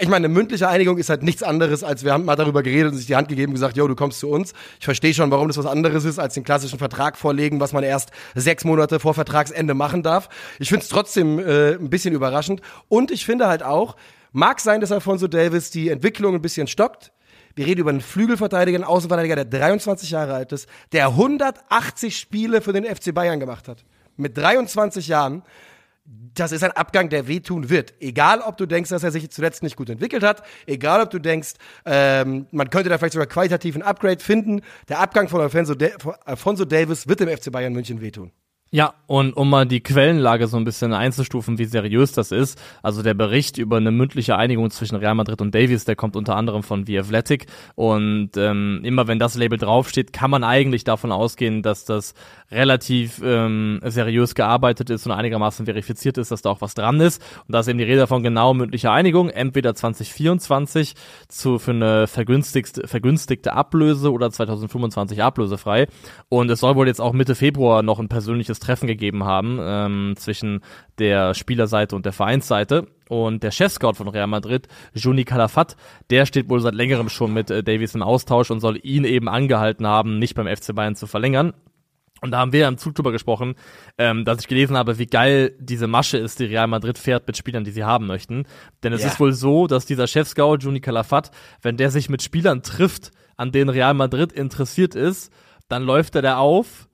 ich 0.00 0.08
meine, 0.08 0.26
eine 0.26 0.28
mündliche 0.28 0.68
Einigung 0.68 0.98
ist 0.98 1.08
halt 1.08 1.22
nichts 1.22 1.42
anderes, 1.42 1.82
als 1.82 2.04
wir 2.04 2.12
haben 2.12 2.24
mal 2.24 2.36
darüber 2.36 2.62
geredet 2.62 2.92
und 2.92 2.98
sich 2.98 3.06
die 3.06 3.16
Hand 3.16 3.28
gegeben 3.28 3.50
und 3.50 3.54
gesagt, 3.54 3.76
yo, 3.76 3.88
du 3.88 3.94
kommst 3.94 4.20
zu 4.20 4.28
uns. 4.28 4.52
Ich 4.78 4.84
verstehe 4.84 5.14
schon, 5.14 5.30
warum 5.30 5.48
das 5.48 5.56
was 5.56 5.66
anderes 5.66 6.04
ist, 6.04 6.18
als 6.18 6.34
den 6.34 6.44
klassischen 6.44 6.78
Vertrag 6.78 7.16
vorlegen, 7.16 7.58
was 7.58 7.72
man 7.72 7.82
erst 7.82 8.10
sechs 8.34 8.64
Monate 8.64 9.00
vor 9.00 9.14
Vertragsende 9.14 9.74
machen 9.74 10.02
darf. 10.02 10.28
Ich 10.58 10.68
finde 10.68 10.82
es 10.82 10.88
trotzdem 10.88 11.38
äh, 11.38 11.72
ein 11.72 11.88
bisschen 11.88 12.12
überraschend. 12.12 12.60
Und 12.88 13.10
ich 13.10 13.24
finde 13.24 13.48
halt 13.48 13.62
auch, 13.62 13.96
mag 14.32 14.60
sein, 14.60 14.80
dass 14.80 14.92
Alfonso 14.92 15.26
Davis 15.26 15.70
die 15.70 15.88
Entwicklung 15.88 16.34
ein 16.34 16.42
bisschen 16.42 16.66
stockt. 16.66 17.12
Wir 17.54 17.66
reden 17.66 17.80
über 17.80 17.90
einen 17.90 18.00
Flügelverteidiger, 18.00 18.76
einen 18.76 18.84
Außenverteidiger, 18.84 19.36
der 19.36 19.44
23 19.44 20.10
Jahre 20.10 20.34
alt 20.34 20.52
ist, 20.52 20.68
der 20.92 21.08
180 21.08 22.16
Spiele 22.16 22.60
für 22.60 22.72
den 22.72 22.84
FC 22.84 23.14
Bayern 23.14 23.40
gemacht 23.40 23.68
hat. 23.68 23.84
Mit 24.16 24.36
23 24.36 25.08
Jahren 25.08 25.42
das 26.34 26.52
ist 26.52 26.64
ein 26.64 26.72
Abgang, 26.72 27.08
der 27.08 27.28
wehtun 27.28 27.68
wird. 27.68 27.94
Egal, 28.00 28.40
ob 28.40 28.56
du 28.56 28.66
denkst, 28.66 28.90
dass 28.90 29.02
er 29.02 29.10
sich 29.10 29.30
zuletzt 29.30 29.62
nicht 29.62 29.76
gut 29.76 29.90
entwickelt 29.90 30.22
hat, 30.22 30.42
egal, 30.66 31.02
ob 31.02 31.10
du 31.10 31.18
denkst, 31.18 31.54
ähm, 31.84 32.46
man 32.50 32.70
könnte 32.70 32.88
da 32.88 32.98
vielleicht 32.98 33.14
sogar 33.14 33.26
qualitativ 33.26 33.76
ein 33.76 33.82
Upgrade 33.82 34.20
finden, 34.20 34.62
der 34.88 35.00
Abgang 35.00 35.28
von 35.28 35.40
Alfonso, 35.40 35.74
Alfonso 36.24 36.64
Davis 36.64 37.06
wird 37.08 37.20
dem 37.20 37.28
FC 37.28 37.52
Bayern 37.52 37.72
München 37.72 38.00
wehtun. 38.00 38.32
Ja, 38.74 38.94
und 39.06 39.36
um 39.36 39.50
mal 39.50 39.66
die 39.66 39.82
Quellenlage 39.82 40.46
so 40.46 40.56
ein 40.56 40.64
bisschen 40.64 40.94
einzustufen, 40.94 41.58
wie 41.58 41.66
seriös 41.66 42.12
das 42.12 42.32
ist. 42.32 42.58
Also 42.82 43.02
der 43.02 43.12
Bericht 43.12 43.58
über 43.58 43.76
eine 43.76 43.90
mündliche 43.90 44.38
Einigung 44.38 44.70
zwischen 44.70 44.96
Real 44.96 45.14
Madrid 45.14 45.42
und 45.42 45.54
Davies, 45.54 45.84
der 45.84 45.94
kommt 45.94 46.16
unter 46.16 46.36
anderem 46.36 46.62
von 46.62 46.86
The 46.86 47.00
Athletic. 47.00 47.44
Und 47.74 48.30
ähm, 48.38 48.80
immer 48.82 49.08
wenn 49.08 49.18
das 49.18 49.34
Label 49.34 49.58
draufsteht, 49.58 50.14
kann 50.14 50.30
man 50.30 50.42
eigentlich 50.42 50.84
davon 50.84 51.12
ausgehen, 51.12 51.60
dass 51.60 51.84
das 51.84 52.14
relativ 52.50 53.20
ähm, 53.22 53.78
seriös 53.84 54.34
gearbeitet 54.34 54.88
ist 54.88 55.04
und 55.04 55.12
einigermaßen 55.12 55.66
verifiziert 55.66 56.16
ist, 56.16 56.30
dass 56.30 56.40
da 56.40 56.48
auch 56.48 56.62
was 56.62 56.72
dran 56.72 56.98
ist. 56.98 57.22
Und 57.46 57.52
da 57.52 57.60
ist 57.60 57.68
eben 57.68 57.78
die 57.78 57.84
Rede 57.84 58.06
von 58.06 58.22
genau 58.22 58.54
mündlicher 58.54 58.90
Einigung, 58.90 59.28
entweder 59.28 59.74
2024 59.74 60.94
zu, 61.28 61.58
für 61.58 61.72
eine 61.72 62.06
vergünstigste, 62.06 62.88
vergünstigte 62.88 63.52
Ablöse 63.52 64.10
oder 64.10 64.30
2025 64.30 65.22
ablösefrei. 65.22 65.88
Und 66.30 66.50
es 66.50 66.60
soll 66.60 66.74
wohl 66.74 66.86
jetzt 66.86 67.02
auch 67.02 67.12
Mitte 67.12 67.34
Februar 67.34 67.82
noch 67.82 67.98
ein 67.98 68.08
persönliches 68.08 68.61
Treffen 68.62 68.86
gegeben 68.86 69.24
haben 69.24 69.58
ähm, 69.60 70.14
zwischen 70.16 70.60
der 70.98 71.34
Spielerseite 71.34 71.94
und 71.96 72.06
der 72.06 72.12
Vereinsseite. 72.12 72.86
Und 73.08 73.42
der 73.42 73.50
Chefscout 73.50 73.94
von 73.94 74.08
Real 74.08 74.26
Madrid, 74.26 74.68
Juni 74.94 75.24
Calafat, 75.24 75.76
der 76.08 76.24
steht 76.24 76.48
wohl 76.48 76.60
seit 76.60 76.74
längerem 76.74 77.10
schon 77.10 77.34
mit 77.34 77.50
äh, 77.50 77.62
Davies 77.62 77.94
im 77.94 78.02
Austausch 78.02 78.50
und 78.50 78.60
soll 78.60 78.80
ihn 78.82 79.04
eben 79.04 79.28
angehalten 79.28 79.86
haben, 79.86 80.18
nicht 80.18 80.34
beim 80.34 80.46
FC 80.46 80.74
Bayern 80.74 80.96
zu 80.96 81.06
verlängern. 81.06 81.52
Und 82.22 82.30
da 82.30 82.38
haben 82.38 82.52
wir 82.52 82.68
im 82.68 82.78
Zug 82.78 82.94
drüber 82.94 83.10
gesprochen, 83.10 83.56
ähm, 83.98 84.24
dass 84.24 84.40
ich 84.40 84.46
gelesen 84.46 84.76
habe, 84.76 84.98
wie 84.98 85.06
geil 85.06 85.56
diese 85.58 85.88
Masche 85.88 86.18
ist, 86.18 86.38
die 86.38 86.44
Real 86.44 86.68
Madrid 86.68 86.96
fährt 86.96 87.26
mit 87.26 87.36
Spielern, 87.36 87.64
die 87.64 87.72
sie 87.72 87.82
haben 87.82 88.06
möchten. 88.06 88.46
Denn 88.84 88.92
es 88.92 89.00
yeah. 89.00 89.10
ist 89.10 89.18
wohl 89.18 89.32
so, 89.32 89.66
dass 89.66 89.86
dieser 89.86 90.06
Chefscout, 90.06 90.58
Juni 90.60 90.80
Calafat, 90.80 91.32
wenn 91.62 91.76
der 91.76 91.90
sich 91.90 92.08
mit 92.08 92.22
Spielern 92.22 92.62
trifft, 92.62 93.10
an 93.36 93.50
denen 93.50 93.70
Real 93.70 93.92
Madrid 93.92 94.32
interessiert 94.32 94.94
ist, 94.94 95.32
dann 95.68 95.82
läuft 95.82 96.14
er 96.14 96.22
da 96.22 96.36
auf, 96.36 96.88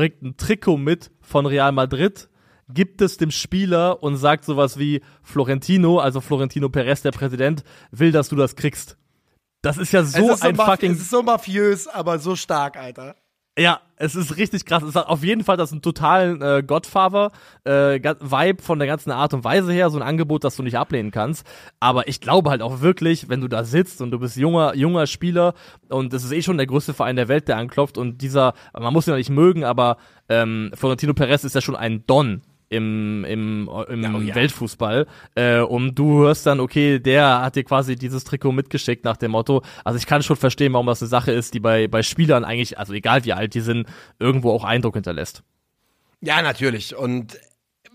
bringt 0.00 0.22
ein 0.22 0.36
Trikot 0.38 0.78
mit 0.78 1.10
von 1.20 1.44
Real 1.44 1.72
Madrid, 1.72 2.30
gibt 2.70 3.02
es 3.02 3.18
dem 3.18 3.30
Spieler 3.30 4.02
und 4.02 4.16
sagt 4.16 4.46
sowas 4.46 4.78
wie 4.78 5.02
Florentino, 5.22 5.98
also 5.98 6.22
Florentino 6.22 6.70
Perez, 6.70 7.02
der 7.02 7.10
Präsident, 7.10 7.64
will, 7.90 8.10
dass 8.10 8.30
du 8.30 8.36
das 8.36 8.56
kriegst. 8.56 8.96
Das 9.60 9.76
ist 9.76 9.92
ja 9.92 10.02
so 10.02 10.32
ist 10.32 10.42
ein 10.42 10.56
so 10.56 10.64
fucking. 10.64 10.92
Es 10.92 11.02
ist 11.02 11.10
so 11.10 11.22
mafiös, 11.22 11.86
aber 11.86 12.18
so 12.18 12.34
stark, 12.34 12.78
Alter. 12.78 13.14
Ja, 13.60 13.82
es 13.96 14.14
ist 14.14 14.38
richtig 14.38 14.64
krass. 14.64 14.82
Es 14.82 14.94
hat 14.94 15.08
auf 15.08 15.22
jeden 15.22 15.44
Fall 15.44 15.58
das 15.58 15.70
einen 15.70 15.82
totalen 15.82 16.40
äh, 16.40 16.62
Godfather-Vibe 16.66 18.58
äh, 18.58 18.62
von 18.62 18.78
der 18.78 18.88
ganzen 18.88 19.10
Art 19.10 19.34
und 19.34 19.44
Weise 19.44 19.70
her, 19.70 19.90
so 19.90 19.98
ein 19.98 20.02
Angebot, 20.02 20.44
das 20.44 20.56
du 20.56 20.62
nicht 20.62 20.78
ablehnen 20.78 21.10
kannst. 21.10 21.46
Aber 21.78 22.08
ich 22.08 22.22
glaube 22.22 22.48
halt 22.48 22.62
auch 22.62 22.80
wirklich, 22.80 23.28
wenn 23.28 23.42
du 23.42 23.48
da 23.48 23.64
sitzt 23.64 24.00
und 24.00 24.12
du 24.12 24.18
bist 24.18 24.38
junger, 24.38 24.74
junger 24.74 25.06
Spieler 25.06 25.52
und 25.90 26.14
es 26.14 26.24
ist 26.24 26.32
eh 26.32 26.40
schon 26.40 26.56
der 26.56 26.66
größte 26.66 26.94
Verein 26.94 27.16
der 27.16 27.28
Welt, 27.28 27.48
der 27.48 27.58
anklopft 27.58 27.98
und 27.98 28.22
dieser, 28.22 28.54
man 28.72 28.94
muss 28.94 29.06
ihn 29.06 29.10
ja 29.10 29.18
nicht 29.18 29.28
mögen, 29.28 29.64
aber 29.64 29.98
ähm, 30.30 30.70
Florentino 30.72 31.12
Perez 31.12 31.44
ist 31.44 31.54
ja 31.54 31.60
schon 31.60 31.76
ein 31.76 32.06
Don 32.06 32.40
im, 32.70 33.24
im, 33.24 33.68
im 33.88 34.02
ja, 34.02 34.14
oh 34.14 34.20
ja. 34.20 34.34
Weltfußball. 34.34 35.06
Äh, 35.34 35.60
und 35.60 35.96
du 35.96 36.20
hörst 36.20 36.46
dann, 36.46 36.60
okay, 36.60 37.00
der 37.00 37.42
hat 37.42 37.56
dir 37.56 37.64
quasi 37.64 37.96
dieses 37.96 38.24
Trikot 38.24 38.52
mitgeschickt 38.52 39.04
nach 39.04 39.16
dem 39.16 39.32
Motto. 39.32 39.62
Also 39.84 39.98
ich 39.98 40.06
kann 40.06 40.22
schon 40.22 40.36
verstehen, 40.36 40.72
warum 40.72 40.86
das 40.86 41.02
eine 41.02 41.08
Sache 41.08 41.32
ist, 41.32 41.52
die 41.52 41.60
bei, 41.60 41.88
bei 41.88 42.02
Spielern 42.02 42.44
eigentlich, 42.44 42.78
also 42.78 42.94
egal 42.94 43.24
wie 43.24 43.32
alt 43.32 43.54
die 43.54 43.60
sind, 43.60 43.88
irgendwo 44.18 44.52
auch 44.52 44.64
Eindruck 44.64 44.94
hinterlässt. 44.94 45.42
Ja, 46.20 46.40
natürlich. 46.42 46.94
Und 46.94 47.38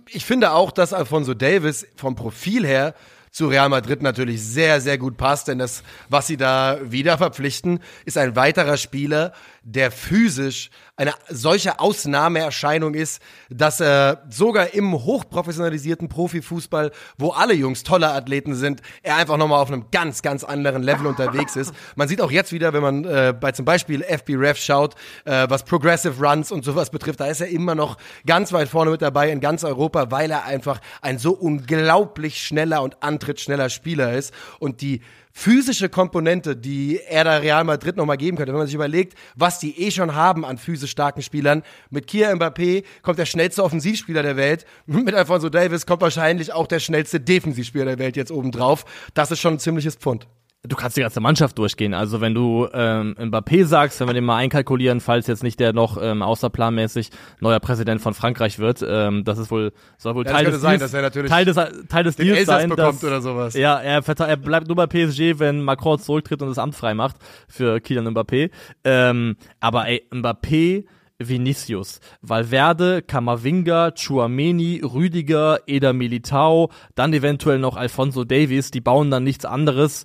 ich 0.09 0.25
finde 0.25 0.51
auch, 0.51 0.71
dass 0.71 0.93
Alfonso 0.93 1.33
Davis 1.33 1.87
vom 1.95 2.15
Profil 2.15 2.67
her 2.67 2.95
zu 3.31 3.47
Real 3.47 3.67
Madrid 3.67 4.01
natürlich 4.01 4.41
sehr, 4.41 4.79
sehr 4.79 4.97
gut 4.97 5.17
passt, 5.17 5.49
denn 5.49 5.59
das, 5.59 5.83
was 6.07 6.27
sie 6.27 6.37
da 6.37 6.79
wieder 6.83 7.17
verpflichten, 7.17 7.79
ist 8.05 8.17
ein 8.17 8.37
weiterer 8.37 8.77
Spieler, 8.77 9.33
der 9.65 9.89
physisch 9.89 10.69
eine 10.95 11.13
solche 11.27 11.79
Ausnahmeerscheinung 11.79 12.93
ist, 12.93 13.21
dass 13.49 13.79
er 13.79 14.23
sogar 14.29 14.75
im 14.75 14.93
hochprofessionalisierten 14.93 16.07
Profifußball, 16.07 16.91
wo 17.17 17.31
alle 17.31 17.55
Jungs 17.55 17.81
tolle 17.81 18.09
Athleten 18.11 18.53
sind, 18.53 18.81
er 19.01 19.17
einfach 19.17 19.37
nochmal 19.37 19.59
auf 19.59 19.71
einem 19.71 19.87
ganz, 19.91 20.21
ganz 20.21 20.43
anderen 20.43 20.83
Level 20.83 21.07
unterwegs 21.07 21.55
ist. 21.55 21.73
Man 21.95 22.07
sieht 22.07 22.21
auch 22.21 22.29
jetzt 22.29 22.53
wieder, 22.53 22.73
wenn 22.73 22.83
man 22.83 23.05
äh, 23.05 23.33
bei 23.37 23.51
zum 23.53 23.65
Beispiel 23.65 24.03
FB 24.03 24.35
Ref 24.35 24.57
schaut, 24.57 24.93
äh, 25.25 25.47
was 25.49 25.65
Progressive 25.65 26.23
Runs 26.23 26.51
und 26.51 26.63
sowas 26.63 26.91
betrifft, 26.91 27.19
da 27.19 27.25
ist 27.25 27.41
er 27.41 27.47
immer 27.47 27.73
noch 27.73 27.97
ganz 28.27 28.53
weit 28.53 28.69
vorne 28.69 28.91
mit 28.91 29.01
dabei 29.01 29.31
in 29.31 29.39
ganz 29.39 29.63
Europa, 29.63 30.11
weil 30.11 30.29
er 30.29 30.45
einfach 30.45 30.79
ein 31.01 31.17
so 31.17 31.33
unglaublich 31.33 32.41
schneller 32.45 32.83
und 32.83 33.01
antrittsschneller 33.01 33.69
Spieler 33.69 34.13
ist 34.13 34.31
und 34.59 34.81
die 34.81 35.01
physische 35.37 35.89
Komponente, 35.89 36.55
die 36.55 36.99
er 37.07 37.25
da 37.25 37.37
Real 37.37 37.65
Madrid 37.65 37.97
nochmal 37.97 38.15
geben 38.15 38.37
könnte, 38.37 38.53
wenn 38.53 38.59
man 38.59 38.67
sich 38.67 38.75
überlegt, 38.75 39.17
was 39.35 39.59
die 39.59 39.77
eh 39.79 39.91
schon 39.91 40.15
haben 40.15 40.45
an 40.45 40.57
physisch 40.57 40.91
starken 40.91 41.21
Spielern. 41.21 41.61
Mit 41.89 42.07
Kia 42.07 42.31
Mbappé 42.31 42.85
kommt 43.01 43.19
der 43.19 43.25
schnellste 43.25 43.61
Offensivspieler 43.61 44.23
der 44.23 44.37
Welt. 44.37 44.65
Mit 44.85 45.13
Alfonso 45.13 45.49
Davis 45.49 45.85
kommt 45.85 46.01
wahrscheinlich 46.01 46.53
auch 46.53 46.67
der 46.67 46.79
schnellste 46.79 47.19
Defensivspieler 47.19 47.85
der 47.85 47.99
Welt 47.99 48.15
jetzt 48.15 48.31
oben 48.31 48.51
drauf. 48.51 48.85
Das 49.13 49.29
ist 49.29 49.41
schon 49.41 49.55
ein 49.55 49.59
ziemliches 49.59 49.95
Pfund 49.95 50.25
du 50.67 50.75
kannst 50.75 50.97
die 50.97 51.01
ganze 51.01 51.19
Mannschaft 51.19 51.57
durchgehen. 51.57 51.93
Also 51.93 52.21
wenn 52.21 52.33
du 52.33 52.67
ähm, 52.73 53.15
Mbappé 53.19 53.65
sagst, 53.65 53.99
wenn 53.99 54.07
wir 54.07 54.13
den 54.13 54.25
mal 54.25 54.37
einkalkulieren, 54.37 54.99
falls 54.99 55.27
jetzt 55.27 55.43
nicht 55.43 55.59
der 55.59 55.73
noch 55.73 55.97
ähm, 56.01 56.21
außerplanmäßig 56.21 57.09
neuer 57.39 57.59
Präsident 57.59 58.01
von 58.01 58.13
Frankreich 58.13 58.59
wird, 58.59 58.83
ähm, 58.87 59.23
das 59.23 59.37
ist 59.37 59.51
wohl 59.51 59.71
soll 59.97 60.15
wohl 60.15 60.25
ja, 60.25 60.31
Teil, 60.31 60.45
des 60.45 60.61
sein, 60.61 60.79
Deals, 60.79 60.91
Teil 60.91 61.45
des 61.45 61.55
Teil 61.55 62.03
des 62.03 62.15
Deals 62.15 62.39
Elsass 62.39 62.61
sein, 62.61 62.69
bekommt 62.69 62.95
dass, 62.95 63.03
oder 63.03 63.21
sowas. 63.21 63.53
Ja, 63.53 63.79
er, 63.79 64.03
er 64.07 64.37
bleibt 64.37 64.67
nur 64.67 64.75
bei 64.75 64.87
PSG, 64.87 65.39
wenn 65.39 65.61
Macron 65.61 65.99
zurücktritt 65.99 66.41
und 66.41 66.49
das 66.49 66.57
Amt 66.57 66.75
frei 66.75 66.93
macht 66.93 67.17
für 67.47 67.79
Kylian 67.79 68.07
Mbappé. 68.09 68.49
Ähm, 68.83 69.37
aber 69.59 69.87
ey, 69.87 70.07
Mbappé 70.11 70.85
Vinicius, 71.17 71.99
Valverde, 72.21 73.01
Kamavinga, 73.01 73.91
Chuameni, 73.91 74.81
Rüdiger, 74.83 75.59
Eder 75.65 75.93
Militao, 75.93 76.71
dann 76.95 77.13
eventuell 77.13 77.59
noch 77.59 77.77
Alfonso 77.77 78.25
Davies, 78.25 78.71
die 78.71 78.81
bauen 78.81 79.11
dann 79.11 79.23
nichts 79.23 79.45
anderes 79.45 80.03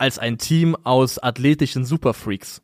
als 0.00 0.18
ein 0.18 0.38
Team 0.38 0.76
aus 0.82 1.18
athletischen 1.18 1.84
Superfreaks. 1.84 2.62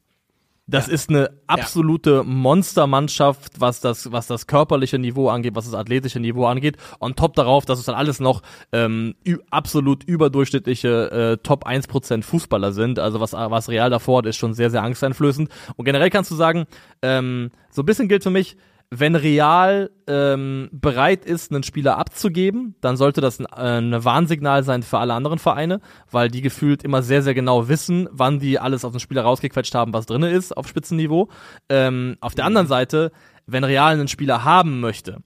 Das 0.68 0.88
ja. 0.88 0.94
ist 0.94 1.10
eine 1.10 1.30
absolute 1.46 2.10
ja. 2.10 2.22
Monstermannschaft, 2.24 3.60
was 3.60 3.80
das, 3.80 4.10
was 4.10 4.26
das 4.26 4.48
körperliche 4.48 4.98
Niveau 4.98 5.28
angeht, 5.28 5.54
was 5.54 5.66
das 5.66 5.74
athletische 5.74 6.18
Niveau 6.18 6.46
angeht. 6.46 6.76
Und 6.98 7.16
top 7.16 7.34
darauf, 7.34 7.64
dass 7.66 7.78
es 7.78 7.84
dann 7.84 7.94
alles 7.94 8.18
noch 8.18 8.42
ähm, 8.72 9.14
absolut 9.50 10.02
überdurchschnittliche 10.02 11.10
äh, 11.10 11.36
Top 11.36 11.68
1% 11.68 12.22
Fußballer 12.24 12.72
sind. 12.72 12.98
Also 12.98 13.20
was, 13.20 13.32
was 13.32 13.68
Real 13.68 13.90
davor 13.90 14.18
hat, 14.18 14.26
ist 14.26 14.36
schon 14.36 14.54
sehr, 14.54 14.70
sehr 14.70 14.82
angsteinflößend. 14.82 15.50
Und 15.76 15.84
generell 15.84 16.10
kannst 16.10 16.32
du 16.32 16.34
sagen, 16.34 16.64
ähm, 17.02 17.52
so 17.70 17.82
ein 17.82 17.86
bisschen 17.86 18.08
gilt 18.08 18.24
für 18.24 18.30
mich, 18.30 18.56
wenn 18.90 19.16
Real 19.16 19.90
ähm, 20.06 20.68
bereit 20.72 21.24
ist, 21.24 21.50
einen 21.50 21.64
Spieler 21.64 21.98
abzugeben, 21.98 22.76
dann 22.80 22.96
sollte 22.96 23.20
das 23.20 23.40
ein, 23.40 23.46
äh, 23.46 23.78
ein 23.78 24.04
Warnsignal 24.04 24.62
sein 24.62 24.82
für 24.82 24.98
alle 24.98 25.14
anderen 25.14 25.38
Vereine, 25.38 25.80
weil 26.10 26.28
die 26.28 26.42
gefühlt 26.42 26.84
immer 26.84 27.02
sehr, 27.02 27.22
sehr 27.22 27.34
genau 27.34 27.68
wissen, 27.68 28.08
wann 28.12 28.38
die 28.38 28.58
alles 28.58 28.84
aus 28.84 28.92
dem 28.92 29.00
Spieler 29.00 29.22
rausgequetscht 29.22 29.74
haben, 29.74 29.92
was 29.92 30.06
drinne 30.06 30.30
ist 30.30 30.56
auf 30.56 30.68
Spitzenniveau. 30.68 31.28
Ähm, 31.68 32.16
auf 32.20 32.34
der 32.34 32.44
anderen 32.44 32.68
Seite, 32.68 33.10
wenn 33.46 33.64
Real 33.64 33.94
einen 33.94 34.08
Spieler 34.08 34.44
haben 34.44 34.80
möchte, 34.80 35.18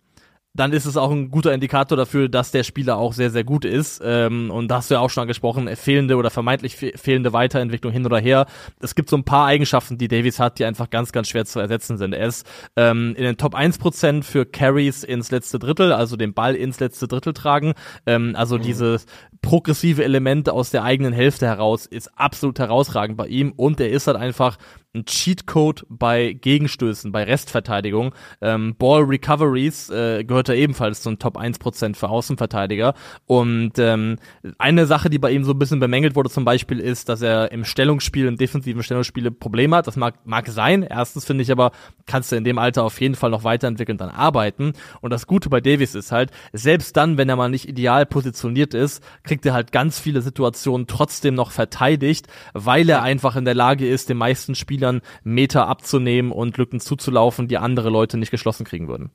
dann 0.53 0.73
ist 0.73 0.85
es 0.85 0.97
auch 0.97 1.13
ein 1.13 1.31
guter 1.31 1.55
Indikator 1.55 1.97
dafür, 1.97 2.29
dass 2.29 2.51
der 2.51 2.65
Spieler 2.65 2.97
auch 2.97 3.13
sehr, 3.13 3.31
sehr 3.31 3.45
gut 3.45 3.65
ist. 3.65 4.03
Ähm, 4.05 4.51
und 4.51 4.69
da 4.69 4.77
hast 4.77 4.91
du 4.91 4.95
ja 4.95 5.01
auch 5.01 5.11
schon 5.11 5.23
angesprochen, 5.23 5.69
fehlende 5.77 6.17
oder 6.17 6.31
vermeintlich 6.31 6.77
fehlende 6.77 7.33
Weiterentwicklung 7.33 7.93
hin 7.93 8.05
oder 8.05 8.19
her. 8.19 8.47
Es 8.81 8.97
gibt 8.97 9.11
so 9.11 9.17
ein 9.17 9.25
paar 9.25 9.47
Eigenschaften, 9.47 9.97
die 9.97 10.09
Davies 10.09 10.41
hat, 10.41 10.59
die 10.59 10.65
einfach 10.65 10.91
ganz, 10.91 11.13
ganz 11.13 11.29
schwer 11.29 11.45
zu 11.45 11.61
ersetzen 11.61 11.99
sind. 11.99 12.15
Er 12.15 12.27
ist 12.27 12.47
ähm, 12.77 13.15
in 13.17 13.23
den 13.23 13.37
Top 13.37 13.55
1% 13.55 14.25
für 14.25 14.45
Carries 14.45 15.05
ins 15.05 15.31
letzte 15.31 15.61
Drittel, 15.61 15.93
also 15.93 16.17
den 16.17 16.35
Ball 16.35 16.57
ins 16.57 16.81
letzte 16.81 17.07
Drittel 17.07 17.33
tragen. 17.33 17.75
Ähm, 18.07 18.35
also 18.37 18.59
mhm. 18.59 18.63
dieses 18.63 19.07
progressive 19.43 20.03
Element 20.03 20.51
aus 20.51 20.71
der 20.71 20.83
eigenen 20.83 21.13
Hälfte 21.13 21.47
heraus 21.47 21.87
ist 21.87 22.11
absolut 22.19 22.59
herausragend 22.59 23.17
bei 23.17 23.29
ihm. 23.29 23.53
Und 23.53 23.81
er 23.81 23.91
ist 23.91 24.09
halt 24.09 24.17
einfach 24.17 24.59
ein 24.93 25.05
Cheatcode 25.05 25.87
bei 25.89 26.33
Gegenstößen, 26.33 27.13
bei 27.13 27.23
Restverteidigung. 27.23 28.13
Ähm, 28.41 28.75
Ball 28.77 29.03
Recoveries 29.03 29.89
äh, 29.89 30.25
gehört 30.25 30.49
er 30.49 30.57
ebenfalls 30.57 31.03
zu 31.03 31.11
den 31.11 31.19
Top 31.21 31.39
1% 31.39 31.95
für 31.95 32.09
Außenverteidiger. 32.09 32.95
Und 33.27 33.79
ähm, 33.79 34.17
eine 34.59 34.87
Sache, 34.87 35.09
die 35.09 35.21
bei 35.21 35.31
ihm 35.31 35.45
so 35.45 35.53
ein 35.53 35.59
bisschen 35.61 35.79
bemängelt 35.79 36.17
wurde 36.17 36.29
zum 36.29 36.45
Beispiel, 36.45 36.81
ist, 36.81 37.09
dass 37.09 37.23
er 37.23 37.53
im 37.53 37.65
Stellungsspiel, 37.65 38.27
im 38.27 38.37
defensiven 38.37 38.83
Stellungsspiel 38.83 39.31
Probleme 39.31 39.77
hat. 39.77 39.87
Das 39.87 39.95
mag, 39.95 40.15
mag 40.25 40.49
sein. 40.49 40.83
Erstens 40.83 41.25
finde 41.25 41.43
ich 41.43 41.53
aber, 41.53 41.71
kannst 42.07 42.33
du 42.33 42.37
in 42.37 42.43
dem 42.43 42.59
Alter 42.59 42.83
auf 42.83 43.01
jeden 43.01 43.15
Fall 43.15 43.31
noch 43.31 43.45
weiterentwickeln, 43.45 43.97
dann 43.97 44.11
arbeiten. 44.11 44.73
Und 45.01 45.11
das 45.11 45.29
Gute 45.29 45.51
bei 45.51 45.61
Davis 45.61 45.95
ist 45.95 46.11
halt, 46.11 46.33
selbst 46.53 46.97
dann, 46.97 47.17
wenn 47.17 47.29
er 47.29 47.37
mal 47.37 47.49
nicht 47.49 47.69
ideal 47.69 48.07
positioniert 48.07 48.75
ist, 48.75 49.05
kriegt 49.23 49.47
er 49.47 49.55
halt 49.55 49.71
ganz 49.71 50.01
viele 50.01 50.21
Situationen 50.21 50.89
trotzdem 50.89 51.37
noch 51.37 51.53
verteidigt, 51.53 52.27
weil 52.55 52.89
er 52.89 53.03
einfach 53.03 53.37
in 53.37 53.45
der 53.45 53.55
Lage 53.55 53.89
ist, 53.89 54.09
den 54.09 54.17
meisten 54.17 54.57
Spielern 54.57 54.80
Spielern 54.81 55.03
Meter 55.25 55.67
abzunehmen 55.67 56.33
und 56.33 56.57
Lücken 56.57 56.81
zuzulaufen, 56.81 57.49
die 57.49 57.59
andere 57.59 57.91
Leute 57.91 58.17
nicht 58.17 58.31
geschlossen 58.31 58.65
kriegen 58.65 58.89
würden. 58.89 59.11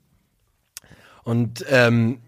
Und 1.24 1.66
ähm, 1.70 2.20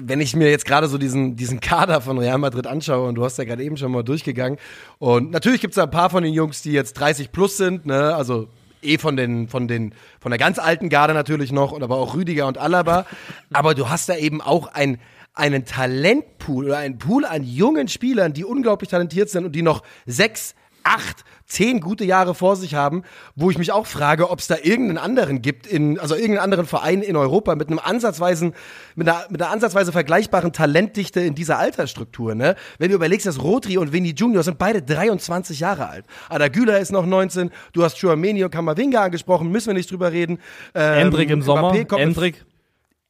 wenn 0.00 0.22
ich 0.22 0.34
mir 0.34 0.48
jetzt 0.48 0.64
gerade 0.64 0.88
so 0.88 0.96
diesen, 0.96 1.36
diesen 1.36 1.60
Kader 1.60 2.00
von 2.00 2.16
Real 2.16 2.38
Madrid 2.38 2.66
anschaue, 2.66 3.08
und 3.08 3.16
du 3.16 3.24
hast 3.24 3.36
ja 3.36 3.44
gerade 3.44 3.62
eben 3.62 3.76
schon 3.76 3.92
mal 3.92 4.02
durchgegangen, 4.02 4.58
und 4.98 5.32
natürlich 5.32 5.60
gibt 5.60 5.72
es 5.72 5.78
ein 5.78 5.90
paar 5.90 6.08
von 6.08 6.22
den 6.22 6.32
Jungs, 6.32 6.62
die 6.62 6.72
jetzt 6.72 6.94
30 6.94 7.30
plus 7.30 7.58
sind, 7.58 7.84
ne, 7.84 8.14
also 8.14 8.48
eh 8.80 8.96
von 8.96 9.18
den, 9.18 9.48
von 9.48 9.68
den, 9.68 9.94
von 10.18 10.30
der 10.30 10.38
ganz 10.38 10.58
alten 10.58 10.88
Garde 10.88 11.12
natürlich 11.12 11.52
noch, 11.52 11.72
und 11.72 11.82
aber 11.82 11.96
auch 11.96 12.14
Rüdiger 12.14 12.46
und 12.46 12.56
Alaba, 12.56 13.04
aber 13.52 13.74
du 13.74 13.90
hast 13.90 14.08
da 14.08 14.16
eben 14.16 14.40
auch 14.40 14.68
ein, 14.68 14.98
einen 15.34 15.66
Talentpool 15.66 16.66
oder 16.66 16.78
einen 16.78 16.96
Pool 16.96 17.26
an 17.26 17.44
jungen 17.44 17.88
Spielern, 17.88 18.32
die 18.32 18.44
unglaublich 18.44 18.88
talentiert 18.88 19.28
sind 19.28 19.44
und 19.44 19.52
die 19.52 19.62
noch 19.62 19.82
sechs, 20.06 20.54
acht, 20.84 21.24
zehn 21.46 21.80
gute 21.80 22.04
Jahre 22.04 22.34
vor 22.34 22.56
sich 22.56 22.74
haben, 22.74 23.02
wo 23.36 23.50
ich 23.50 23.58
mich 23.58 23.72
auch 23.72 23.86
frage, 23.86 24.30
ob 24.30 24.38
es 24.38 24.46
da 24.46 24.56
irgendeinen 24.62 24.98
anderen 24.98 25.42
gibt, 25.42 25.66
in, 25.66 25.98
also 25.98 26.14
irgendeinen 26.14 26.44
anderen 26.44 26.66
Verein 26.66 27.02
in 27.02 27.16
Europa 27.16 27.54
mit 27.54 27.68
einem 27.68 27.78
ansatzweisen, 27.78 28.54
mit 28.94 29.08
einer, 29.08 29.26
mit 29.28 29.42
einer 29.42 29.50
ansatzweise 29.50 29.92
vergleichbaren 29.92 30.52
Talentdichte 30.52 31.20
in 31.20 31.34
dieser 31.34 31.58
Altersstruktur, 31.58 32.34
ne? 32.34 32.56
Wenn 32.78 32.88
du 32.88 32.94
überlegst, 32.94 33.26
dass 33.26 33.42
Rotri 33.42 33.76
und 33.76 33.92
Vinny 33.92 34.14
Junior 34.16 34.42
sind 34.42 34.58
beide 34.58 34.82
23 34.82 35.60
Jahre 35.60 35.88
alt. 35.88 36.06
Ada 36.28 36.48
Güler 36.48 36.80
ist 36.80 36.92
noch 36.92 37.06
19, 37.06 37.50
du 37.72 37.84
hast 37.84 38.00
Chouameni 38.00 38.44
und 38.44 38.50
Kamavinga 38.50 39.02
angesprochen, 39.04 39.50
müssen 39.50 39.68
wir 39.68 39.74
nicht 39.74 39.90
drüber 39.90 40.12
reden. 40.12 40.38
Ähm, 40.74 41.06
Endrick 41.06 41.30
im 41.30 41.42
Sommer, 41.42 41.74
Endrick. 41.74 42.44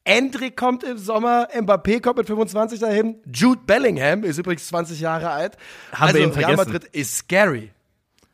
Endrick 0.05 0.57
kommt 0.57 0.83
im 0.83 0.97
Sommer, 0.97 1.47
Mbappé 1.53 2.01
kommt 2.01 2.17
mit 2.17 2.27
25 2.27 2.79
dahin, 2.79 3.15
Jude 3.33 3.61
Bellingham 3.65 4.23
ist 4.23 4.37
übrigens 4.37 4.67
20 4.67 4.99
Jahre 4.99 5.29
alt. 5.29 5.57
Haben 5.93 6.03
also 6.03 6.15
wir 6.15 6.23
eben 6.23 6.33
vergessen. 6.33 6.55
Real 6.55 6.65
Madrid 6.65 6.83
ist 6.91 7.17
scary. 7.17 7.71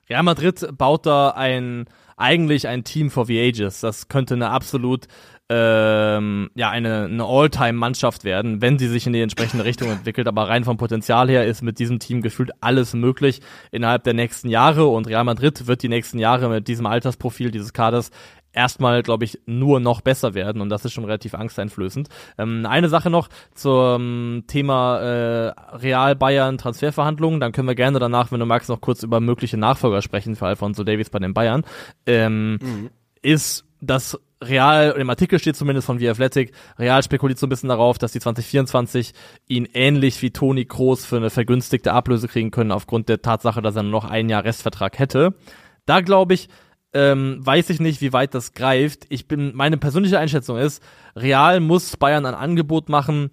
Real 0.10 0.24
Madrid 0.24 0.68
baut 0.78 1.06
da 1.06 1.30
ein 1.30 1.86
eigentlich 2.18 2.68
ein 2.68 2.84
Team 2.84 3.10
for 3.10 3.26
the 3.26 3.40
Ages. 3.40 3.80
Das 3.80 4.10
könnte 4.10 4.34
eine 4.34 4.50
absolut 4.50 5.08
ähm, 5.52 6.52
ja 6.54 6.70
eine, 6.70 7.06
eine 7.06 7.24
All-Time-Mannschaft 7.26 8.24
werden, 8.24 8.62
wenn 8.62 8.78
sie 8.78 8.88
sich 8.88 9.08
in 9.08 9.14
die 9.14 9.22
entsprechende 9.22 9.66
Richtung 9.66 9.90
entwickelt. 9.90 10.28
Aber 10.28 10.48
rein 10.48 10.64
vom 10.64 10.78
Potenzial 10.78 11.28
her 11.28 11.46
ist 11.46 11.64
mit 11.64 11.80
diesem 11.80 11.98
Team 11.98 12.22
gefühlt 12.22 12.52
alles 12.62 12.94
möglich 12.94 13.42
innerhalb 13.72 14.04
der 14.04 14.14
nächsten 14.14 14.50
Jahre 14.50 14.86
und 14.86 15.08
Real 15.08 15.24
Madrid 15.24 15.66
wird 15.66 15.82
die 15.82 15.90
nächsten 15.90 16.20
Jahre 16.20 16.50
mit 16.50 16.68
diesem 16.68 16.86
Altersprofil 16.86 17.50
dieses 17.50 17.74
Kaders 17.74 18.12
erstmal, 18.60 19.04
glaube 19.04 19.24
ich, 19.24 19.40
nur 19.46 19.80
noch 19.80 20.02
besser 20.02 20.34
werden 20.34 20.62
und 20.62 20.68
das 20.68 20.84
ist 20.84 20.92
schon 20.92 21.06
relativ 21.06 21.34
angsteinflößend. 21.34 22.10
Ähm, 22.38 22.66
eine 22.66 22.90
Sache 22.90 23.10
noch 23.10 23.30
zum 23.56 24.44
Thema 24.48 25.00
äh, 25.00 25.54
Real 25.78 26.18
Bayern 26.18 26.58
Transferverhandlungen, 26.58 27.40
dann 27.40 27.54
können 27.54 27.70
wir 27.70 27.76
gerne 27.76 28.00
danach, 28.00 28.34
wenn 28.34 28.42
du 28.42 28.46
magst, 28.46 28.68
noch 28.68 28.82
kurz 28.82 29.02
über 29.02 29.22
mögliche 29.22 29.56
Nachfolger 29.56 30.02
sprechen 30.02 30.36
für 30.36 30.46
Alfonso 30.46 30.84
Davies 30.84 31.10
bei 31.10 31.20
den 31.20 31.34
Bayern. 31.34 31.64
Ähm, 32.06 32.60
mhm. 32.62 32.90
Ist 33.22 33.66
das 33.80 34.20
Real, 34.44 34.92
im 34.92 35.10
Artikel 35.10 35.40
steht 35.40 35.56
zumindest 35.56 35.86
von 35.86 36.00
The 36.00 36.10
Athletic, 36.10 36.52
Real 36.78 37.02
spekuliert 37.02 37.40
so 37.40 37.46
ein 37.46 37.50
bisschen 37.50 37.70
darauf, 37.70 37.98
dass 37.98 38.12
die 38.12 38.20
2024 38.20 39.14
ihn 39.48 39.70
ähnlich 39.74 40.22
wie 40.22 40.32
Toni 40.32 40.66
Kroos 40.66 41.06
für 41.06 41.18
eine 41.18 41.30
vergünstigte 41.30 41.94
Ablöse 41.94 42.28
kriegen 42.28 42.52
können, 42.52 42.74
aufgrund 42.74 43.08
der 43.08 43.22
Tatsache, 43.22 43.62
dass 43.62 43.78
er 43.78 43.84
nur 43.84 43.92
noch 43.92 44.06
ein 44.06 44.28
Jahr 44.28 44.44
Restvertrag 44.44 45.00
hätte. 45.00 45.34
Da 45.86 46.02
glaube 46.02 46.34
ich, 46.34 46.50
ähm, 46.94 47.38
weiß 47.40 47.70
ich 47.70 47.80
nicht, 47.80 48.02
wie 48.02 48.14
weit 48.14 48.34
das 48.34 48.54
greift. 48.54 49.06
Ich 49.10 49.28
bin, 49.28 49.56
meine 49.56 49.78
persönliche 49.78 50.20
Einschätzung 50.20 50.58
ist, 50.58 50.84
Real 51.16 51.60
muss 51.60 51.98
Bayern 51.98 52.26
ein 52.26 52.34
Angebot 52.36 52.90
machen, 52.90 53.30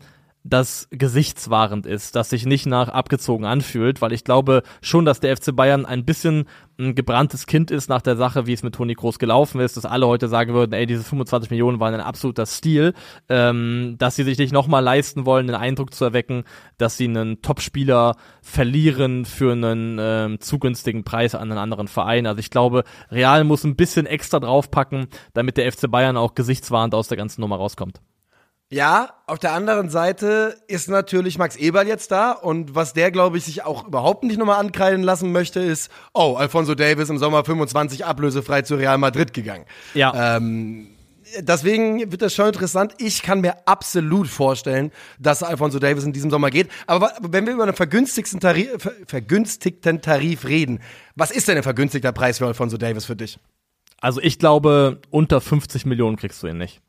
das 0.49 0.89
gesichtswahrend 0.91 1.87
ist, 1.87 2.15
das 2.17 2.31
sich 2.31 2.47
nicht 2.47 2.67
nach 2.67 2.89
abgezogen 2.89 3.45
anfühlt, 3.45 4.01
weil 4.01 4.13
ich 4.13 4.25
glaube 4.25 4.63
schon, 4.81 5.05
dass 5.05 5.21
der 5.21 5.37
FC 5.37 5.55
Bayern 5.55 5.87
ein 5.87 6.05
bisschen 6.05 6.47
ein 6.79 6.95
gebranntes 6.95 7.47
Kind 7.47 7.71
ist 7.71 7.89
nach 7.89 8.03
der 8.03 8.17
Sache, 8.17 8.47
wie 8.47 8.53
es 8.53 8.63
mit 8.63 8.75
Toni 8.75 8.95
Kroos 8.95 9.19
gelaufen 9.19 9.61
ist, 9.61 9.77
dass 9.77 9.87
alle 9.87 10.07
heute 10.07 10.29
sagen 10.29 10.53
würden, 10.53 10.73
ey, 10.73 10.87
diese 10.87 11.05
25 11.05 11.51
Millionen 11.51 11.81
waren 11.81 11.95
ein 11.95 12.01
absoluter 12.01 12.47
Stil, 12.47 12.93
ähm, 13.29 13.97
dass 13.99 14.17
sie 14.17 14.25
sich 14.25 14.39
nicht 14.39 14.53
nochmal 14.53 14.85
leisten 14.85 15.25
wollen, 15.25 15.47
den 15.47 15.57
Eindruck 15.57 15.95
zu 15.95 16.05
erwecken, 16.05 16.45
dass 16.77 16.97
sie 16.97 17.09
einen 17.09 17.41
Topspieler 17.41 18.17
verlieren 18.43 19.25
für 19.25 19.53
einen 19.53 19.99
ähm, 20.01 20.41
zu 20.41 20.59
günstigen 20.59 21.05
Preis 21.05 21.35
an 21.35 21.51
einen 21.51 21.59
anderen 21.59 21.89
Verein. 21.89 22.27
Also 22.27 22.41
ich 22.41 22.51
glaube, 22.51 22.85
Real 23.11 23.45
muss 23.45 23.65
ein 23.65 23.77
bisschen 23.77 24.07
extra 24.07 24.39
draufpacken, 24.39 25.07
damit 25.33 25.57
der 25.57 25.73
FC 25.73 25.91
Bayern 25.91 26.17
auch 26.17 26.35
gesichtswahrend 26.35 26.95
aus 26.95 27.09
der 27.09 27.17
ganzen 27.17 27.41
Nummer 27.41 27.57
rauskommt. 27.57 28.01
Ja, 28.69 29.15
auf 29.27 29.39
der 29.39 29.53
anderen 29.53 29.91
Seite 29.91 30.57
ist 30.67 30.89
natürlich 30.89 31.39
Max 31.39 31.55
Eberl 31.55 31.87
jetzt 31.87 32.11
da 32.11 32.33
und 32.33 32.75
was 32.75 32.95
der, 32.95 33.13
glaube 33.13 33.39
ich, 33.39 33.45
sich 33.45 33.65
auch 33.65 33.87
überhaupt 33.87 34.25
nicht 34.25 34.39
nochmal 34.39 34.59
ankreiden 34.59 35.05
lassen 35.05 35.31
möchte, 35.31 35.61
ist, 35.61 35.89
oh, 36.15 36.35
Alfonso 36.37 36.75
Davis 36.75 37.09
im 37.09 37.19
Sommer 37.19 37.45
25 37.45 38.05
ablösefrei 38.05 38.63
zu 38.63 38.75
Real 38.75 38.99
Madrid 38.99 39.33
gegangen. 39.33 39.67
Ja. 39.95 40.37
Ähm, 40.37 40.89
deswegen 41.39 42.11
wird 42.11 42.23
das 42.23 42.35
schon 42.35 42.49
interessant. 42.49 42.95
Ich 42.99 43.23
kann 43.23 43.41
mir 43.41 43.69
absolut 43.69 44.27
vorstellen, 44.27 44.91
dass 45.21 45.45
Alfonso 45.45 45.79
Davis 45.79 46.03
in 46.03 46.13
diesem 46.13 46.31
Sommer 46.31 46.51
geht. 46.51 46.69
Aber 46.89 47.13
wenn 47.21 47.47
wir 47.47 47.53
über 47.53 47.63
einen 47.63 47.77
vergünstigten 47.77 48.41
Tarif, 48.41 48.91
vergünstigten 49.07 50.03
Tarif 50.03 50.45
reden, 50.45 50.81
was 51.15 51.31
ist 51.31 51.47
denn 51.47 51.57
ein 51.57 51.63
vergünstigter 51.63 52.11
Preis 52.11 52.39
für 52.39 52.47
Alfonso 52.47 52.79
Davis 52.79 53.05
für 53.05 53.15
dich? 53.15 53.39
Also 54.01 54.21
ich 54.21 54.41
glaube, 54.41 55.01
unter 55.11 55.41
50 55.41 55.87
Millionen 55.87 56.17
kriegst 56.17 56.43
du 56.43 56.49
ihn 56.49 56.59
nicht. 56.59 56.81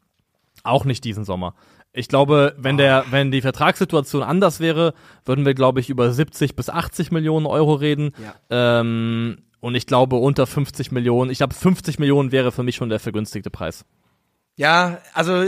Auch 0.67 0.86
nicht 0.86 1.03
diesen 1.03 1.25
Sommer. 1.25 1.56
Ich 1.93 2.10
glaube, 2.10 2.53
wenn 2.58 2.77
der, 2.77 3.06
wenn 3.10 3.32
die 3.32 3.41
Vertragssituation 3.41 4.21
anders 4.21 4.60
wäre, 4.60 4.93
würden 5.25 5.45
wir, 5.45 5.53
glaube 5.53 5.80
ich, 5.80 5.89
über 5.89 6.12
70 6.12 6.56
bis 6.56 6.69
80 6.69 7.12
Millionen 7.12 7.45
Euro 7.45 7.73
reden. 7.73 8.12
Ja. 8.21 8.80
Ähm, 8.82 9.38
und 9.60 9.75
ich 9.75 9.88
glaube, 9.88 10.17
unter 10.17 10.45
50 10.45 10.91
Millionen, 10.91 11.32
ich 11.32 11.39
glaube, 11.39 11.56
50 11.56 11.99
Millionen 11.99 12.32
wäre 12.32 12.51
für 12.51 12.63
mich 12.63 12.75
schon 12.75 12.89
der 12.89 12.99
vergünstigte 12.99 13.49
Preis. 13.49 13.86
Ja, 14.60 14.97
also 15.13 15.45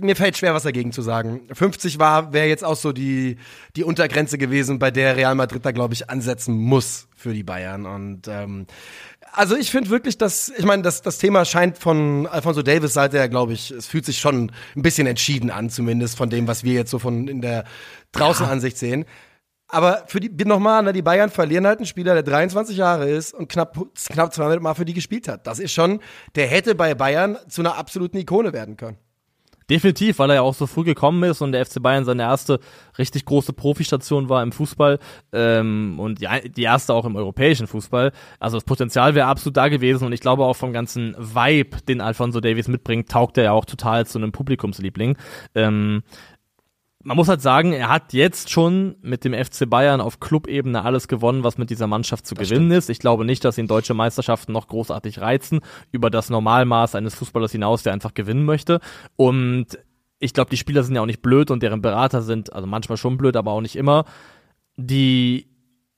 mir 0.00 0.14
fällt 0.14 0.36
schwer, 0.36 0.54
was 0.54 0.62
dagegen 0.62 0.92
zu 0.92 1.02
sagen. 1.02 1.48
50 1.52 1.98
war, 1.98 2.32
wäre 2.32 2.46
jetzt 2.46 2.64
auch 2.64 2.76
so 2.76 2.92
die, 2.92 3.36
die 3.74 3.82
Untergrenze 3.82 4.38
gewesen, 4.38 4.78
bei 4.78 4.92
der 4.92 5.16
Real 5.16 5.34
Madrid 5.34 5.64
da, 5.66 5.72
glaube 5.72 5.94
ich, 5.94 6.08
ansetzen 6.08 6.56
muss 6.56 7.08
für 7.16 7.34
die 7.34 7.42
Bayern. 7.42 7.86
Und 7.86 8.28
ähm, 8.28 8.66
also 9.32 9.56
ich 9.56 9.70
finde 9.70 9.90
wirklich, 9.90 10.18
dass, 10.18 10.50
ich 10.50 10.64
meine, 10.64 10.82
das, 10.82 11.02
das 11.02 11.18
Thema 11.18 11.44
scheint 11.44 11.78
von 11.78 12.26
Alfonso 12.26 12.62
Davis 12.62 12.92
Seite 12.92 13.16
her, 13.16 13.28
glaube 13.28 13.54
ich, 13.54 13.70
es 13.70 13.86
fühlt 13.86 14.04
sich 14.04 14.18
schon 14.18 14.52
ein 14.76 14.82
bisschen 14.82 15.06
entschieden 15.06 15.50
an, 15.50 15.70
zumindest 15.70 16.16
von 16.16 16.30
dem, 16.30 16.46
was 16.46 16.64
wir 16.64 16.74
jetzt 16.74 16.90
so 16.90 16.98
von 16.98 17.28
in 17.28 17.40
der 17.40 17.64
Draußenansicht 18.12 18.76
ja. 18.76 18.88
sehen. 18.88 19.04
Aber 19.68 20.04
für 20.06 20.20
die, 20.20 20.44
nochmal, 20.44 20.82
ne, 20.82 20.92
die 20.92 21.00
Bayern 21.00 21.30
verlieren 21.30 21.66
halt 21.66 21.78
einen 21.78 21.86
Spieler, 21.86 22.12
der 22.12 22.22
23 22.22 22.76
Jahre 22.76 23.08
ist 23.08 23.32
und 23.32 23.50
knapp, 23.50 23.78
knapp 24.10 24.34
200 24.34 24.60
Mal 24.60 24.74
für 24.74 24.84
die 24.84 24.92
gespielt 24.92 25.28
hat. 25.28 25.46
Das 25.46 25.58
ist 25.58 25.72
schon, 25.72 26.00
der 26.34 26.46
hätte 26.46 26.74
bei 26.74 26.94
Bayern 26.94 27.38
zu 27.48 27.62
einer 27.62 27.78
absoluten 27.78 28.18
Ikone 28.18 28.52
werden 28.52 28.76
können. 28.76 28.98
Definitiv, 29.72 30.18
weil 30.18 30.28
er 30.28 30.34
ja 30.34 30.42
auch 30.42 30.52
so 30.52 30.66
früh 30.66 30.84
gekommen 30.84 31.22
ist 31.22 31.40
und 31.40 31.52
der 31.52 31.64
FC 31.64 31.82
Bayern 31.82 32.04
seine 32.04 32.24
erste 32.24 32.60
richtig 32.98 33.24
große 33.24 33.54
Profistation 33.54 34.28
war 34.28 34.42
im 34.42 34.52
Fußball 34.52 34.98
ähm, 35.32 35.98
und 35.98 36.20
die, 36.20 36.50
die 36.50 36.64
erste 36.64 36.92
auch 36.92 37.06
im 37.06 37.16
europäischen 37.16 37.66
Fußball. 37.66 38.12
Also 38.38 38.58
das 38.58 38.64
Potenzial 38.64 39.14
wäre 39.14 39.28
absolut 39.28 39.56
da 39.56 39.68
gewesen 39.68 40.04
und 40.04 40.12
ich 40.12 40.20
glaube 40.20 40.44
auch 40.44 40.56
vom 40.56 40.74
ganzen 40.74 41.16
Vibe, 41.16 41.78
den 41.88 42.02
Alfonso 42.02 42.40
Davies 42.40 42.68
mitbringt, 42.68 43.10
taugt 43.10 43.38
er 43.38 43.44
ja 43.44 43.52
auch 43.52 43.64
total 43.64 44.06
zu 44.06 44.18
einem 44.18 44.30
Publikumsliebling. 44.30 45.16
Ähm, 45.54 46.02
man 47.04 47.16
muss 47.16 47.28
halt 47.28 47.40
sagen, 47.40 47.72
er 47.72 47.88
hat 47.88 48.12
jetzt 48.12 48.50
schon 48.50 48.96
mit 49.02 49.24
dem 49.24 49.34
FC 49.34 49.68
Bayern 49.68 50.00
auf 50.00 50.20
Clubebene 50.20 50.84
alles 50.84 51.08
gewonnen, 51.08 51.44
was 51.44 51.58
mit 51.58 51.70
dieser 51.70 51.86
Mannschaft 51.86 52.26
zu 52.26 52.34
das 52.34 52.48
gewinnen 52.48 52.68
stimmt. 52.68 52.78
ist. 52.78 52.90
Ich 52.90 52.98
glaube 52.98 53.24
nicht, 53.24 53.44
dass 53.44 53.58
ihn 53.58 53.66
deutsche 53.66 53.94
Meisterschaften 53.94 54.52
noch 54.52 54.68
großartig 54.68 55.20
reizen, 55.20 55.60
über 55.90 56.10
das 56.10 56.30
Normalmaß 56.30 56.94
eines 56.94 57.14
Fußballers 57.14 57.52
hinaus, 57.52 57.82
der 57.82 57.92
einfach 57.92 58.14
gewinnen 58.14 58.44
möchte. 58.44 58.80
Und 59.16 59.78
ich 60.18 60.34
glaube, 60.34 60.50
die 60.50 60.56
Spieler 60.56 60.84
sind 60.84 60.94
ja 60.94 61.02
auch 61.02 61.06
nicht 61.06 61.22
blöd 61.22 61.50
und 61.50 61.62
deren 61.62 61.82
Berater 61.82 62.22
sind, 62.22 62.52
also 62.52 62.66
manchmal 62.66 62.96
schon 62.96 63.16
blöd, 63.18 63.36
aber 63.36 63.50
auch 63.50 63.60
nicht 63.60 63.76
immer. 63.76 64.04
Die 64.76 65.48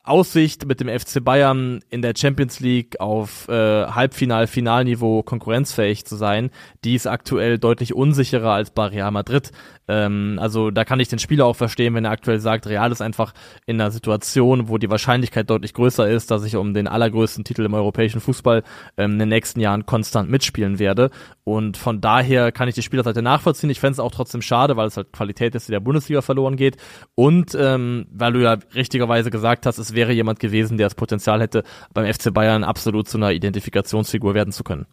Aussicht 0.05 0.67
mit 0.67 0.81
dem 0.81 0.89
FC 0.89 1.25
Bayern 1.25 1.81
in 1.89 2.03
der 2.03 2.13
Champions 2.15 2.61
League 2.61 3.01
auf 3.01 3.49
äh, 3.49 3.87
Halbfinal, 3.87 4.47
Finalniveau 4.47 5.23
konkurrenzfähig 5.23 6.05
zu 6.05 6.17
sein, 6.17 6.51
die 6.85 6.95
ist 6.95 7.07
aktuell 7.07 7.59
deutlich 7.59 7.95
unsicherer 7.95 8.53
als 8.53 8.71
bei 8.71 8.87
Real 8.89 9.11
Madrid. 9.11 9.51
Ähm, 9.89 10.39
also 10.41 10.71
da 10.71 10.85
kann 10.85 11.01
ich 11.01 11.09
den 11.09 11.19
Spieler 11.19 11.47
auch 11.47 11.57
verstehen, 11.57 11.95
wenn 11.95 12.05
er 12.05 12.11
aktuell 12.11 12.41
sagt, 12.41 12.67
Real 12.67 12.91
ist 12.93 13.03
einfach 13.03 13.35
in 13.67 13.81
einer 13.81 13.91
Situation, 13.91 14.69
wo 14.69 14.79
die 14.79 14.91
Wahrscheinlichkeit 14.91 15.51
deutlich 15.51 15.75
größer 15.75 16.09
ist, 16.09 16.31
dass 16.31 16.45
ich 16.45 16.57
um 16.57 16.75
den 16.75 16.89
allergrößten 16.89 17.45
Titel 17.45 17.65
im 17.65 17.75
europäischen 17.75 18.21
Fußball 18.21 18.63
ähm, 18.97 19.13
in 19.13 19.19
den 19.19 19.29
nächsten 19.29 19.61
Jahren 19.61 19.87
konstant 19.87 20.31
mitspielen 20.31 20.79
werde. 20.79 21.11
Und 21.45 21.77
von 21.77 22.01
daher 22.01 22.53
kann 22.53 22.69
ich 22.69 22.75
die 22.75 22.83
Spielerseite 22.83 23.23
nachvollziehen. 23.23 23.71
Ich 23.71 23.81
fände 23.81 23.93
es 23.93 24.01
auch 24.01 24.13
trotzdem 24.13 24.43
schade, 24.43 24.77
weil 24.77 24.87
es 24.87 24.97
halt 24.97 25.13
Qualität 25.13 25.55
ist, 25.55 25.69
die 25.69 25.73
der 25.73 25.81
Bundesliga 25.81 26.23
verloren 26.23 26.57
geht. 26.57 26.77
Und 27.15 27.55
ähm, 27.59 28.07
weil 28.11 28.33
du 28.33 28.43
ja 28.43 28.57
richtigerweise 28.75 29.31
gesagt 29.31 29.67
hast, 29.67 29.79
es 29.79 29.95
wäre 29.95 30.13
jemand 30.13 30.41
gewesen, 30.41 30.79
der 30.79 30.87
das 30.87 30.95
Potenzial 30.95 31.41
hätte, 31.41 31.65
beim 31.93 32.11
FC 32.13 32.33
Bayern 32.33 32.65
absolut 32.65 33.09
zu 33.09 33.19
einer 33.19 33.33
Identifikationsfigur 33.33 34.35
werden 34.35 34.53
zu 34.53 34.65
können. 34.65 34.87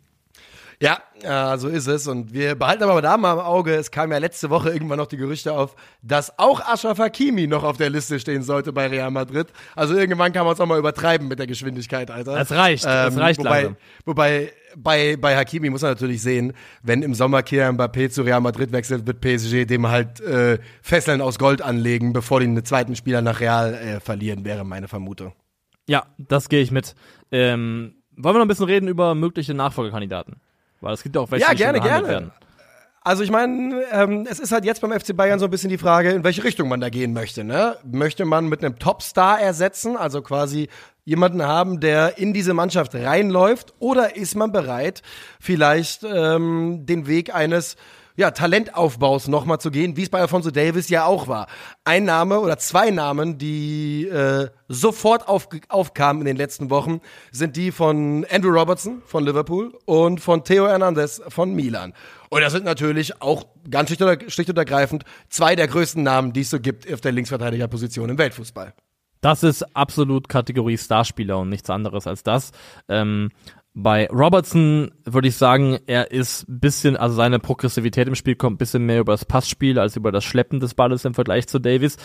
Ja, 0.82 0.98
ja, 1.22 1.58
so 1.60 1.68
ist 1.68 1.86
es. 1.86 2.08
Und 2.08 2.34
wir 2.34 2.56
behalten 2.56 2.82
aber 2.84 3.04
da 3.04 3.16
mal 3.16 3.34
im 3.34 3.40
Auge, 3.40 3.76
es 3.76 3.92
kam 3.92 4.12
ja 4.12 4.18
letzte 4.18 4.50
Woche 4.50 4.72
irgendwann 4.72 4.98
noch 4.98 5.06
die 5.06 5.18
Gerüchte 5.18 5.54
auf, 5.54 5.76
dass 6.02 6.40
auch 6.40 6.60
Ashraf 6.60 6.98
Hakimi 6.98 7.46
noch 7.46 7.64
auf 7.64 7.78
der 7.78 7.92
Liste 7.92 8.20
stehen 8.20 8.42
sollte 8.42 8.74
bei 8.74 8.88
Real 8.88 9.12
Madrid. 9.12 9.48
Also 9.76 9.96
irgendwann 9.96 10.34
kann 10.34 10.44
man 10.44 10.56
es 10.56 10.60
auch 10.60 10.66
mal 10.66 10.80
übertreiben 10.80 11.28
mit 11.28 11.38
der 11.38 11.46
Geschwindigkeit, 11.46 12.10
Alter. 12.10 12.36
Es 12.42 12.52
reicht, 12.52 12.86
ähm, 12.88 13.10
es 13.10 13.18
reicht 13.18 13.40
wobei, 13.40 13.62
langsam. 13.62 13.78
Wobei, 14.06 14.54
bei, 14.76 15.18
bei 15.18 15.38
Hakimi 15.38 15.70
muss 15.70 15.84
man 15.84 15.92
natürlich 15.92 16.24
sehen, 16.24 16.54
wenn 16.82 17.04
im 17.04 17.14
Sommer 17.14 17.44
Kylian 17.44 17.78
Mbappé 17.78 18.10
zu 18.10 18.24
Real 18.24 18.42
Madrid 18.42 18.72
wechselt, 18.72 19.06
wird 19.06 19.22
PSG 19.22 19.68
dem 19.68 19.88
halt 19.88 20.20
äh, 20.22 20.58
Fesseln 20.82 21.22
aus 21.22 21.38
Gold 21.38 21.62
anlegen, 21.62 22.12
bevor 22.12 22.40
die 22.40 22.48
einen 22.48 22.66
zweiten 22.66 22.96
Spieler 22.96 23.22
nach 23.22 23.40
Real 23.40 23.76
äh, 23.76 24.00
verlieren, 24.00 24.46
wäre 24.46 24.64
meine 24.66 24.88
Vermutung. 24.88 25.34
Ja, 25.88 26.08
das 26.18 26.50
gehe 26.50 26.64
ich 26.64 26.72
mit. 26.72 26.96
Ähm, 27.32 27.98
wollen 28.16 28.36
wir 28.36 28.40
noch 28.40 28.46
ein 28.46 28.48
bisschen 28.48 28.66
reden 28.66 28.88
über 28.88 29.14
mögliche 29.14 29.54
Nachfolgekandidaten? 29.54 30.42
Weil 30.82 30.94
es 30.94 31.04
gibt 31.04 31.16
ja 31.16 31.22
auch 31.22 31.32
welche, 31.32 31.46
Ja, 31.46 31.52
die 31.52 31.58
gerne, 31.58 31.80
behandelt 31.80 32.06
gerne. 32.06 32.26
werden. 32.26 32.32
Also 33.04 33.24
ich 33.24 33.32
meine, 33.32 33.82
ähm, 33.92 34.28
es 34.30 34.40
ist 34.40 34.52
halt 34.52 34.64
jetzt 34.64 34.80
beim 34.82 34.92
FC 34.92 35.16
Bayern 35.16 35.40
so 35.40 35.46
ein 35.46 35.52
bisschen 35.52 35.70
die 35.72 35.80
Frage, 35.80 36.12
in 36.12 36.24
welche 36.24 36.44
Richtung 36.44 36.70
man 36.70 36.82
da 36.82 36.90
gehen 36.90 37.14
möchte. 37.14 37.44
Ne? 37.44 37.78
Möchte 37.84 38.26
man 38.26 38.46
mit 38.48 38.64
einem 38.64 38.78
Topstar 38.78 39.42
ersetzen, 39.42 39.98
also 39.98 40.22
quasi 40.22 40.70
jemanden 41.04 41.42
haben, 41.42 41.80
der 41.80 42.20
in 42.20 42.32
diese 42.32 42.54
Mannschaft 42.54 42.94
reinläuft, 42.94 43.74
oder 43.80 44.16
ist 44.16 44.36
man 44.36 44.52
bereit, 44.52 45.02
vielleicht 45.40 46.04
ähm, 46.04 46.86
den 46.86 47.08
Weg 47.08 47.34
eines 47.34 47.76
ja, 48.22 48.32
Talentaufbaus 48.32 49.28
nochmal 49.28 49.60
zu 49.60 49.72
gehen, 49.72 49.98
wie 49.98 50.04
es 50.04 50.10
bei 50.10 50.22
Alfonso 50.22 50.52
Davis 50.52 50.90
ja 50.90 51.06
auch 51.06 51.28
war. 51.28 51.48
Ein 51.84 52.06
Name 52.06 52.40
oder 52.40 52.58
zwei 52.58 52.92
Namen, 52.92 53.38
die 53.40 54.08
äh, 54.08 54.48
sofort 54.68 55.28
auf, 55.28 55.50
aufkamen 55.70 56.22
in 56.22 56.28
den 56.28 56.38
letzten 56.38 56.70
Wochen, 56.70 57.02
sind 57.32 57.58
die 57.58 57.72
von 57.72 58.26
Andrew 58.30 58.52
Robertson 58.52 59.02
von 59.06 59.26
Liverpool 59.26 59.74
und 59.86 60.22
von 60.22 60.44
Theo 60.44 60.68
Hernandez 60.68 61.22
von 61.30 61.54
Milan. 61.54 61.94
Und 62.30 62.42
das 62.42 62.54
sind 62.54 62.64
natürlich 62.64 63.22
auch 63.22 63.46
ganz 63.70 63.90
schlicht, 63.90 64.04
oder, 64.04 64.18
schlicht 64.30 64.50
und 64.52 64.58
ergreifend 64.58 65.04
zwei 65.30 65.56
der 65.56 65.68
größten 65.68 66.04
Namen, 66.04 66.32
die 66.32 66.42
es 66.42 66.52
so 66.52 66.60
gibt 66.60 66.92
auf 66.94 67.02
der 67.02 67.12
Linksverteidigerposition 67.12 68.10
im 68.10 68.18
Weltfußball. 68.20 68.74
Das 69.22 69.44
ist 69.44 69.64
absolut 69.76 70.30
Kategorie 70.30 70.78
Starspieler 70.78 71.40
und 71.40 71.50
nichts 71.50 71.70
anderes 71.70 72.08
als 72.08 72.24
das. 72.24 72.52
Ähm, 72.88 73.30
bei 73.74 74.08
Robertson 74.08 74.92
würde 75.06 75.30
ich 75.30 75.38
sagen, 75.38 75.80
er 75.88 76.12
ist 76.12 76.48
ein 76.50 76.60
bisschen, 76.60 76.98
also 76.98 77.16
seine 77.16 77.40
Progressivität 77.40 78.08
im 78.08 78.16
Spiel 78.16 78.36
kommt 78.36 78.56
ein 78.56 78.58
bisschen 78.58 78.86
mehr 78.86 79.00
über 79.00 79.14
das 79.14 79.26
Passspiel 79.26 79.80
als 79.80 79.96
über 79.96 80.12
das 80.12 80.26
Schleppen 80.26 80.60
des 80.60 80.74
Balles 80.74 81.06
im 81.06 81.14
Vergleich 81.14 81.48
zu 81.48 81.60
Davis. 81.60 81.98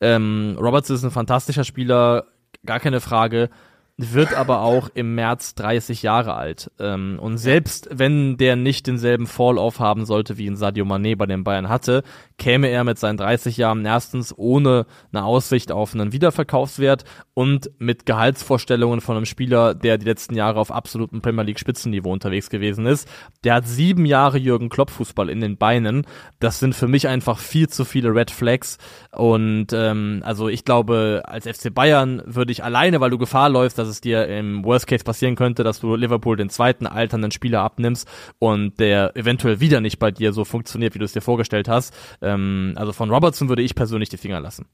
Ähm, 0.00 0.56
Robertson 0.60 0.96
ist 0.96 1.04
ein 1.04 1.10
fantastischer 1.10 1.64
Spieler, 1.64 2.26
gar 2.64 2.80
keine 2.80 3.00
Frage 3.00 3.48
wird 3.96 4.34
aber 4.34 4.62
auch 4.62 4.90
im 4.94 5.14
März 5.14 5.54
30 5.54 6.02
Jahre 6.02 6.34
alt. 6.34 6.70
Ähm, 6.80 7.18
und 7.20 7.38
selbst 7.38 7.88
wenn 7.92 8.36
der 8.36 8.56
nicht 8.56 8.86
denselben 8.86 9.26
Fall-Off 9.26 9.78
haben 9.78 10.04
sollte, 10.04 10.36
wie 10.36 10.46
ihn 10.46 10.56
Sadio 10.56 10.84
Mané 10.84 11.16
bei 11.16 11.26
den 11.26 11.44
Bayern 11.44 11.68
hatte, 11.68 12.02
käme 12.38 12.68
er 12.68 12.84
mit 12.84 12.98
seinen 12.98 13.16
30 13.16 13.56
Jahren 13.56 13.84
erstens 13.84 14.34
ohne 14.36 14.86
eine 15.12 15.24
Aussicht 15.24 15.70
auf 15.70 15.94
einen 15.94 16.12
Wiederverkaufswert 16.12 17.04
und 17.32 17.70
mit 17.78 18.06
Gehaltsvorstellungen 18.06 19.00
von 19.00 19.16
einem 19.16 19.26
Spieler, 19.26 19.74
der 19.74 19.98
die 19.98 20.06
letzten 20.06 20.34
Jahre 20.34 20.60
auf 20.60 20.70
absolutem 20.70 21.22
Premier 21.22 21.44
League 21.44 21.58
Spitzenniveau 21.58 22.12
unterwegs 22.12 22.50
gewesen 22.50 22.86
ist. 22.86 23.08
Der 23.44 23.54
hat 23.54 23.66
sieben 23.66 24.04
Jahre 24.06 24.38
Jürgen 24.38 24.68
Klopp 24.68 24.90
Fußball 24.90 25.28
in 25.28 25.40
den 25.40 25.56
Beinen. 25.56 26.06
Das 26.40 26.58
sind 26.58 26.74
für 26.74 26.88
mich 26.88 27.08
einfach 27.08 27.38
viel 27.38 27.68
zu 27.68 27.84
viele 27.84 28.14
Red 28.14 28.30
Flags. 28.30 28.78
Und 29.12 29.68
ähm, 29.72 30.22
also 30.24 30.48
ich 30.48 30.64
glaube, 30.64 31.22
als 31.26 31.46
FC 31.46 31.72
Bayern 31.72 32.22
würde 32.26 32.52
ich 32.52 32.64
alleine, 32.64 33.00
weil 33.00 33.10
du 33.10 33.18
Gefahr 33.18 33.48
läufst, 33.48 33.78
dass 33.78 33.88
es 33.88 34.00
dir 34.00 34.26
im 34.28 34.64
Worst 34.64 34.86
Case 34.86 35.04
passieren 35.04 35.36
könnte, 35.36 35.64
dass 35.64 35.80
du 35.80 35.94
Liverpool 35.94 36.36
den 36.36 36.50
zweiten 36.50 36.86
alternden 36.86 37.30
Spieler 37.30 37.62
abnimmst 37.62 38.08
und 38.38 38.78
der 38.78 39.16
eventuell 39.16 39.60
wieder 39.60 39.80
nicht 39.80 39.98
bei 39.98 40.10
dir 40.10 40.32
so 40.32 40.44
funktioniert, 40.44 40.94
wie 40.94 40.98
du 40.98 41.04
es 41.04 41.12
dir 41.12 41.20
vorgestellt 41.20 41.68
hast. 41.68 41.94
Ähm, 42.24 42.72
also 42.76 42.92
von 42.92 43.10
Robertson 43.10 43.48
würde 43.48 43.62
ich 43.62 43.74
persönlich 43.74 44.08
die 44.08 44.16
Finger 44.16 44.40
lassen. 44.40 44.66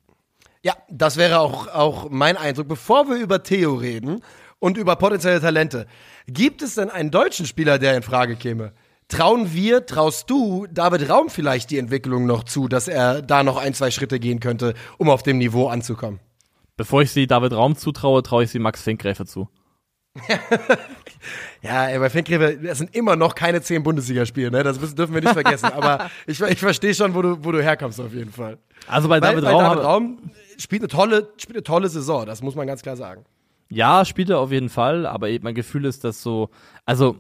Ja, 0.63 0.75
das 0.89 1.17
wäre 1.17 1.41
auch, 1.41 1.69
auch 1.69 2.09
mein 2.11 2.37
Eindruck. 2.37 2.69
Bevor 2.69 3.09
wir 3.09 3.17
über 3.17 3.43
Theo 3.43 3.75
reden 3.75 4.23
und 4.59 4.77
über 4.77 4.97
potenzielle 4.97 5.41
Talente, 5.41 5.87
gibt 6.27 6.63
es 6.63 6.75
denn 6.77 6.91
einen 6.91 7.11
deutschen 7.11 7.47
Spieler, 7.47 7.79
der 7.79 7.97
in 7.97 8.03
Frage 8.03 8.37
käme? 8.37 8.73
Trauen 9.09 9.53
wir, 9.53 9.87
traust 9.87 10.31
du 10.31 10.67
David 10.71 11.11
Raum 11.11 11.31
vielleicht 11.31 11.71
die 11.71 11.79
Entwicklung 11.79 12.27
noch 12.27 12.45
zu, 12.45 12.69
dass 12.69 12.87
er 12.87 13.23
da 13.23 13.43
noch 13.43 13.57
ein, 13.57 13.75
zwei 13.75 13.91
Schritte 13.91 14.21
gehen 14.21 14.39
könnte, 14.39 14.75
um 14.99 15.11
auf 15.11 15.25
dem 15.25 15.39
Niveau 15.39 15.67
anzukommen? 15.67 16.21
Bevor 16.77 17.03
ich 17.03 17.11
sie 17.11 17.27
David 17.27 17.53
Raum 17.53 17.75
zutraue, 17.75 18.23
traue 18.23 18.45
ich 18.45 18.51
sie 18.51 18.61
Max 18.61 18.83
Finkgräfe 18.83 19.27
zu. 19.27 19.49
Ja, 21.63 21.87
ey, 21.89 21.99
bei 21.99 22.11
Finkgräfe, 22.11 22.59
das 22.63 22.79
sind 22.79 22.95
immer 22.95 23.17
noch 23.17 23.35
keine 23.35 23.61
zehn 23.63 23.83
Bundesligaspiele, 23.83 24.51
ne? 24.51 24.63
Das 24.63 24.79
dürfen 24.95 25.15
wir 25.15 25.21
nicht 25.21 25.33
vergessen. 25.33 25.67
Aber 25.67 26.11
ich, 26.27 26.41
ich 26.41 26.59
verstehe 26.59 26.95
schon, 26.95 27.15
wo 27.15 27.23
du, 27.23 27.45
wo 27.45 27.53
du 27.53 27.63
herkommst 27.63 28.01
auf 28.01 28.15
jeden 28.15 28.33
Fall. 28.33 28.59
Also 28.87 29.09
bei 29.09 29.21
David 29.21 29.45
weil 29.45 29.53
Raum, 29.53 29.63
David 29.63 29.77
habe- 29.79 29.87
Raum 29.87 30.19
spielt 30.59 30.83
eine 30.83 30.89
tolle, 30.89 31.29
spielt 31.37 31.57
eine 31.57 31.65
tolle 31.65 31.89
Saison, 31.89 32.27
das 32.27 32.43
muss 32.43 32.55
man 32.55 32.67
ganz 32.67 32.83
klar 32.83 32.97
sagen. 32.97 33.25
Ja, 33.69 34.05
spielt 34.05 34.31
er 34.31 34.39
auf 34.41 34.51
jeden 34.51 34.69
Fall, 34.69 35.07
aber 35.07 35.29
eben 35.29 35.45
mein 35.45 35.55
Gefühl 35.55 35.85
ist, 35.85 36.03
dass 36.05 36.23
so, 36.23 36.51
also 36.87 37.17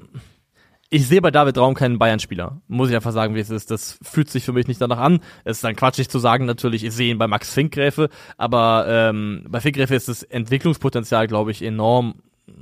ich 0.92 1.06
sehe 1.06 1.20
bei 1.22 1.30
David 1.30 1.56
Raum 1.56 1.74
keinen 1.74 2.00
Bayern-Spieler. 2.00 2.60
Muss 2.66 2.88
ich 2.90 2.96
einfach 2.96 3.12
sagen, 3.12 3.36
wie 3.36 3.40
es 3.40 3.50
ist. 3.50 3.70
Das 3.70 3.96
fühlt 4.02 4.28
sich 4.28 4.44
für 4.44 4.52
mich 4.52 4.66
nicht 4.66 4.80
danach 4.80 4.98
an. 4.98 5.20
Es 5.44 5.58
ist 5.58 5.64
dann 5.64 5.76
quatschig 5.76 6.08
zu 6.08 6.18
sagen, 6.18 6.46
natürlich, 6.46 6.82
ich 6.82 6.92
sehe 6.92 7.12
ihn 7.12 7.18
bei 7.18 7.28
Max 7.28 7.54
Finkgräfe, 7.54 8.08
aber 8.36 8.86
ähm, 8.88 9.44
bei 9.48 9.60
Finkgräfe 9.60 9.94
ist 9.94 10.08
das 10.08 10.24
Entwicklungspotenzial, 10.24 11.28
glaube 11.28 11.52
ich, 11.52 11.62
enorm 11.62 12.14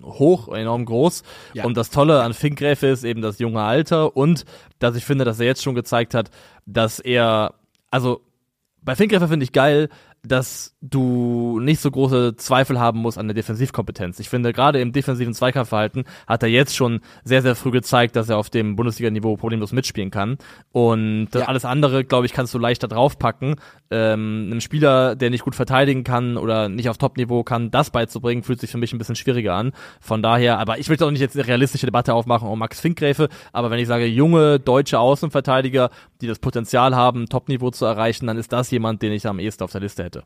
hoch, 0.03 0.49
enorm 0.49 0.85
groß. 0.85 1.23
Ja. 1.55 1.65
Und 1.65 1.77
das 1.77 1.91
Tolle 1.91 2.23
an 2.23 2.35
Finkgräfe 2.35 2.87
ist 2.89 3.05
eben 3.05 3.23
das 3.23 3.39
junge 3.39 3.63
Alter 3.63 4.17
und 4.17 4.45
dass 4.79 4.97
ich 4.97 5.05
finde, 5.05 5.25
dass 5.25 5.41
er 5.41 5.47
jetzt 5.47 5.63
schon 5.63 5.75
gezeigt 5.75 6.15
hat, 6.15 6.31
dass 6.67 6.99
er, 6.99 7.55
also 7.91 8.21
bei 8.83 8.95
Finkgräfer 8.95 9.29
finde 9.29 9.45
ich 9.45 9.53
geil, 9.53 9.89
dass 10.27 10.75
du 10.81 11.61
nicht 11.61 11.81
so 11.81 11.91
große 11.91 12.35
Zweifel 12.37 12.81
haben 12.81 12.99
musst 13.01 13.19
an 13.19 13.29
der 13.29 13.35
Defensivkompetenz. 13.35 14.19
Ich 14.19 14.29
finde, 14.29 14.53
gerade 14.53 14.81
im 14.81 14.93
defensiven 14.93 15.33
Zweikampfverhalten 15.33 16.05
hat 16.27 16.43
er 16.43 16.49
jetzt 16.49 16.75
schon 16.75 17.01
sehr, 17.23 17.41
sehr 17.41 17.55
früh 17.55 17.71
gezeigt, 17.71 18.17
dass 18.17 18.29
er 18.29 18.37
auf 18.37 18.51
dem 18.51 18.75
Bundesliga-Niveau 18.75 19.37
problemlos 19.37 19.73
mitspielen 19.73 20.11
kann. 20.11 20.39
Und 20.73 21.29
Ja. 21.35 21.43
alles 21.47 21.65
andere, 21.65 22.05
glaube 22.05 22.27
ich, 22.27 22.33
kannst 22.33 22.53
du 22.53 22.59
leichter 22.59 22.89
draufpacken. 22.89 23.57
Ähm, 23.91 24.49
einem 24.51 24.61
Spieler, 24.61 25.17
der 25.17 25.31
nicht 25.31 25.45
gut 25.45 25.55
verteidigen 25.55 26.05
kann 26.05 26.37
oder 26.37 26.69
nicht 26.69 26.89
auf 26.89 26.99
Top-Niveau 26.99 27.43
kann, 27.43 27.71
das 27.71 27.91
beizubringen, 27.91 28.43
fühlt 28.43 28.61
sich 28.61 28.71
für 28.71 28.79
mich 28.79 28.93
ein 28.93 28.99
bisschen 28.99 29.17
schwieriger 29.17 29.55
an. 29.55 29.73
Von 30.01 30.23
daher, 30.23 30.59
aber 30.59 30.79
ich 30.79 30.89
will 30.89 31.03
auch 31.03 31.11
nicht 31.11 31.21
jetzt 31.21 31.37
eine 31.37 31.47
realistische 31.47 31.87
Debatte 31.87 32.13
aufmachen 32.13 32.49
um 32.49 32.59
Max 32.59 32.81
Finkgräfe, 32.81 33.29
aber 33.53 33.71
wenn 33.71 33.79
ich 33.79 33.89
sage, 33.89 34.07
junge 34.07 34.61
deutsche 34.61 34.99
Außenverteidiger, 34.99 35.91
die 36.21 36.27
das 36.27 36.39
Potenzial 36.39 36.95
haben, 36.95 37.29
Top-Niveau 37.29 37.71
zu 37.71 37.87
erreichen, 37.87 38.27
dann 38.27 38.37
ist 38.37 38.53
das 38.53 38.71
jemand, 38.71 39.03
den 39.03 39.13
ich 39.13 39.27
am 39.27 39.39
ehesten 39.39 39.65
auf 39.65 39.73
der 39.73 39.81
Liste 39.81 40.05
hätte. 40.05 40.25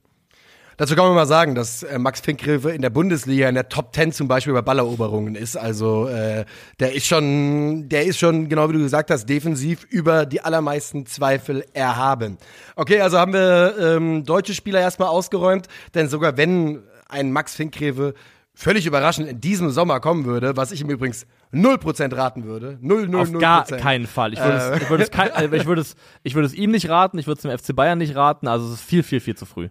Dazu 0.76 0.94
kann 0.96 1.04
man 1.04 1.14
mal 1.14 1.26
sagen, 1.26 1.54
dass 1.54 1.82
äh, 1.82 1.98
Max 1.98 2.20
Finkgräfe 2.20 2.70
in 2.70 2.82
der 2.82 2.90
Bundesliga 2.90 3.48
in 3.48 3.54
der 3.54 3.68
Top 3.68 3.94
10 3.94 4.12
zum 4.12 4.28
Beispiel 4.28 4.52
bei 4.52 4.62
Balleroberungen 4.62 5.35
ist. 5.35 5.56
Also 5.56 6.08
äh, 6.08 6.44
der 6.80 6.94
ist 6.94 7.06
schon, 7.06 7.88
der 7.88 8.04
ist 8.06 8.18
schon, 8.18 8.48
genau 8.48 8.68
wie 8.68 8.74
du 8.74 8.78
gesagt 8.80 9.11
hast, 9.11 9.26
defensiv 9.28 9.85
über 9.90 10.26
die 10.26 10.40
allermeisten 10.40 11.06
Zweifel 11.06 11.64
erhaben. 11.74 12.38
Okay, 12.76 13.00
also 13.00 13.18
haben 13.18 13.32
wir 13.32 13.74
ähm, 13.78 14.24
deutsche 14.24 14.54
Spieler 14.54 14.80
erstmal 14.80 15.08
ausgeräumt, 15.08 15.66
denn 15.94 16.08
sogar 16.08 16.37
wenn 16.37 16.82
ein 17.08 17.32
Max 17.32 17.54
Finkgräfe 17.54 18.14
völlig 18.54 18.87
überraschend 18.87 19.28
in 19.28 19.40
diesem 19.40 19.70
Sommer 19.70 20.00
kommen 20.00 20.24
würde, 20.24 20.56
was 20.56 20.72
ich 20.72 20.80
ihm 20.82 20.90
übrigens 20.90 21.26
0% 21.52 22.14
raten 22.16 22.44
würde, 22.44 22.78
0, 22.80 23.08
0, 23.08 23.20
Auf 23.20 23.28
0%. 23.28 23.38
gar 23.38 23.64
keinen 23.64 24.06
Fall. 24.06 24.32
Ich 24.32 24.38
würde 24.40 24.52
Äh. 24.56 24.76
es, 24.76 24.82
ich 24.82 24.90
würde 24.90 25.02
es, 25.04 25.08
äh, 25.11 25.56
ich 25.56 25.66
würde 25.66 25.80
es, 25.82 25.96
ich 26.22 26.35
würde 26.35 26.46
es 26.46 26.54
ihm 26.54 26.70
nicht 26.70 26.88
raten, 26.88 27.18
ich 27.18 27.26
würde 27.26 27.38
es 27.38 27.42
dem 27.42 27.56
FC 27.58 27.74
Bayern 27.76 27.98
nicht 27.98 28.14
raten, 28.16 28.48
also 28.48 28.66
es 28.66 28.74
ist 28.74 28.82
viel, 28.82 29.02
viel, 29.02 29.20
viel 29.20 29.37
zu 29.37 29.46
früh. 29.46 29.68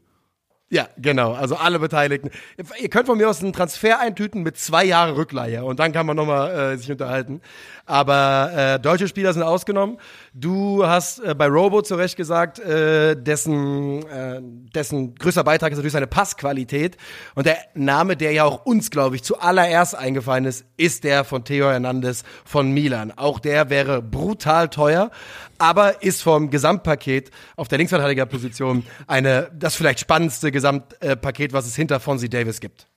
Ja, 0.71 0.87
genau. 0.97 1.33
Also 1.33 1.57
alle 1.57 1.79
Beteiligten. 1.79 2.31
Ihr 2.79 2.89
könnt 2.89 3.07
von 3.07 3.17
mir 3.17 3.29
aus 3.29 3.43
einen 3.43 3.51
Transfer 3.51 3.99
eintüten 3.99 4.41
mit 4.41 4.57
zwei 4.57 4.85
Jahren 4.85 5.13
Rückleihe 5.13 5.65
und 5.65 5.81
dann 5.81 5.91
kann 5.91 6.05
man 6.05 6.15
nochmal 6.15 6.73
äh, 6.73 6.77
sich 6.77 6.89
unterhalten. 6.89 7.41
Aber 7.85 8.51
äh, 8.55 8.79
deutsche 8.79 9.07
Spieler 9.07 9.33
sind 9.33 9.43
ausgenommen. 9.43 9.97
Du 10.33 10.85
hast 10.85 11.19
äh, 11.19 11.35
bei 11.35 11.47
Robo 11.47 11.81
zu 11.81 11.95
Recht 11.95 12.15
gesagt, 12.15 12.59
äh, 12.59 13.15
dessen, 13.15 14.05
äh, 14.07 14.39
dessen 14.41 15.15
größter 15.15 15.43
Beitrag 15.43 15.71
ist 15.71 15.77
natürlich 15.77 15.93
seine 15.93 16.07
Passqualität. 16.07 16.97
Und 17.35 17.45
der 17.45 17.57
Name, 17.73 18.15
der 18.15 18.31
ja 18.31 18.45
auch 18.45 18.65
uns, 18.65 18.91
glaube 18.91 19.15
ich, 19.15 19.23
zuallererst 19.23 19.95
eingefallen 19.95 20.45
ist, 20.45 20.65
ist 20.77 21.03
der 21.03 21.23
von 21.23 21.43
Theo 21.43 21.69
Hernandez 21.69 22.23
von 22.45 22.71
Milan. 22.71 23.11
Auch 23.15 23.39
der 23.39 23.69
wäre 23.69 24.01
brutal 24.01 24.69
teuer, 24.69 25.11
aber 25.57 26.03
ist 26.03 26.21
vom 26.21 26.49
Gesamtpaket 26.49 27.31
auf 27.55 27.67
der 27.67 27.77
Linksverteidigerposition 27.77 28.83
eine, 29.07 29.51
das 29.53 29.75
vielleicht 29.75 29.99
spannendste 29.99 30.51
Gesamtpaket, 30.51 31.53
was 31.53 31.65
es 31.65 31.75
hinter 31.75 31.99
Fonzie 31.99 32.29
Davis 32.29 32.61
gibt. 32.61 32.87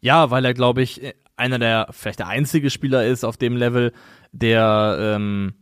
Ja, 0.00 0.30
weil 0.30 0.44
er, 0.44 0.54
glaube 0.54 0.82
ich, 0.82 1.02
einer 1.40 1.58
der, 1.58 1.88
vielleicht 1.90 2.20
der 2.20 2.28
einzige 2.28 2.70
Spieler 2.70 3.06
ist 3.06 3.24
auf 3.24 3.36
dem 3.36 3.56
Level, 3.56 3.92
der 4.32 4.96
ähm, 5.00 5.54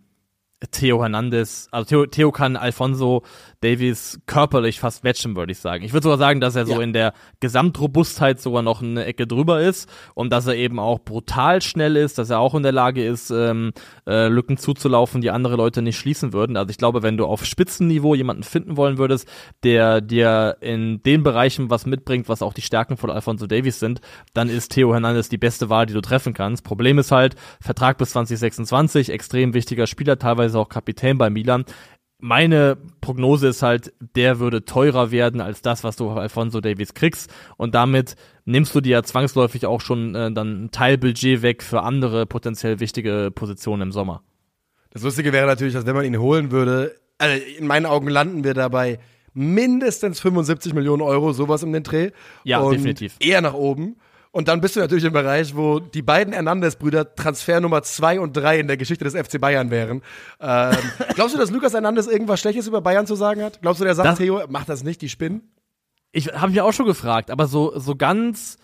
Theo 0.73 1.01
Hernandez, 1.01 1.69
also 1.71 1.87
Theo, 1.87 2.07
Theo 2.07 2.33
kann 2.33 2.57
Alfonso 2.57 3.23
Davies 3.61 4.21
körperlich 4.27 4.81
fast 4.81 5.05
matchen, 5.05 5.37
würde 5.37 5.53
ich 5.53 5.59
sagen. 5.59 5.85
Ich 5.85 5.93
würde 5.93 6.03
sogar 6.05 6.19
sagen, 6.19 6.41
dass 6.41 6.57
er 6.57 6.67
so 6.67 6.75
ja. 6.75 6.81
in 6.81 6.93
der 6.93 7.13
Gesamtrobustheit 7.39 8.41
sogar 8.41 8.63
noch 8.63 8.83
eine 8.83 9.05
Ecke 9.05 9.29
drüber 9.29 9.61
ist 9.61 9.89
und 10.15 10.31
dass 10.31 10.49
er 10.49 10.57
eben 10.57 10.81
auch 10.81 10.99
brutal 10.99 11.63
schnell 11.63 11.97
ist, 11.97 12.19
dass 12.19 12.31
er 12.31 12.41
auch 12.41 12.57
in 12.57 12.65
der 12.65 12.73
Lage 12.73 13.05
ist, 13.05 13.31
ähm, 13.31 13.73
äh, 14.09 14.27
Lücken 14.27 14.57
zuzulaufen, 14.57 15.21
die 15.21 15.31
andere 15.31 15.55
Leute 15.55 15.81
nicht 15.81 15.97
schließen 15.97 16.33
würden. 16.33 16.57
Also 16.57 16.71
ich 16.71 16.79
glaube, 16.79 17.05
wenn 17.05 17.17
du 17.17 17.27
auf 17.27 17.45
Spitzenniveau 17.45 18.17
jemanden 18.17 18.43
finden 18.43 18.77
wollen 18.77 18.99
würdest, 18.99 19.29
der 19.63 20.01
dir 20.01 20.57
in 20.61 21.03
den 21.05 21.23
Bereichen 21.23 21.71
was 21.71 21.87
mitbringt, 21.87 22.29
was 22.29 22.43
auch 22.43 22.53
die 22.53 22.63
Stärken 22.63 22.97
von 22.97 23.11
Alfonso 23.11 23.47
Davies 23.47 23.79
sind, 23.79 24.01
dann 24.35 24.49
ist 24.49 24.73
Theo 24.73 24.93
Hernandez 24.93 25.29
die 25.29 25.39
beste 25.39 25.71
Wahl, 25.71 25.87
die 25.87 25.95
du 25.95 26.01
treffen 26.01 26.35
kannst. 26.35 26.65
Problem 26.65 26.99
ist 26.99 27.13
halt, 27.13 27.37
Vertrag 27.61 27.97
bis 27.99 28.11
2026, 28.11 29.11
extrem 29.11 29.55
wichtiger 29.55 29.87
Spieler, 29.87 30.19
teilweise 30.19 30.48
auch 30.55 30.69
Kapitän 30.69 31.19
bei 31.19 31.31
Milan 31.31 31.65
meine 32.21 32.77
Prognose 33.01 33.49
ist 33.49 33.63
halt, 33.63 33.93
der 34.17 34.41
würde 34.41 34.65
teurer 34.65 35.11
werden 35.11 35.41
als 35.41 35.63
das, 35.63 35.85
was 35.85 35.97
du 35.97 36.11
auf 36.11 36.17
Alfonso 36.17 36.61
Davies 36.61 36.95
kriegst. 36.95 37.33
Und 37.57 37.75
damit 37.75 38.17
nimmst 38.45 38.75
du 38.75 38.81
dir 38.81 38.91
ja 38.91 39.03
zwangsläufig 39.03 39.67
auch 39.67 39.81
schon 39.81 40.15
äh, 40.15 40.33
dann 40.33 40.65
ein 40.65 40.71
Teilbudget 40.71 41.43
weg 41.43 41.63
für 41.63 41.83
andere 41.83 42.27
potenziell 42.27 42.81
wichtige 42.81 43.31
Positionen 43.33 43.83
im 43.83 43.93
Sommer. 43.93 44.23
Das 44.91 45.03
Lustige 45.03 45.33
wäre 45.33 45.47
natürlich, 45.47 45.75
dass 45.75 45.87
wenn 45.87 45.95
man 45.95 46.05
ihn 46.05 46.19
holen 46.19 46.51
würde, 46.51 46.97
also 47.19 47.41
in 47.59 47.67
meinen 47.67 47.87
Augen 47.87 48.09
landen 48.09 48.43
wir 48.43 48.55
dabei 48.55 48.99
mindestens 49.33 50.19
75 50.19 50.75
Millionen 50.75 51.03
Euro, 51.03 51.33
sowas 51.33 51.63
um 51.63 51.73
den 51.73 51.85
Dreh. 51.85 52.11
Ja, 52.43 52.61
und 52.61 52.73
definitiv. 52.73 53.15
Eher 53.21 53.41
nach 53.41 53.55
oben. 53.55 53.97
Und 54.31 54.49
dann 54.49 54.61
bist 54.61 54.77
du 54.77 54.81
natürlich 54.81 55.05
im 55.05 55.13
Bereich, 55.13 55.57
wo 55.57 55.79
die 55.81 56.03
beiden 56.03 56.33
Hernandez-Brüder 56.33 57.15
Transfer 57.15 57.61
Nummer 57.61 57.83
zwei 57.83 58.21
und 58.21 58.37
drei 58.37 58.61
in 58.61 58.67
der 58.67 58.77
Geschichte 58.77 59.05
des 59.05 59.15
FC 59.15 59.41
Bayern 59.41 59.71
wären. 59.71 60.03
Ähm, 60.41 60.77
glaubst 61.15 61.35
du, 61.35 61.39
dass 61.39 61.51
Lukas 61.51 61.73
Hernandez 61.73 62.07
irgendwas 62.07 62.41
Schlechtes 62.41 62.67
über 62.67 62.81
Bayern 62.81 63.07
zu 63.07 63.15
sagen 63.15 63.43
hat? 63.43 63.61
Glaubst 63.63 63.81
du, 63.81 63.85
der 63.85 63.95
sagt, 63.95 64.09
das, 64.09 64.19
Theo, 64.19 64.43
mach 64.49 64.65
das 64.65 64.85
nicht, 64.85 65.01
die 65.03 65.09
spinnen? 65.09 65.51
Ich 66.13 66.29
habe 66.29 66.51
mich 66.51 66.61
auch 66.61 66.73
schon 66.73 66.87
gefragt, 66.87 67.31
aber 67.31 67.47
so, 67.47 67.79
so 67.79 67.95
ganz 67.95 68.59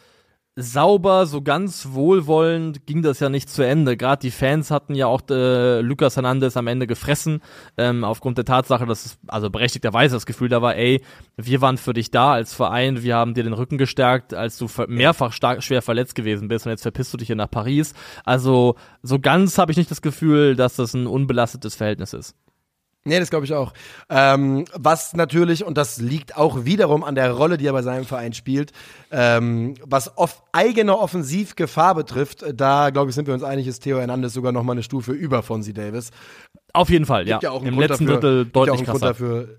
sauber, 0.56 1.26
so 1.26 1.42
ganz 1.42 1.88
wohlwollend 1.90 2.86
ging 2.86 3.02
das 3.02 3.18
ja 3.18 3.28
nicht 3.28 3.50
zu 3.50 3.62
Ende. 3.62 3.96
Gerade 3.96 4.20
die 4.20 4.30
Fans 4.30 4.70
hatten 4.70 4.94
ja 4.94 5.06
auch 5.06 5.22
äh, 5.28 5.80
Lucas 5.80 6.14
Hernandez 6.14 6.56
am 6.56 6.68
Ende 6.68 6.86
gefressen, 6.86 7.40
ähm, 7.76 8.04
aufgrund 8.04 8.38
der 8.38 8.44
Tatsache, 8.44 8.86
dass 8.86 9.04
es, 9.04 9.18
also 9.26 9.50
berechtigterweise 9.50 10.14
das 10.14 10.26
Gefühl 10.26 10.48
da 10.48 10.62
war, 10.62 10.76
ey, 10.76 11.02
wir 11.36 11.60
waren 11.60 11.76
für 11.76 11.92
dich 11.92 12.12
da 12.12 12.32
als 12.32 12.54
Verein, 12.54 13.02
wir 13.02 13.16
haben 13.16 13.34
dir 13.34 13.42
den 13.42 13.52
Rücken 13.52 13.78
gestärkt, 13.78 14.32
als 14.32 14.56
du 14.56 14.68
mehrfach 14.86 15.32
stark, 15.32 15.62
schwer 15.64 15.82
verletzt 15.82 16.14
gewesen 16.14 16.46
bist 16.46 16.66
und 16.66 16.70
jetzt 16.70 16.82
verpisst 16.82 17.12
du 17.12 17.16
dich 17.16 17.26
hier 17.26 17.36
nach 17.36 17.50
Paris. 17.50 17.92
Also 18.24 18.76
so 19.02 19.18
ganz 19.18 19.58
habe 19.58 19.72
ich 19.72 19.78
nicht 19.78 19.90
das 19.90 20.02
Gefühl, 20.02 20.54
dass 20.54 20.76
das 20.76 20.94
ein 20.94 21.08
unbelastetes 21.08 21.74
Verhältnis 21.74 22.12
ist. 22.12 22.36
Nee, 23.06 23.20
das 23.20 23.28
glaube 23.28 23.44
ich 23.44 23.52
auch. 23.52 23.74
Ähm, 24.08 24.64
was 24.74 25.14
natürlich, 25.14 25.64
und 25.64 25.76
das 25.76 25.98
liegt 26.00 26.36
auch 26.36 26.64
wiederum 26.64 27.04
an 27.04 27.14
der 27.14 27.32
Rolle, 27.32 27.58
die 27.58 27.66
er 27.66 27.72
bei 27.72 27.82
seinem 27.82 28.04
Verein 28.04 28.32
spielt, 28.32 28.72
ähm, 29.10 29.74
was 29.84 30.16
auf 30.16 30.42
eigene 30.52 30.98
Offensivgefahr 30.98 31.94
betrifft, 31.94 32.44
da 32.54 32.88
glaube 32.90 33.10
ich, 33.10 33.14
sind 33.14 33.26
wir 33.26 33.34
uns 33.34 33.42
einig, 33.42 33.66
ist 33.66 33.80
Theo 33.80 33.98
Hernandez 33.98 34.32
sogar 34.32 34.52
noch 34.52 34.62
mal 34.62 34.72
eine 34.72 34.82
Stufe 34.82 35.12
über 35.12 35.42
Fonsi 35.42 35.74
Davis. 35.74 36.10
Auf 36.72 36.88
jeden 36.88 37.04
Fall, 37.04 37.28
ja. 37.28 37.38
ja 37.42 37.54
Im 37.54 37.78
letzten 37.78 38.06
dafür, 38.06 38.20
Drittel 38.20 38.46
deutlich 38.46 38.80
ja 38.80 38.86
krasser. 38.86 39.06
Dafür, 39.08 39.58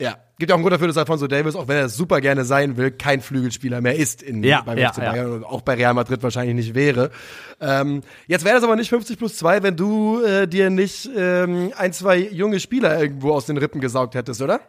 ja, 0.00 0.16
gibt 0.38 0.50
ja 0.50 0.54
auch 0.54 0.58
einen 0.58 0.64
Grund 0.64 0.72
dafür, 0.72 0.88
dass 0.88 0.96
Alfonso 0.96 1.28
Davis, 1.28 1.54
auch 1.54 1.68
wenn 1.68 1.76
er 1.76 1.88
super 1.88 2.20
gerne 2.20 2.44
sein 2.44 2.76
will, 2.76 2.90
kein 2.90 3.20
Flügelspieler 3.20 3.80
mehr 3.80 3.94
ist 3.94 4.22
in, 4.22 4.42
ja, 4.42 4.62
beim 4.62 4.76
ja, 4.76 4.92
FC 4.92 4.96
Bayern 4.96 5.28
ja. 5.28 5.34
und 5.34 5.44
auch 5.44 5.62
bei 5.62 5.74
Real 5.74 5.94
Madrid 5.94 6.22
wahrscheinlich 6.22 6.56
nicht 6.56 6.74
wäre. 6.74 7.10
Ähm, 7.60 8.02
jetzt 8.26 8.44
wäre 8.44 8.56
das 8.56 8.64
aber 8.64 8.74
nicht 8.74 8.88
50 8.88 9.18
plus 9.18 9.36
2, 9.36 9.62
wenn 9.62 9.76
du 9.76 10.20
äh, 10.22 10.48
dir 10.48 10.70
nicht 10.70 11.08
ähm, 11.16 11.72
ein, 11.76 11.92
zwei 11.92 12.18
junge 12.18 12.58
Spieler 12.58 13.00
irgendwo 13.00 13.32
aus 13.32 13.46
den 13.46 13.56
Rippen 13.56 13.80
gesaugt 13.80 14.16
hättest, 14.16 14.42
oder? 14.42 14.60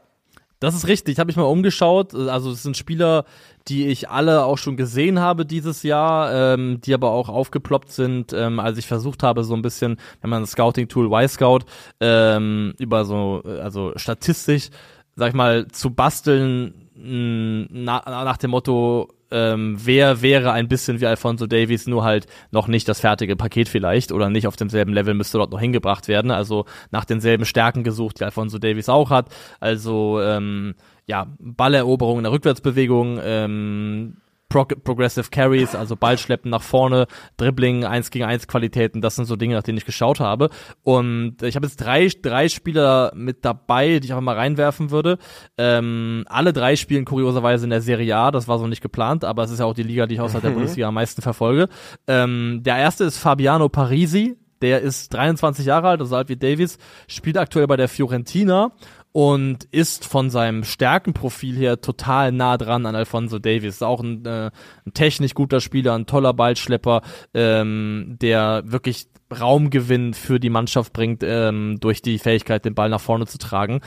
Das 0.59 0.73
ist 0.73 0.87
richtig. 0.87 1.19
Habe 1.19 1.29
ich 1.29 1.37
mal 1.37 1.43
umgeschaut. 1.43 2.15
Also 2.15 2.51
es 2.51 2.63
sind 2.63 2.77
Spieler, 2.77 3.25
die 3.67 3.87
ich 3.87 4.09
alle 4.09 4.45
auch 4.45 4.57
schon 4.57 4.77
gesehen 4.77 5.19
habe 5.19 5.45
dieses 5.45 5.83
Jahr, 5.83 6.53
ähm, 6.53 6.79
die 6.81 6.93
aber 6.93 7.11
auch 7.11 7.29
aufgeploppt 7.29 7.91
sind, 7.91 8.31
ähm, 8.31 8.59
als 8.59 8.77
ich 8.77 8.87
versucht 8.87 9.21
habe, 9.21 9.43
so 9.43 9.53
ein 9.53 9.61
bisschen, 9.61 9.97
wenn 10.21 10.29
man 10.29 10.43
das 10.43 10.51
Scouting-Tool 10.51 11.11
Y-Scout 11.11 11.65
ähm, 11.99 12.73
über 12.79 13.05
so, 13.05 13.41
also 13.43 13.91
statistisch 13.95 14.69
sag 15.15 15.29
ich 15.29 15.35
mal, 15.35 15.67
zu 15.69 15.91
basteln 15.91 16.85
na, 16.97 18.01
nach 18.05 18.37
dem 18.37 18.51
Motto, 18.51 19.09
ähm, 19.29 19.77
wer 19.83 20.21
wäre 20.21 20.53
ein 20.53 20.67
bisschen 20.67 21.01
wie 21.01 21.05
Alfonso 21.05 21.45
Davies, 21.45 21.87
nur 21.87 22.03
halt 22.03 22.25
noch 22.51 22.67
nicht 22.67 22.87
das 22.87 23.01
fertige 23.01 23.35
Paket 23.35 23.67
vielleicht 23.67 24.11
oder 24.11 24.29
nicht 24.29 24.47
auf 24.47 24.55
demselben 24.55 24.93
Level 24.93 25.13
müsste 25.13 25.37
dort 25.37 25.51
noch 25.51 25.59
hingebracht 25.59 26.07
werden. 26.07 26.31
Also 26.31 26.65
nach 26.91 27.05
denselben 27.05 27.45
Stärken 27.45 27.83
gesucht, 27.83 28.19
die 28.19 28.23
Alfonso 28.23 28.59
Davies 28.59 28.87
auch 28.87 29.09
hat. 29.09 29.27
Also 29.59 30.21
ähm, 30.21 30.75
ja, 31.05 31.27
Balleroberung 31.39 32.19
in 32.19 32.23
der 32.23 32.31
Rückwärtsbewegung, 32.31 33.19
ähm, 33.21 34.17
Pro 34.55 34.63
Progressive 34.63 35.29
Carries, 35.31 35.75
also 35.75 35.97
Ballschleppen 35.97 36.49
nach 36.49 36.61
vorne, 36.61 37.07
Dribbling, 37.35 37.83
1 37.83 38.09
gegen 38.09 38.23
1 38.23 38.47
Qualitäten, 38.47 39.01
das 39.01 39.15
sind 39.17 39.25
so 39.25 39.35
Dinge, 39.35 39.53
nach 39.53 39.63
denen 39.63 39.77
ich 39.77 39.83
geschaut 39.83 40.21
habe. 40.21 40.49
Und 40.81 41.43
ich 41.43 41.57
habe 41.57 41.65
jetzt 41.67 41.75
drei, 41.75 42.09
drei 42.21 42.47
Spieler 42.47 43.11
mit 43.15 43.43
dabei, 43.43 43.99
die 43.99 44.05
ich 44.05 44.13
einfach 44.13 44.23
mal 44.23 44.35
reinwerfen 44.35 44.91
würde. 44.91 45.17
Ähm, 45.57 46.23
alle 46.29 46.53
drei 46.53 46.77
spielen 46.77 47.03
kurioserweise 47.03 47.65
in 47.65 47.69
der 47.69 47.81
Serie 47.81 48.15
A, 48.15 48.31
das 48.31 48.47
war 48.47 48.57
so 48.57 48.65
nicht 48.65 48.81
geplant, 48.81 49.25
aber 49.25 49.43
es 49.43 49.51
ist 49.51 49.59
ja 49.59 49.65
auch 49.65 49.73
die 49.73 49.83
Liga, 49.83 50.07
die 50.07 50.15
ich 50.15 50.21
außerhalb 50.21 50.41
der 50.41 50.51
mhm. 50.51 50.55
Bundesliga 50.55 50.87
am 50.87 50.93
meisten 50.93 51.21
verfolge. 51.21 51.67
Ähm, 52.07 52.61
der 52.63 52.77
erste 52.77 53.03
ist 53.03 53.17
Fabiano 53.17 53.67
Parisi, 53.67 54.37
der 54.61 54.79
ist 54.79 55.13
23 55.13 55.65
Jahre 55.65 55.89
alt, 55.89 55.99
also 55.99 56.15
alt 56.15 56.29
wie 56.29 56.37
Davis, 56.37 56.77
spielt 57.07 57.37
aktuell 57.37 57.67
bei 57.67 57.75
der 57.75 57.89
Fiorentina 57.89 58.71
und 59.15 59.63
ist 59.71 60.03
von 60.03 60.29
seinem 60.29 60.65
Stärkenprofil 60.65 61.55
her 61.55 61.79
total 61.79 62.33
nah 62.33 62.57
dran 62.57 62.85
an 62.85 62.95
Alfonso 62.95 63.39
Davis. 63.39 63.75
Ist 63.75 63.81
auch 63.81 64.03
ein, 64.03 64.25
äh, 64.25 64.51
ein 64.85 64.93
technisch 64.93 65.33
guter 65.33 65.61
Spieler, 65.61 65.93
ein 65.93 66.05
toller 66.05 66.33
Ballschlepper, 66.33 67.01
ähm, 67.33 68.17
der 68.21 68.63
wirklich 68.65 69.07
Raumgewinn 69.31 70.13
für 70.13 70.37
die 70.41 70.49
Mannschaft 70.49 70.91
bringt, 70.91 71.23
ähm, 71.23 71.77
durch 71.79 72.01
die 72.01 72.19
Fähigkeit, 72.19 72.65
den 72.65 72.75
Ball 72.75 72.89
nach 72.89 72.99
vorne 72.99 73.25
zu 73.25 73.37
tragen. 73.37 73.79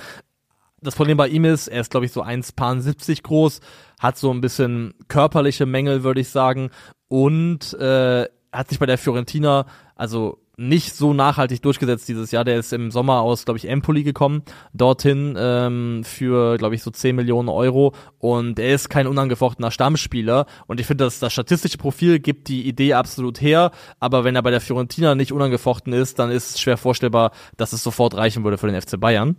Das 0.80 0.94
Problem 0.94 1.18
bei 1.18 1.28
ihm 1.28 1.44
ist, 1.44 1.68
er 1.68 1.82
ist, 1.82 1.90
glaube 1.90 2.06
ich, 2.06 2.12
so 2.12 2.22
1,70 2.22 3.22
groß, 3.22 3.60
hat 4.00 4.16
so 4.16 4.30
ein 4.30 4.40
bisschen 4.40 4.94
körperliche 5.08 5.66
Mängel, 5.66 6.04
würde 6.04 6.22
ich 6.22 6.30
sagen, 6.30 6.70
und 7.08 7.74
äh, 7.74 8.24
hat 8.50 8.68
sich 8.70 8.78
bei 8.78 8.86
der 8.86 8.96
Fiorentina, 8.96 9.66
also 9.94 10.38
nicht 10.58 10.94
so 10.94 11.14
nachhaltig 11.14 11.62
durchgesetzt 11.62 12.08
dieses 12.08 12.32
Jahr. 12.32 12.44
Der 12.44 12.58
ist 12.58 12.72
im 12.72 12.90
Sommer 12.90 13.20
aus, 13.20 13.44
glaube 13.44 13.58
ich, 13.58 13.68
Empoli 13.68 14.02
gekommen, 14.02 14.42
dorthin 14.74 15.36
ähm, 15.38 16.02
für, 16.04 16.58
glaube 16.58 16.74
ich, 16.74 16.82
so 16.82 16.90
10 16.90 17.14
Millionen 17.14 17.48
Euro 17.48 17.94
und 18.18 18.58
er 18.58 18.74
ist 18.74 18.90
kein 18.90 19.06
unangefochtener 19.06 19.70
Stammspieler 19.70 20.46
und 20.66 20.80
ich 20.80 20.86
finde, 20.86 21.04
dass 21.04 21.20
das 21.20 21.32
statistische 21.32 21.78
Profil 21.78 22.18
gibt 22.18 22.48
die 22.48 22.66
Idee 22.66 22.94
absolut 22.94 23.40
her, 23.40 23.70
aber 24.00 24.24
wenn 24.24 24.34
er 24.34 24.42
bei 24.42 24.50
der 24.50 24.60
Fiorentina 24.60 25.14
nicht 25.14 25.32
unangefochten 25.32 25.92
ist, 25.92 26.18
dann 26.18 26.30
ist 26.30 26.50
es 26.50 26.60
schwer 26.60 26.76
vorstellbar, 26.76 27.30
dass 27.56 27.72
es 27.72 27.82
sofort 27.84 28.16
reichen 28.16 28.42
würde 28.42 28.58
für 28.58 28.66
den 28.66 28.80
FC 28.80 28.98
Bayern. 28.98 29.36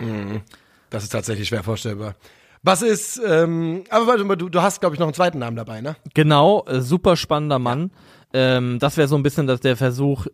Mhm. 0.00 0.42
Das 0.90 1.02
ist 1.02 1.10
tatsächlich 1.10 1.48
schwer 1.48 1.64
vorstellbar. 1.64 2.14
Was 2.62 2.82
ist, 2.82 3.20
ähm, 3.24 3.84
aber 3.90 4.06
warte 4.06 4.24
mal, 4.24 4.36
du, 4.36 4.48
du 4.48 4.62
hast, 4.62 4.80
glaube 4.80 4.94
ich, 4.94 4.98
noch 4.98 5.06
einen 5.06 5.14
zweiten 5.14 5.38
Namen 5.38 5.56
dabei, 5.56 5.80
ne? 5.80 5.96
Genau, 6.14 6.64
äh, 6.66 6.80
super 6.80 7.16
spannender 7.16 7.58
Mann. 7.58 7.90
Ja. 7.92 8.15
Ähm, 8.32 8.78
das 8.78 8.96
wäre 8.96 9.08
so 9.08 9.16
ein 9.16 9.22
bisschen 9.22 9.46
das, 9.46 9.60
der 9.60 9.76
Versuch, 9.76 10.26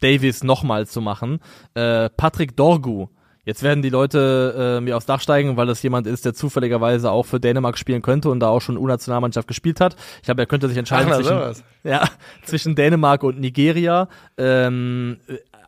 Davies 0.00 0.44
nochmal 0.44 0.86
zu 0.86 1.00
machen. 1.00 1.40
Äh, 1.74 2.10
Patrick 2.10 2.56
Dorgu. 2.56 3.08
Jetzt 3.44 3.62
werden 3.62 3.80
die 3.80 3.90
Leute 3.90 4.78
äh, 4.78 4.80
mir 4.80 4.96
aufs 4.96 5.06
Dach 5.06 5.20
steigen, 5.20 5.56
weil 5.56 5.68
das 5.68 5.80
jemand 5.80 6.08
ist, 6.08 6.24
der 6.24 6.34
zufälligerweise 6.34 7.12
auch 7.12 7.22
für 7.22 7.38
Dänemark 7.38 7.78
spielen 7.78 8.02
könnte 8.02 8.28
und 8.28 8.40
da 8.40 8.48
auch 8.48 8.60
schon 8.60 8.76
U-Nationalmannschaft 8.76 9.46
gespielt 9.46 9.80
hat. 9.80 9.94
Ich 10.16 10.22
glaube, 10.22 10.42
er 10.42 10.46
könnte 10.46 10.66
sich 10.68 10.76
entscheiden 10.76 11.12
Ach, 11.12 11.18
zwischen, 11.18 11.64
ja, 11.84 12.08
zwischen 12.44 12.74
Dänemark 12.74 13.22
und 13.22 13.38
Nigeria. 13.38 14.08
Ähm, 14.36 15.18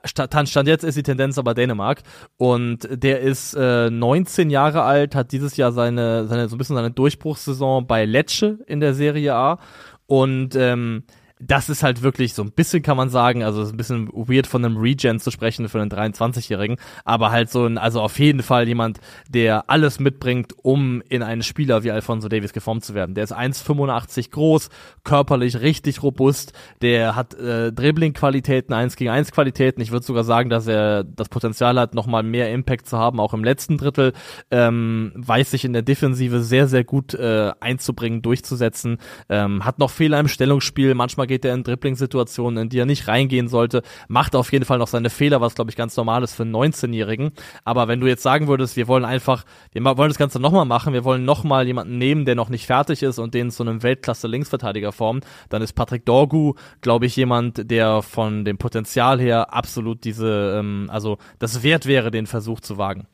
Stand, 0.04 0.48
Stand 0.48 0.68
jetzt 0.68 0.82
ist 0.82 0.96
die 0.96 1.04
Tendenz 1.04 1.38
aber 1.38 1.54
Dänemark 1.54 2.02
und 2.36 2.88
der 2.90 3.20
ist 3.20 3.54
äh, 3.54 3.90
19 3.90 4.50
Jahre 4.50 4.82
alt, 4.82 5.14
hat 5.14 5.30
dieses 5.30 5.56
Jahr 5.56 5.70
seine, 5.70 6.26
seine 6.26 6.48
so 6.48 6.56
ein 6.56 6.58
bisschen 6.58 6.76
seine 6.76 6.90
Durchbruchssaison 6.90 7.86
bei 7.86 8.04
Lecce 8.04 8.58
in 8.66 8.80
der 8.80 8.94
Serie 8.94 9.34
A 9.34 9.58
und 10.06 10.56
ähm, 10.56 11.04
das 11.40 11.68
ist 11.68 11.82
halt 11.82 12.02
wirklich 12.02 12.34
so 12.34 12.42
ein 12.42 12.52
bisschen, 12.52 12.82
kann 12.82 12.96
man 12.96 13.10
sagen, 13.10 13.42
also 13.42 13.62
ist 13.62 13.72
ein 13.72 13.76
bisschen 13.76 14.08
weird 14.08 14.46
von 14.46 14.64
einem 14.64 14.76
Regen 14.76 15.20
zu 15.20 15.30
sprechen 15.30 15.68
für 15.68 15.80
einen 15.80 15.90
23-Jährigen, 15.90 16.76
aber 17.04 17.30
halt 17.30 17.50
so 17.50 17.64
ein, 17.64 17.78
also 17.78 18.00
auf 18.00 18.18
jeden 18.18 18.42
Fall 18.42 18.66
jemand, 18.66 19.00
der 19.28 19.70
alles 19.70 20.00
mitbringt, 20.00 20.54
um 20.62 21.02
in 21.08 21.22
einen 21.22 21.42
Spieler 21.42 21.84
wie 21.84 21.90
Alfonso 21.90 22.28
Davis 22.28 22.52
geformt 22.52 22.84
zu 22.84 22.94
werden. 22.94 23.14
Der 23.14 23.24
ist 23.24 23.36
1,85 23.36 24.30
groß, 24.30 24.68
körperlich 25.04 25.60
richtig 25.60 26.02
robust, 26.02 26.52
der 26.82 27.14
hat 27.14 27.34
äh, 27.34 27.72
Dribbling-Qualitäten, 27.72 28.74
1 28.74 28.96
gegen 28.96 29.10
1 29.10 29.32
Qualitäten. 29.32 29.80
Ich 29.80 29.92
würde 29.92 30.04
sogar 30.04 30.24
sagen, 30.24 30.50
dass 30.50 30.66
er 30.66 31.04
das 31.04 31.28
Potenzial 31.28 31.78
hat, 31.78 31.94
nochmal 31.94 32.22
mehr 32.22 32.50
Impact 32.50 32.88
zu 32.88 32.98
haben, 32.98 33.20
auch 33.20 33.34
im 33.34 33.44
letzten 33.44 33.78
Drittel, 33.78 34.12
ähm, 34.50 35.12
weiß 35.14 35.52
sich 35.52 35.64
in 35.64 35.72
der 35.72 35.82
Defensive 35.82 36.40
sehr, 36.40 36.66
sehr 36.66 36.84
gut 36.84 37.14
äh, 37.14 37.52
einzubringen, 37.60 38.22
durchzusetzen, 38.22 38.98
ähm, 39.28 39.64
hat 39.64 39.78
noch 39.78 39.90
Fehler 39.90 40.18
im 40.18 40.28
Stellungsspiel, 40.28 40.94
manchmal 40.94 41.27
geht 41.28 41.44
er 41.44 41.54
in 41.54 41.62
Dribbling-Situationen, 41.62 42.64
in 42.64 42.68
die 42.68 42.80
er 42.80 42.86
nicht 42.86 43.06
reingehen 43.06 43.46
sollte, 43.46 43.82
macht 44.08 44.34
auf 44.34 44.50
jeden 44.50 44.64
Fall 44.64 44.78
noch 44.78 44.88
seine 44.88 45.10
Fehler, 45.10 45.40
was 45.40 45.54
glaube 45.54 45.70
ich 45.70 45.76
ganz 45.76 45.96
normal 45.96 46.24
ist 46.24 46.34
für 46.34 46.42
einen 46.42 46.56
19-Jährigen. 46.56 47.30
Aber 47.64 47.86
wenn 47.86 48.00
du 48.00 48.08
jetzt 48.08 48.24
sagen 48.24 48.48
würdest, 48.48 48.76
wir 48.76 48.88
wollen 48.88 49.04
einfach, 49.04 49.44
wir 49.72 49.84
wollen 49.84 50.10
das 50.10 50.18
Ganze 50.18 50.40
nochmal 50.40 50.64
machen, 50.64 50.92
wir 50.92 51.04
wollen 51.04 51.24
nochmal 51.24 51.66
jemanden 51.66 51.98
nehmen, 51.98 52.24
der 52.24 52.34
noch 52.34 52.48
nicht 52.48 52.66
fertig 52.66 53.02
ist 53.04 53.20
und 53.20 53.34
den 53.34 53.50
zu 53.50 53.62
einem 53.62 53.82
Weltklasse-Linksverteidiger 53.82 54.90
formen, 54.90 55.20
dann 55.48 55.62
ist 55.62 55.74
Patrick 55.74 56.04
Dorgu, 56.04 56.54
glaube 56.80 57.06
ich, 57.06 57.14
jemand, 57.14 57.70
der 57.70 58.02
von 58.02 58.44
dem 58.44 58.58
Potenzial 58.58 59.20
her 59.20 59.52
absolut 59.54 60.04
diese, 60.04 60.56
ähm, 60.58 60.88
also 60.90 61.18
das 61.38 61.62
wert 61.62 61.86
wäre, 61.86 62.10
den 62.10 62.26
Versuch 62.26 62.60
zu 62.60 62.78
wagen. 62.78 63.06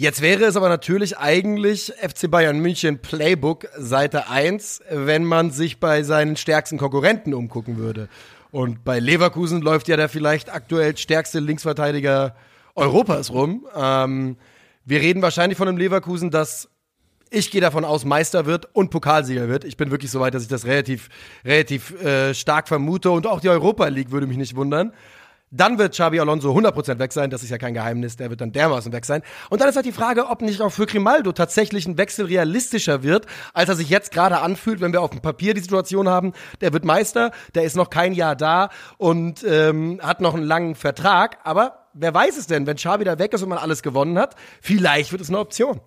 Jetzt 0.00 0.22
wäre 0.22 0.44
es 0.44 0.54
aber 0.54 0.68
natürlich 0.68 1.18
eigentlich 1.18 1.92
FC 2.00 2.30
Bayern 2.30 2.60
München 2.60 3.00
Playbook 3.00 3.66
Seite 3.76 4.28
1, 4.28 4.82
wenn 4.88 5.24
man 5.24 5.50
sich 5.50 5.80
bei 5.80 6.04
seinen 6.04 6.36
stärksten 6.36 6.78
Konkurrenten 6.78 7.34
umgucken 7.34 7.78
würde. 7.78 8.08
Und 8.52 8.84
bei 8.84 9.00
Leverkusen 9.00 9.60
läuft 9.60 9.88
ja 9.88 9.96
der 9.96 10.08
vielleicht 10.08 10.54
aktuell 10.54 10.96
stärkste 10.96 11.40
Linksverteidiger 11.40 12.36
Europas 12.76 13.32
rum. 13.32 13.66
Ähm, 13.74 14.36
wir 14.84 15.00
reden 15.00 15.20
wahrscheinlich 15.20 15.58
von 15.58 15.66
einem 15.66 15.78
Leverkusen, 15.78 16.30
das 16.30 16.68
ich 17.28 17.50
gehe 17.50 17.60
davon 17.60 17.84
aus, 17.84 18.04
Meister 18.04 18.46
wird 18.46 18.72
und 18.76 18.90
Pokalsieger 18.90 19.48
wird. 19.48 19.64
Ich 19.64 19.76
bin 19.76 19.90
wirklich 19.90 20.12
so 20.12 20.20
weit, 20.20 20.32
dass 20.32 20.44
ich 20.44 20.48
das 20.48 20.64
relativ, 20.64 21.08
relativ 21.44 22.00
äh, 22.00 22.34
stark 22.34 22.68
vermute. 22.68 23.10
Und 23.10 23.26
auch 23.26 23.40
die 23.40 23.48
Europa 23.48 23.88
League 23.88 24.12
würde 24.12 24.28
mich 24.28 24.36
nicht 24.36 24.54
wundern. 24.54 24.92
Dann 25.50 25.78
wird 25.78 25.92
Xabi 25.92 26.20
Alonso 26.20 26.52
100% 26.52 26.98
weg 26.98 27.12
sein, 27.12 27.30
das 27.30 27.42
ist 27.42 27.48
ja 27.48 27.58
kein 27.58 27.72
Geheimnis, 27.72 28.16
der 28.16 28.28
wird 28.28 28.40
dann 28.40 28.52
dermaßen 28.52 28.92
weg 28.92 29.06
sein. 29.06 29.22
Und 29.48 29.60
dann 29.60 29.68
ist 29.68 29.76
halt 29.76 29.86
die 29.86 29.92
Frage, 29.92 30.26
ob 30.26 30.42
nicht 30.42 30.60
auch 30.60 30.70
für 30.70 30.86
Grimaldo 30.86 31.32
tatsächlich 31.32 31.86
ein 31.86 31.96
Wechsel 31.96 32.26
realistischer 32.26 33.02
wird, 33.02 33.26
als 33.54 33.68
er 33.68 33.76
sich 33.76 33.88
jetzt 33.88 34.12
gerade 34.12 34.38
anfühlt, 34.38 34.80
wenn 34.80 34.92
wir 34.92 35.00
auf 35.00 35.10
dem 35.10 35.20
Papier 35.20 35.54
die 35.54 35.60
Situation 35.60 36.08
haben, 36.08 36.32
der 36.60 36.72
wird 36.72 36.84
Meister, 36.84 37.32
der 37.54 37.64
ist 37.64 37.76
noch 37.76 37.88
kein 37.88 38.12
Jahr 38.12 38.36
da 38.36 38.68
und 38.98 39.42
ähm, 39.44 40.00
hat 40.02 40.20
noch 40.20 40.34
einen 40.34 40.44
langen 40.44 40.74
Vertrag, 40.74 41.38
aber 41.44 41.86
wer 41.94 42.12
weiß 42.12 42.36
es 42.36 42.46
denn, 42.46 42.66
wenn 42.66 42.76
Xabi 42.76 43.04
da 43.04 43.18
weg 43.18 43.32
ist 43.32 43.42
und 43.42 43.48
man 43.48 43.58
alles 43.58 43.82
gewonnen 43.82 44.18
hat, 44.18 44.34
vielleicht 44.60 45.12
wird 45.12 45.22
es 45.22 45.28
eine 45.28 45.38
Option. 45.38 45.80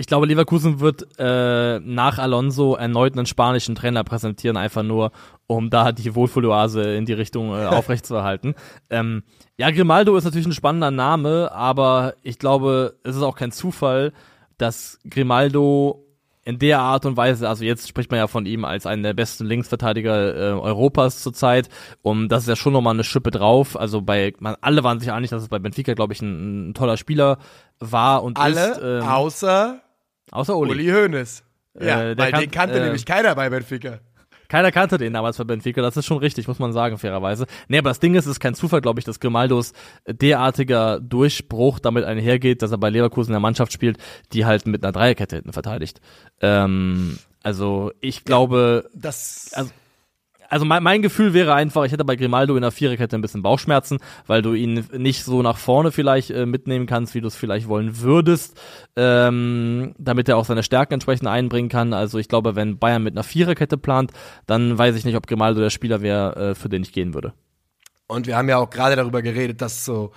Ich 0.00 0.06
glaube, 0.06 0.24
Leverkusen 0.24 0.80
wird 0.80 1.06
äh, 1.18 1.78
nach 1.78 2.16
Alonso 2.16 2.74
erneut 2.74 3.12
einen 3.12 3.26
spanischen 3.26 3.74
Trainer 3.74 4.02
präsentieren, 4.02 4.56
einfach 4.56 4.82
nur, 4.82 5.12
um 5.46 5.68
da 5.68 5.92
die 5.92 6.14
Wohlfühloase 6.14 6.94
in 6.94 7.04
die 7.04 7.12
Richtung 7.12 7.52
äh, 7.52 7.66
aufrechtzuerhalten. 7.66 8.54
ähm, 8.88 9.24
ja, 9.58 9.70
Grimaldo 9.70 10.16
ist 10.16 10.24
natürlich 10.24 10.46
ein 10.46 10.54
spannender 10.54 10.90
Name, 10.90 11.52
aber 11.52 12.14
ich 12.22 12.38
glaube, 12.38 12.94
es 13.02 13.14
ist 13.14 13.20
auch 13.20 13.36
kein 13.36 13.52
Zufall, 13.52 14.14
dass 14.56 14.98
Grimaldo 15.06 16.06
in 16.44 16.58
der 16.58 16.78
Art 16.78 17.04
und 17.04 17.18
Weise, 17.18 17.46
also 17.46 17.62
jetzt 17.62 17.86
spricht 17.86 18.10
man 18.10 18.16
ja 18.16 18.26
von 18.26 18.46
ihm 18.46 18.64
als 18.64 18.86
einen 18.86 19.02
der 19.02 19.12
besten 19.12 19.44
Linksverteidiger 19.44 20.34
äh, 20.34 20.58
Europas 20.58 21.20
zurzeit, 21.20 21.68
und 22.00 22.30
das 22.30 22.44
ist 22.44 22.48
ja 22.48 22.56
schon 22.56 22.72
nochmal 22.72 22.94
eine 22.94 23.04
Schippe 23.04 23.30
drauf. 23.30 23.78
Also 23.78 24.00
bei, 24.00 24.32
man, 24.38 24.56
alle 24.62 24.82
waren 24.82 24.98
sich 24.98 25.12
einig, 25.12 25.28
dass 25.28 25.42
es 25.42 25.50
bei 25.50 25.58
Benfica, 25.58 25.92
glaube 25.92 26.14
ich, 26.14 26.22
ein, 26.22 26.70
ein, 26.70 26.74
toller 26.74 26.96
Spieler 26.96 27.36
war 27.80 28.22
und 28.22 28.38
alle, 28.38 28.70
ist. 28.70 28.80
Ähm, 28.82 29.02
außer 29.02 29.82
Außer 30.30 30.56
Uli. 30.56 30.70
Uli 30.72 30.86
Hoeneß. 30.88 31.42
Ja, 31.80 32.02
äh, 32.02 32.18
weil 32.18 32.32
kann, 32.32 32.40
den 32.40 32.50
kannte 32.50 32.78
äh, 32.78 32.84
nämlich 32.84 33.06
keiner 33.06 33.34
bei 33.34 33.48
Benfica. 33.48 34.00
Keiner 34.50 34.72
kannte 34.72 34.98
den 34.98 35.12
damals 35.12 35.38
bei 35.38 35.44
Benfica, 35.44 35.80
das 35.80 35.96
ist 35.96 36.06
schon 36.06 36.18
richtig, 36.18 36.48
muss 36.48 36.58
man 36.58 36.72
sagen, 36.72 36.98
fairerweise. 36.98 37.46
Nee, 37.68 37.78
aber 37.78 37.90
das 37.90 38.00
Ding 38.00 38.16
ist, 38.16 38.26
es 38.26 38.32
ist 38.32 38.40
kein 38.40 38.54
Zufall, 38.54 38.80
glaube 38.80 38.98
ich, 38.98 39.04
dass 39.04 39.20
Grimaldos 39.20 39.72
derartiger 40.08 40.98
Durchbruch 40.98 41.78
damit 41.78 42.04
einhergeht, 42.04 42.60
dass 42.60 42.72
er 42.72 42.78
bei 42.78 42.90
Leverkusen 42.90 43.30
in 43.30 43.34
der 43.34 43.40
Mannschaft 43.40 43.72
spielt, 43.72 43.98
die 44.32 44.44
halt 44.44 44.66
mit 44.66 44.82
einer 44.82 44.90
Dreierkette 44.90 45.36
hinten 45.36 45.52
verteidigt. 45.52 46.00
Ähm, 46.40 47.18
also 47.44 47.92
ich 48.00 48.24
glaube, 48.24 48.90
ja, 48.92 49.00
das 49.00 49.52
also, 49.54 49.70
also 50.50 50.64
mein, 50.64 50.82
mein 50.82 51.00
Gefühl 51.00 51.32
wäre 51.32 51.54
einfach, 51.54 51.84
ich 51.84 51.92
hätte 51.92 52.04
bei 52.04 52.16
Grimaldo 52.16 52.56
in 52.56 52.62
der 52.62 52.72
Viererkette 52.72 53.16
ein 53.16 53.22
bisschen 53.22 53.42
Bauchschmerzen, 53.42 53.98
weil 54.26 54.42
du 54.42 54.52
ihn 54.52 54.84
nicht 54.96 55.24
so 55.24 55.42
nach 55.42 55.56
vorne 55.56 55.92
vielleicht 55.92 56.30
äh, 56.30 56.44
mitnehmen 56.44 56.86
kannst, 56.86 57.14
wie 57.14 57.20
du 57.20 57.28
es 57.28 57.36
vielleicht 57.36 57.68
wollen 57.68 58.00
würdest, 58.00 58.60
ähm, 58.96 59.94
damit 59.98 60.28
er 60.28 60.36
auch 60.36 60.44
seine 60.44 60.62
Stärken 60.62 60.94
entsprechend 60.94 61.28
einbringen 61.28 61.68
kann. 61.68 61.94
Also 61.94 62.18
ich 62.18 62.28
glaube, 62.28 62.56
wenn 62.56 62.78
Bayern 62.78 63.02
mit 63.02 63.14
einer 63.14 63.22
Viererkette 63.22 63.78
plant, 63.78 64.10
dann 64.46 64.76
weiß 64.76 64.96
ich 64.96 65.04
nicht, 65.04 65.16
ob 65.16 65.26
Grimaldo 65.26 65.60
der 65.60 65.70
Spieler 65.70 66.02
wäre, 66.02 66.50
äh, 66.50 66.54
für 66.54 66.68
den 66.68 66.82
ich 66.82 66.92
gehen 66.92 67.14
würde. 67.14 67.32
Und 68.08 68.26
wir 68.26 68.36
haben 68.36 68.48
ja 68.48 68.58
auch 68.58 68.70
gerade 68.70 68.96
darüber 68.96 69.22
geredet, 69.22 69.62
dass 69.62 69.84
so 69.84 70.10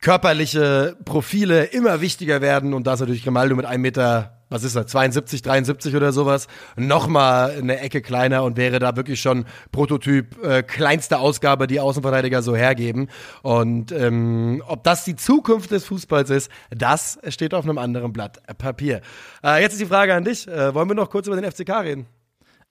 körperliche 0.00 0.96
Profile 1.04 1.64
immer 1.64 2.00
wichtiger 2.00 2.40
werden 2.40 2.72
und 2.72 2.86
da 2.86 2.94
ist 2.94 3.00
natürlich 3.00 3.22
Grimaldo 3.22 3.54
mit 3.54 3.66
einem 3.66 3.82
Meter 3.82 4.33
was 4.54 4.62
ist 4.62 4.76
er, 4.76 4.86
72, 4.86 5.42
73 5.42 5.96
oder 5.96 6.12
sowas, 6.12 6.46
nochmal 6.76 7.50
eine 7.58 7.80
Ecke 7.80 8.00
kleiner 8.00 8.44
und 8.44 8.56
wäre 8.56 8.78
da 8.78 8.96
wirklich 8.96 9.20
schon 9.20 9.44
Prototyp, 9.72 10.42
äh, 10.44 10.62
kleinste 10.62 11.18
Ausgabe, 11.18 11.66
die 11.66 11.80
Außenverteidiger 11.80 12.40
so 12.40 12.54
hergeben. 12.54 13.08
Und 13.42 13.90
ähm, 13.90 14.62
ob 14.66 14.84
das 14.84 15.04
die 15.04 15.16
Zukunft 15.16 15.72
des 15.72 15.84
Fußballs 15.86 16.30
ist, 16.30 16.50
das 16.70 17.18
steht 17.28 17.52
auf 17.52 17.64
einem 17.64 17.78
anderen 17.78 18.12
Blatt 18.12 18.40
Papier. 18.58 19.00
Äh, 19.42 19.60
jetzt 19.60 19.72
ist 19.72 19.80
die 19.80 19.86
Frage 19.86 20.14
an 20.14 20.24
dich. 20.24 20.46
Äh, 20.46 20.72
wollen 20.72 20.88
wir 20.88 20.94
noch 20.94 21.10
kurz 21.10 21.26
über 21.26 21.40
den 21.40 21.50
FCK 21.50 21.70
reden? 21.82 22.06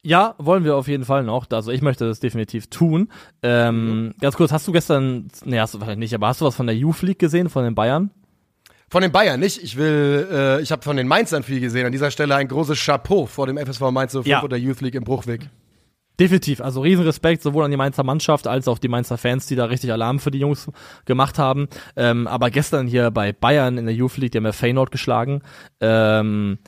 Ja, 0.04 0.36
wollen 0.38 0.64
wir 0.64 0.78
auf 0.78 0.88
jeden 0.88 1.04
Fall 1.04 1.24
noch. 1.24 1.48
Also 1.52 1.72
ich 1.72 1.82
möchte 1.82 2.06
das 2.06 2.22
definitiv 2.22 2.68
tun. 2.68 3.10
Ähm, 3.42 4.06
mhm. 4.06 4.14
Ganz 4.22 4.36
kurz, 4.36 4.54
hast 4.54 4.68
du 4.68 4.72
gestern, 4.72 5.28
nee, 5.44 5.60
hast 5.60 5.74
du 5.74 5.80
wahrscheinlich 5.80 6.12
nicht, 6.12 6.16
aber 6.16 6.28
hast 6.28 6.40
du 6.40 6.46
was 6.46 6.56
von 6.56 6.68
der 6.68 6.76
Youth 6.78 7.02
League 7.02 7.20
gesehen, 7.20 7.50
von 7.50 7.66
den 7.66 7.76
Bayern? 7.76 8.10
Von 8.94 9.02
den 9.02 9.12
Bayern 9.12 9.40
nicht. 9.40 9.58
Ich 9.64 9.76
will, 9.76 10.28
äh, 10.32 10.62
ich 10.62 10.72
habe 10.72 10.84
von 10.84 10.96
den 10.96 11.08
Mainzern 11.08 11.42
viel 11.42 11.60
gesehen. 11.60 11.84
An 11.84 11.92
dieser 11.92 12.12
Stelle 12.12 12.36
ein 12.36 12.48
großes 12.48 12.78
Chapeau 12.80 13.26
vor 13.26 13.48
dem 13.48 13.58
FSV 13.58 13.90
Mainz 13.90 14.14
05 14.14 14.28
ja. 14.28 14.44
oder 14.44 14.56
Youth 14.56 14.82
League 14.82 14.94
im 14.94 15.04
Bruchweg. 15.04 15.50
Definitiv, 16.20 16.62
also 16.62 16.82
Riesenrespekt 16.82 17.42
sowohl 17.42 17.66
an 17.66 17.72
die 17.72 17.78
Mainzer 17.78 18.04
Mannschaft 18.04 18.46
als 18.46 18.68
auch 18.68 18.78
die 18.78 18.90
Mainzer 18.90 19.18
Fans, 19.18 19.48
die 19.48 19.56
da 19.56 19.66
richtig 19.66 19.92
Alarm 19.92 20.20
für 20.20 20.30
die 20.30 20.38
Jungs 20.38 20.70
gemacht 21.06 21.40
haben. 21.40 21.70
Ähm, 21.96 22.28
aber 22.28 22.52
gestern 22.52 22.86
hier 22.86 23.10
bei 23.10 23.34
Bayern 23.34 23.80
in 23.80 23.88
der 23.88 23.96
Youth 23.96 24.18
League, 24.18 24.32
die 24.32 24.38
haben 24.38 24.46
ja 24.46 24.52
Feyenoord 24.52 24.92
geschlagen. 24.92 25.42
Ähm, 25.82 26.60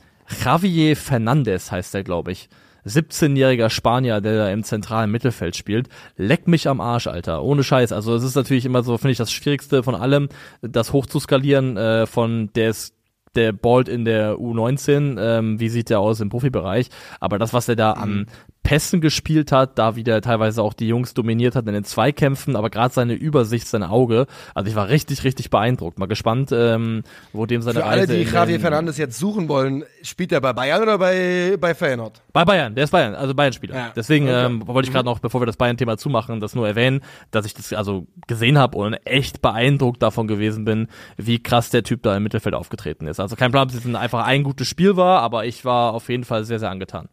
Javier 0.44 0.96
Fernandez 0.96 1.70
heißt 1.70 1.94
der, 1.94 2.02
glaube 2.02 2.32
ich. 2.32 2.48
17-jähriger 2.86 3.68
Spanier, 3.70 4.20
der 4.20 4.36
da 4.36 4.50
im 4.50 4.62
zentralen 4.62 5.10
Mittelfeld 5.10 5.56
spielt. 5.56 5.88
Leck 6.16 6.46
mich 6.46 6.68
am 6.68 6.80
Arsch, 6.80 7.06
Alter. 7.06 7.42
Ohne 7.42 7.64
Scheiß. 7.64 7.92
Also 7.92 8.14
es 8.14 8.22
ist 8.22 8.36
natürlich 8.36 8.64
immer 8.64 8.82
so, 8.82 8.96
finde 8.98 9.12
ich, 9.12 9.18
das 9.18 9.32
Schwierigste 9.32 9.82
von 9.82 9.94
allem, 9.94 10.28
das 10.62 10.92
hochzuskalieren 10.92 11.76
äh, 11.76 12.06
von 12.06 12.50
der 12.54 12.70
ist 12.70 12.94
der 13.34 13.52
ballt 13.52 13.88
in 13.88 14.04
der 14.04 14.36
U19, 14.36 15.20
ähm, 15.20 15.60
wie 15.60 15.68
sieht 15.68 15.90
der 15.90 16.00
aus 16.00 16.20
im 16.20 16.30
Profibereich, 16.30 16.88
aber 17.20 17.38
das, 17.38 17.52
was 17.52 17.68
er 17.68 17.76
da 17.76 17.92
an 17.92 18.26
Pässen 18.66 19.00
gespielt 19.00 19.52
hat, 19.52 19.78
da 19.78 19.94
wieder 19.94 20.20
teilweise 20.20 20.60
auch 20.60 20.72
die 20.72 20.88
Jungs 20.88 21.14
dominiert 21.14 21.54
hat 21.54 21.68
in 21.68 21.72
den 21.72 21.84
Zweikämpfen, 21.84 22.56
aber 22.56 22.68
gerade 22.68 22.92
seine 22.92 23.14
Übersicht, 23.14 23.68
sein 23.68 23.84
Auge, 23.84 24.26
also 24.56 24.68
ich 24.68 24.74
war 24.74 24.88
richtig, 24.88 25.22
richtig 25.22 25.50
beeindruckt. 25.50 26.00
Mal 26.00 26.06
gespannt, 26.06 26.50
ähm, 26.50 27.04
wo 27.32 27.46
dem 27.46 27.62
seine 27.62 27.78
Für 27.78 27.86
Reise 27.86 28.12
alle, 28.12 28.24
die 28.24 28.28
Javier 28.28 28.58
Fernandes 28.58 28.98
jetzt 28.98 29.20
suchen 29.20 29.48
wollen, 29.48 29.84
spielt 30.02 30.32
er 30.32 30.40
bei 30.40 30.52
Bayern 30.52 30.82
oder 30.82 30.98
bei, 30.98 31.56
bei 31.60 31.76
Feyenoord? 31.76 32.20
Bei 32.32 32.44
Bayern, 32.44 32.74
der 32.74 32.82
ist 32.82 32.90
Bayern, 32.90 33.14
also 33.14 33.36
Bayern-Spieler. 33.36 33.76
Ja. 33.76 33.92
Deswegen 33.94 34.26
okay. 34.26 34.46
ähm, 34.46 34.66
wollte 34.66 34.88
ich 34.88 34.92
gerade 34.92 35.06
noch, 35.06 35.20
bevor 35.20 35.40
wir 35.40 35.46
das 35.46 35.56
Bayern-Thema 35.56 35.96
zumachen, 35.96 36.40
das 36.40 36.56
nur 36.56 36.66
erwähnen, 36.66 37.02
dass 37.30 37.46
ich 37.46 37.54
das 37.54 37.72
also 37.72 38.08
gesehen 38.26 38.58
habe 38.58 38.76
und 38.78 38.94
echt 39.04 39.42
beeindruckt 39.42 40.02
davon 40.02 40.26
gewesen 40.26 40.64
bin, 40.64 40.88
wie 41.16 41.40
krass 41.40 41.70
der 41.70 41.84
Typ 41.84 42.02
da 42.02 42.16
im 42.16 42.24
Mittelfeld 42.24 42.56
aufgetreten 42.56 43.06
ist. 43.06 43.20
Also 43.20 43.36
kein 43.36 43.52
Plan, 43.52 43.68
ob 43.68 43.72
es 43.72 43.94
einfach 43.94 44.26
ein 44.26 44.42
gutes 44.42 44.66
Spiel 44.66 44.96
war, 44.96 45.22
aber 45.22 45.46
ich 45.46 45.64
war 45.64 45.94
auf 45.94 46.08
jeden 46.08 46.24
Fall 46.24 46.42
sehr, 46.42 46.58
sehr 46.58 46.70
angetan. 46.70 47.08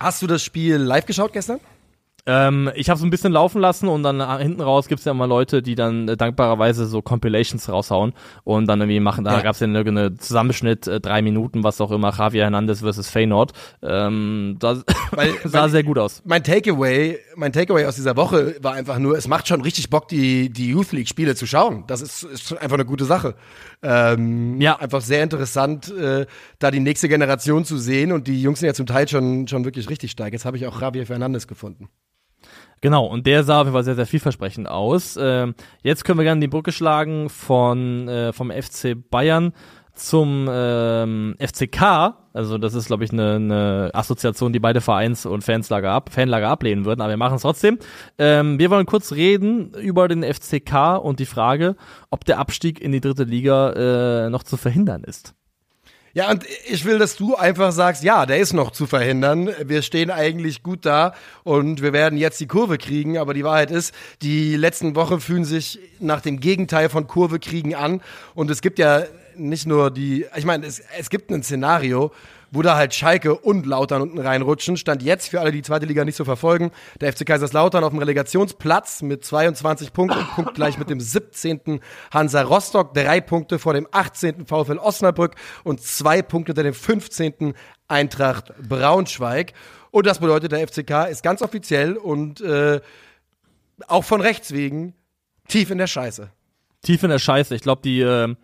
Hast 0.00 0.22
du 0.22 0.26
das 0.26 0.42
Spiel 0.42 0.76
live 0.76 1.04
geschaut 1.04 1.34
gestern? 1.34 1.60
Ähm, 2.26 2.70
ich 2.74 2.88
habe 2.88 2.98
es 2.98 3.04
ein 3.04 3.10
bisschen 3.10 3.32
laufen 3.32 3.60
lassen 3.60 3.88
und 3.88 4.02
dann 4.02 4.20
äh, 4.20 4.42
hinten 4.42 4.60
raus 4.60 4.88
gibt's 4.88 5.04
ja 5.04 5.12
immer 5.12 5.26
Leute, 5.26 5.62
die 5.62 5.74
dann 5.74 6.08
äh, 6.08 6.16
dankbarerweise 6.16 6.86
so 6.86 7.02
Compilations 7.02 7.68
raushauen 7.68 8.14
und 8.44 8.66
dann 8.66 8.80
irgendwie 8.80 9.00
machen, 9.00 9.24
da 9.24 9.34
ja. 9.34 9.40
gab's 9.40 9.60
ja 9.60 9.66
eine, 9.66 9.80
eine 9.80 10.16
Zusammenschnitt, 10.16 10.86
äh, 10.86 11.00
drei 11.00 11.22
Minuten, 11.22 11.64
was 11.64 11.80
auch 11.80 11.90
immer, 11.90 12.14
Javier 12.16 12.44
Hernandez 12.44 12.80
versus 12.80 13.08
Feyenoord. 13.08 13.52
Ähm, 13.82 14.56
das 14.58 14.84
weil, 15.12 15.34
sah 15.44 15.62
weil 15.62 15.70
sehr 15.70 15.82
gut 15.82 15.98
aus. 15.98 16.22
Mein 16.24 16.44
Takeaway, 16.44 17.18
mein 17.36 17.52
Takeaway 17.52 17.86
aus 17.86 17.96
dieser 17.96 18.16
Woche 18.16 18.56
war 18.62 18.74
einfach 18.74 18.98
nur, 18.98 19.16
es 19.16 19.28
macht 19.28 19.48
schon 19.48 19.60
richtig 19.60 19.90
Bock, 19.90 20.08
die, 20.08 20.50
die 20.50 20.70
Youth 20.70 20.92
League 20.92 21.08
Spiele 21.08 21.34
zu 21.34 21.46
schauen. 21.46 21.84
Das 21.86 22.00
ist, 22.00 22.22
ist 22.22 22.56
einfach 22.58 22.76
eine 22.76 22.86
gute 22.86 23.04
Sache. 23.04 23.34
Ähm, 23.82 24.60
ja. 24.60 24.76
Einfach 24.76 25.00
sehr 25.00 25.22
interessant, 25.22 25.90
äh, 25.90 26.26
da 26.58 26.70
die 26.70 26.80
nächste 26.80 27.08
Generation 27.08 27.64
zu 27.64 27.78
sehen 27.78 28.12
und 28.12 28.26
die 28.26 28.42
Jungs 28.42 28.60
sind 28.60 28.66
ja 28.66 28.74
zum 28.74 28.86
Teil 28.86 29.08
schon, 29.08 29.48
schon 29.48 29.64
wirklich 29.64 29.88
richtig 29.88 30.10
stark. 30.10 30.32
Jetzt 30.32 30.44
habe 30.44 30.56
ich 30.56 30.66
auch 30.66 30.80
Javier 30.80 31.06
Fernandes 31.06 31.48
gefunden. 31.48 31.88
Genau, 32.80 33.04
und 33.06 33.26
der 33.26 33.44
sah 33.44 33.60
auf 33.60 33.66
jeden 33.66 33.74
Fall 33.74 33.84
sehr, 33.84 33.94
sehr 33.94 34.06
vielversprechend 34.06 34.66
aus. 34.66 35.18
Ähm, 35.20 35.54
jetzt 35.82 36.04
können 36.04 36.18
wir 36.18 36.24
gerne 36.24 36.40
die 36.40 36.48
Brücke 36.48 36.72
schlagen 36.72 37.28
von 37.28 38.08
äh, 38.08 38.32
vom 38.32 38.50
FC 38.50 38.96
Bayern 39.10 39.52
zum 39.94 40.48
ähm, 40.50 41.36
FCK. 41.38 42.14
Also 42.32 42.58
das 42.58 42.74
ist, 42.74 42.86
glaube 42.86 43.04
ich, 43.04 43.12
eine, 43.12 43.34
eine 43.34 43.90
Assoziation, 43.92 44.52
die 44.52 44.60
beide 44.60 44.80
Vereins- 44.80 45.26
und 45.26 45.42
Fanslager, 45.42 45.90
ab, 45.90 46.10
Fanlager 46.12 46.48
ablehnen 46.48 46.84
würden, 46.84 47.00
aber 47.00 47.10
wir 47.10 47.16
machen 47.16 47.36
es 47.36 47.42
trotzdem. 47.42 47.78
Ähm, 48.18 48.58
wir 48.58 48.70
wollen 48.70 48.86
kurz 48.86 49.12
reden 49.12 49.72
über 49.74 50.06
den 50.06 50.22
FCK 50.22 50.96
und 51.02 51.18
die 51.18 51.26
Frage, 51.26 51.76
ob 52.10 52.24
der 52.24 52.38
Abstieg 52.38 52.80
in 52.80 52.92
die 52.92 53.00
dritte 53.00 53.24
Liga 53.24 54.26
äh, 54.26 54.30
noch 54.30 54.44
zu 54.44 54.56
verhindern 54.56 55.02
ist. 55.02 55.34
Ja, 56.12 56.28
und 56.30 56.44
ich 56.66 56.84
will, 56.84 56.98
dass 56.98 57.14
du 57.14 57.36
einfach 57.36 57.70
sagst, 57.70 58.02
ja, 58.02 58.26
der 58.26 58.38
ist 58.38 58.52
noch 58.52 58.72
zu 58.72 58.86
verhindern. 58.86 59.48
Wir 59.64 59.82
stehen 59.82 60.10
eigentlich 60.10 60.64
gut 60.64 60.84
da 60.84 61.14
und 61.44 61.82
wir 61.82 61.92
werden 61.92 62.18
jetzt 62.18 62.40
die 62.40 62.48
Kurve 62.48 62.78
kriegen. 62.78 63.16
Aber 63.16 63.32
die 63.32 63.44
Wahrheit 63.44 63.70
ist, 63.70 63.94
die 64.20 64.56
letzten 64.56 64.96
Wochen 64.96 65.20
fühlen 65.20 65.44
sich 65.44 65.78
nach 66.00 66.20
dem 66.20 66.40
Gegenteil 66.40 66.88
von 66.88 67.06
Kurve 67.06 67.38
kriegen 67.38 67.76
an. 67.76 68.00
Und 68.34 68.50
es 68.50 68.60
gibt 68.60 68.80
ja 68.80 69.04
nicht 69.36 69.66
nur 69.66 69.90
die, 69.90 70.26
ich 70.36 70.44
meine, 70.44 70.66
es, 70.66 70.82
es 70.98 71.10
gibt 71.10 71.30
ein 71.30 71.42
Szenario, 71.42 72.12
wo 72.50 72.62
da 72.62 72.76
halt 72.76 72.94
Schalke 72.94 73.36
und 73.36 73.66
Lautern 73.66 74.02
unten 74.02 74.18
reinrutschen. 74.18 74.76
Stand 74.76 75.02
jetzt 75.02 75.28
für 75.28 75.40
alle, 75.40 75.52
die 75.52 75.62
zweite 75.62 75.86
Liga 75.86 76.04
nicht 76.04 76.16
so 76.16 76.24
verfolgen, 76.24 76.70
der 77.00 77.12
FC 77.12 77.24
Kaiserslautern 77.24 77.84
auf 77.84 77.90
dem 77.90 77.98
Relegationsplatz 77.98 79.02
mit 79.02 79.24
22 79.24 79.92
Punkten, 79.92 80.24
Punkt 80.34 80.54
gleich 80.54 80.78
mit 80.78 80.90
dem 80.90 81.00
17. 81.00 81.80
Hansa 82.10 82.42
Rostock, 82.42 82.94
drei 82.94 83.20
Punkte 83.20 83.58
vor 83.58 83.74
dem 83.74 83.86
18. 83.90 84.46
VfL 84.46 84.78
Osnabrück 84.78 85.36
und 85.64 85.80
zwei 85.80 86.22
Punkte 86.22 86.50
hinter 86.50 86.64
dem 86.64 86.74
15. 86.74 87.54
Eintracht 87.88 88.52
Braunschweig. 88.68 89.52
Und 89.90 90.06
das 90.06 90.20
bedeutet, 90.20 90.52
der 90.52 90.66
FCK 90.66 91.08
ist 91.10 91.22
ganz 91.22 91.42
offiziell 91.42 91.96
und 91.96 92.40
äh, 92.40 92.80
auch 93.86 94.04
von 94.04 94.20
rechts 94.20 94.52
wegen 94.52 94.94
tief 95.48 95.70
in 95.70 95.78
der 95.78 95.88
Scheiße. 95.88 96.30
Tief 96.82 97.02
in 97.02 97.10
der 97.10 97.18
Scheiße. 97.18 97.54
Ich 97.54 97.62
glaube, 97.62 97.82
die 97.82 98.00
äh, 98.00 98.34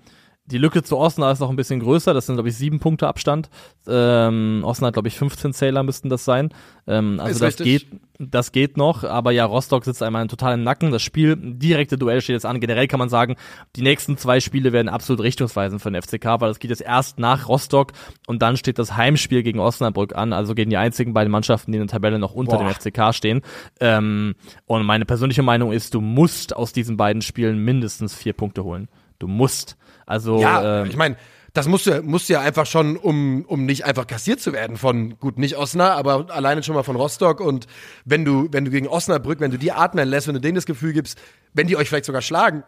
die 0.47 0.59
Lücke 0.59 0.83
zu 0.83 0.97
Osnabrück 0.97 1.35
ist 1.35 1.41
noch 1.41 1.51
ein 1.51 1.57
bisschen 1.57 1.81
größer. 1.81 2.15
Das 2.15 2.27
sind, 2.27 2.37
glaube 2.37 2.49
ich, 2.49 2.57
sieben 2.57 2.79
Punkte 2.79 3.09
Abstand. 3.09 3.51
Ähm, 3.89 4.63
Osnabrück 4.65 4.89
hat, 4.89 4.95
glaube 4.95 5.09
ich, 5.09 5.19
15 5.19 5.53
Zähler 5.53 5.83
müssten 5.83 6.09
das 6.09 6.25
sein. 6.25 6.51
Ähm, 6.87 7.19
also 7.19 7.33
ist 7.33 7.43
das 7.43 7.67
richtig. 7.67 7.91
geht, 7.91 8.01
das 8.19 8.53
geht 8.53 8.77
noch. 8.77 9.03
Aber 9.03 9.33
ja, 9.33 9.45
Rostock 9.45 9.85
sitzt 9.85 10.03
einmal 10.03 10.27
total 10.29 10.55
im 10.55 10.63
Nacken. 10.63 10.93
Das 10.93 11.03
Spiel, 11.03 11.37
direkte 11.37 11.99
Duell 11.99 12.21
steht 12.21 12.35
jetzt 12.35 12.47
an. 12.47 12.61
Generell 12.61 12.87
kann 12.87 13.01
man 13.01 13.09
sagen, 13.09 13.35
die 13.75 13.83
nächsten 13.83 14.17
zwei 14.17 14.39
Spiele 14.39 14.73
werden 14.73 14.89
absolut 14.89 15.23
richtungsweisend 15.23 15.83
für 15.83 15.91
den 15.91 16.01
FCK, 16.01 16.41
weil 16.41 16.49
das 16.49 16.61
geht 16.61 16.71
jetzt 16.71 16.83
erst 16.83 17.19
nach 17.19 17.49
Rostock 17.49 17.93
und 18.27 18.41
dann 18.41 18.57
steht 18.57 18.79
das 18.79 18.97
Heimspiel 18.97 19.43
gegen 19.43 19.59
Osnabrück 19.59 20.15
an. 20.15 20.33
Also 20.33 20.55
gegen 20.55 20.71
die 20.71 20.77
einzigen 20.77 21.13
beiden 21.13 21.33
Mannschaften, 21.33 21.73
die 21.73 21.79
in 21.79 21.87
der 21.87 21.93
Tabelle 21.93 22.21
noch 22.21 22.35
unter 22.35 22.59
Boah. 22.59 22.69
dem 22.69 22.73
FCK 22.73 23.13
stehen. 23.15 23.43
Ähm, 23.81 24.37
und 24.67 24.85
meine 24.85 25.07
persönliche 25.07 25.43
Meinung 25.43 25.73
ist, 25.73 25.93
du 25.95 26.01
musst 26.01 26.55
aus 26.55 26.73
diesen 26.73 26.97
beiden 26.97 27.23
Spielen 27.23 27.59
mindestens 27.59 28.15
vier 28.15 28.33
Punkte 28.33 28.63
holen. 28.63 28.89
Du 29.19 29.27
musst. 29.27 29.77
Also 30.07 30.41
ja, 30.41 30.83
ähm, 30.83 30.89
ich 30.89 30.97
meine, 30.97 31.17
das 31.57 31.69
musst 31.69 31.87
du, 31.87 32.03
musst 32.03 32.29
du 32.29 32.35
ja 32.35 32.41
einfach 32.41 32.67
schon, 32.67 32.97
um, 32.97 33.45
um 33.47 33.65
nicht 33.65 33.85
einfach 33.85 34.07
kassiert 34.07 34.41
zu 34.41 34.53
werden 34.53 34.77
von, 34.77 35.19
gut, 35.19 35.39
nicht 35.39 35.57
Osnabrück, 35.57 35.99
aber 35.99 36.35
alleine 36.35 36.63
schon 36.63 36.75
mal 36.75 36.83
von 36.83 36.97
Rostock. 36.97 37.41
Und 37.41 37.67
wenn 38.05 38.25
du, 38.25 38.49
wenn 38.53 38.67
du 38.67 38.71
gegen 38.71 38.89
Osnabrück, 38.89 39.41
wenn 39.41 39.51
du 39.51 39.59
die 39.59 39.73
atmen 39.73 40.07
lässt, 40.07 40.27
wenn 40.27 40.35
du 40.35 40.41
denen 40.41 40.57
das 40.57 40.67
Gefühl 40.67 40.93
gibst, 40.93 41.19
wenn 41.55 41.67
die 41.67 41.77
euch 41.77 41.89
vielleicht 41.89 42.05
sogar 42.05 42.21
schlagen, 42.21 42.63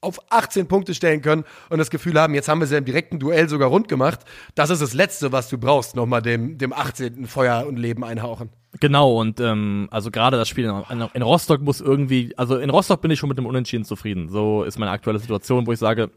auf 0.00 0.18
18 0.30 0.66
Punkte 0.66 0.94
stellen 0.94 1.22
können 1.22 1.44
und 1.70 1.78
das 1.78 1.88
Gefühl 1.88 2.18
haben, 2.20 2.34
jetzt 2.34 2.48
haben 2.48 2.58
wir 2.58 2.66
sie 2.66 2.76
im 2.76 2.84
direkten 2.84 3.20
Duell 3.20 3.48
sogar 3.48 3.68
rund 3.68 3.86
gemacht. 3.86 4.20
Das 4.56 4.68
ist 4.70 4.82
das 4.82 4.92
Letzte, 4.94 5.30
was 5.30 5.48
du 5.48 5.58
brauchst, 5.58 5.94
nochmal 5.94 6.20
dem, 6.20 6.58
dem 6.58 6.72
18. 6.72 7.26
Feuer 7.26 7.64
und 7.68 7.78
Leben 7.78 8.02
einhauchen. 8.02 8.50
Genau, 8.80 9.20
und 9.20 9.38
ähm, 9.38 9.86
also 9.92 10.10
gerade 10.10 10.36
das 10.36 10.48
Spiel 10.48 10.64
in, 10.64 11.08
in 11.14 11.22
Rostock 11.22 11.60
muss 11.60 11.80
irgendwie, 11.80 12.32
also 12.36 12.56
in 12.56 12.70
Rostock 12.70 13.00
bin 13.00 13.12
ich 13.12 13.20
schon 13.20 13.28
mit 13.28 13.38
dem 13.38 13.46
Unentschieden 13.46 13.84
zufrieden. 13.84 14.28
So 14.28 14.64
ist 14.64 14.78
meine 14.78 14.90
aktuelle 14.90 15.20
Situation, 15.20 15.66
wo 15.66 15.72
ich 15.72 15.78
sage, 15.78 16.10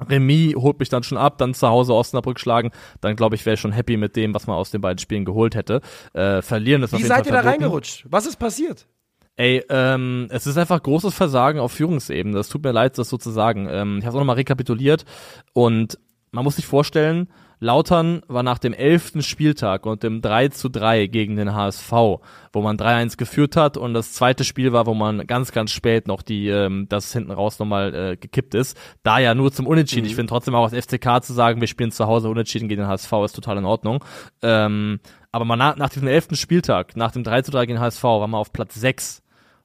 Remis 0.00 0.54
holt 0.56 0.78
mich 0.78 0.88
dann 0.88 1.02
schon 1.02 1.18
ab, 1.18 1.38
dann 1.38 1.54
zu 1.54 1.68
Hause 1.68 1.94
Osnabrück 1.94 2.38
schlagen, 2.38 2.70
dann 3.00 3.16
glaube 3.16 3.34
ich, 3.34 3.44
wäre 3.46 3.54
ich 3.54 3.60
schon 3.60 3.72
happy 3.72 3.96
mit 3.96 4.16
dem, 4.16 4.34
was 4.34 4.46
man 4.46 4.56
aus 4.56 4.70
den 4.70 4.80
beiden 4.80 4.98
Spielen 4.98 5.24
geholt 5.24 5.54
hätte. 5.54 5.80
Äh, 6.12 6.42
verlieren 6.42 6.82
ist 6.82 6.92
Wie 6.92 6.96
auf 6.96 7.00
jeden 7.00 7.08
seid 7.08 7.26
Fall 7.26 7.36
ihr 7.36 7.42
da 7.42 7.48
reingerutscht? 7.48 8.06
Was 8.08 8.26
ist 8.26 8.36
passiert? 8.36 8.86
Ey, 9.36 9.64
ähm, 9.70 10.26
es 10.30 10.46
ist 10.48 10.58
einfach 10.58 10.82
großes 10.82 11.14
Versagen 11.14 11.60
auf 11.60 11.70
Führungsebene. 11.72 12.36
Das 12.36 12.48
tut 12.48 12.64
mir 12.64 12.72
leid, 12.72 12.98
das 12.98 13.08
so 13.08 13.18
zu 13.18 13.30
sagen. 13.30 13.68
Ähm, 13.70 13.98
ich 13.98 14.04
habe 14.04 14.10
es 14.10 14.14
auch 14.16 14.20
nochmal 14.20 14.36
rekapituliert 14.36 15.04
und 15.52 15.98
man 16.32 16.44
muss 16.44 16.56
sich 16.56 16.66
vorstellen, 16.66 17.28
Lautern 17.60 18.22
war 18.28 18.42
nach 18.42 18.58
dem 18.58 18.72
elften 18.72 19.22
Spieltag 19.22 19.86
und 19.86 20.02
dem 20.02 20.22
3 20.22 20.48
zu 20.48 20.68
3 20.68 21.06
gegen 21.06 21.36
den 21.36 21.54
HSV, 21.54 21.90
wo 21.90 22.62
man 22.62 22.76
3-1 22.76 23.16
geführt 23.16 23.56
hat 23.56 23.76
und 23.76 23.94
das 23.94 24.12
zweite 24.12 24.44
Spiel 24.44 24.72
war, 24.72 24.86
wo 24.86 24.94
man 24.94 25.26
ganz, 25.26 25.52
ganz 25.52 25.72
spät 25.72 26.06
noch 26.06 26.22
die, 26.22 26.48
ähm, 26.48 26.86
das 26.88 27.12
hinten 27.12 27.32
raus 27.32 27.58
nochmal 27.58 27.94
äh, 27.94 28.16
gekippt 28.16 28.54
ist. 28.54 28.76
Da 29.02 29.18
ja 29.18 29.34
nur 29.34 29.52
zum 29.52 29.66
Unentschieden. 29.66 30.04
Mhm. 30.04 30.10
Ich 30.10 30.14
finde 30.14 30.30
trotzdem 30.30 30.54
auch 30.54 30.70
als 30.70 30.86
FCK 30.86 31.22
zu 31.22 31.32
sagen, 31.32 31.60
wir 31.60 31.68
spielen 31.68 31.90
zu 31.90 32.06
Hause 32.06 32.28
Unentschieden 32.28 32.68
gegen 32.68 32.82
den 32.82 32.88
HSV 32.88 33.12
ist 33.24 33.32
total 33.32 33.58
in 33.58 33.64
Ordnung. 33.64 34.04
Ähm, 34.42 35.00
aber 35.32 35.44
man 35.44 35.58
nach, 35.58 35.76
nach 35.76 35.90
diesem 35.90 36.08
elften 36.08 36.36
Spieltag, 36.36 36.96
nach 36.96 37.12
dem 37.12 37.24
3 37.24 37.42
zu 37.42 37.50
3 37.50 37.66
gegen 37.66 37.78
den 37.78 37.82
HSV, 37.82 38.04
war 38.04 38.28
man 38.28 38.40
auf 38.40 38.52
Platz 38.52 38.74
6. 38.74 39.22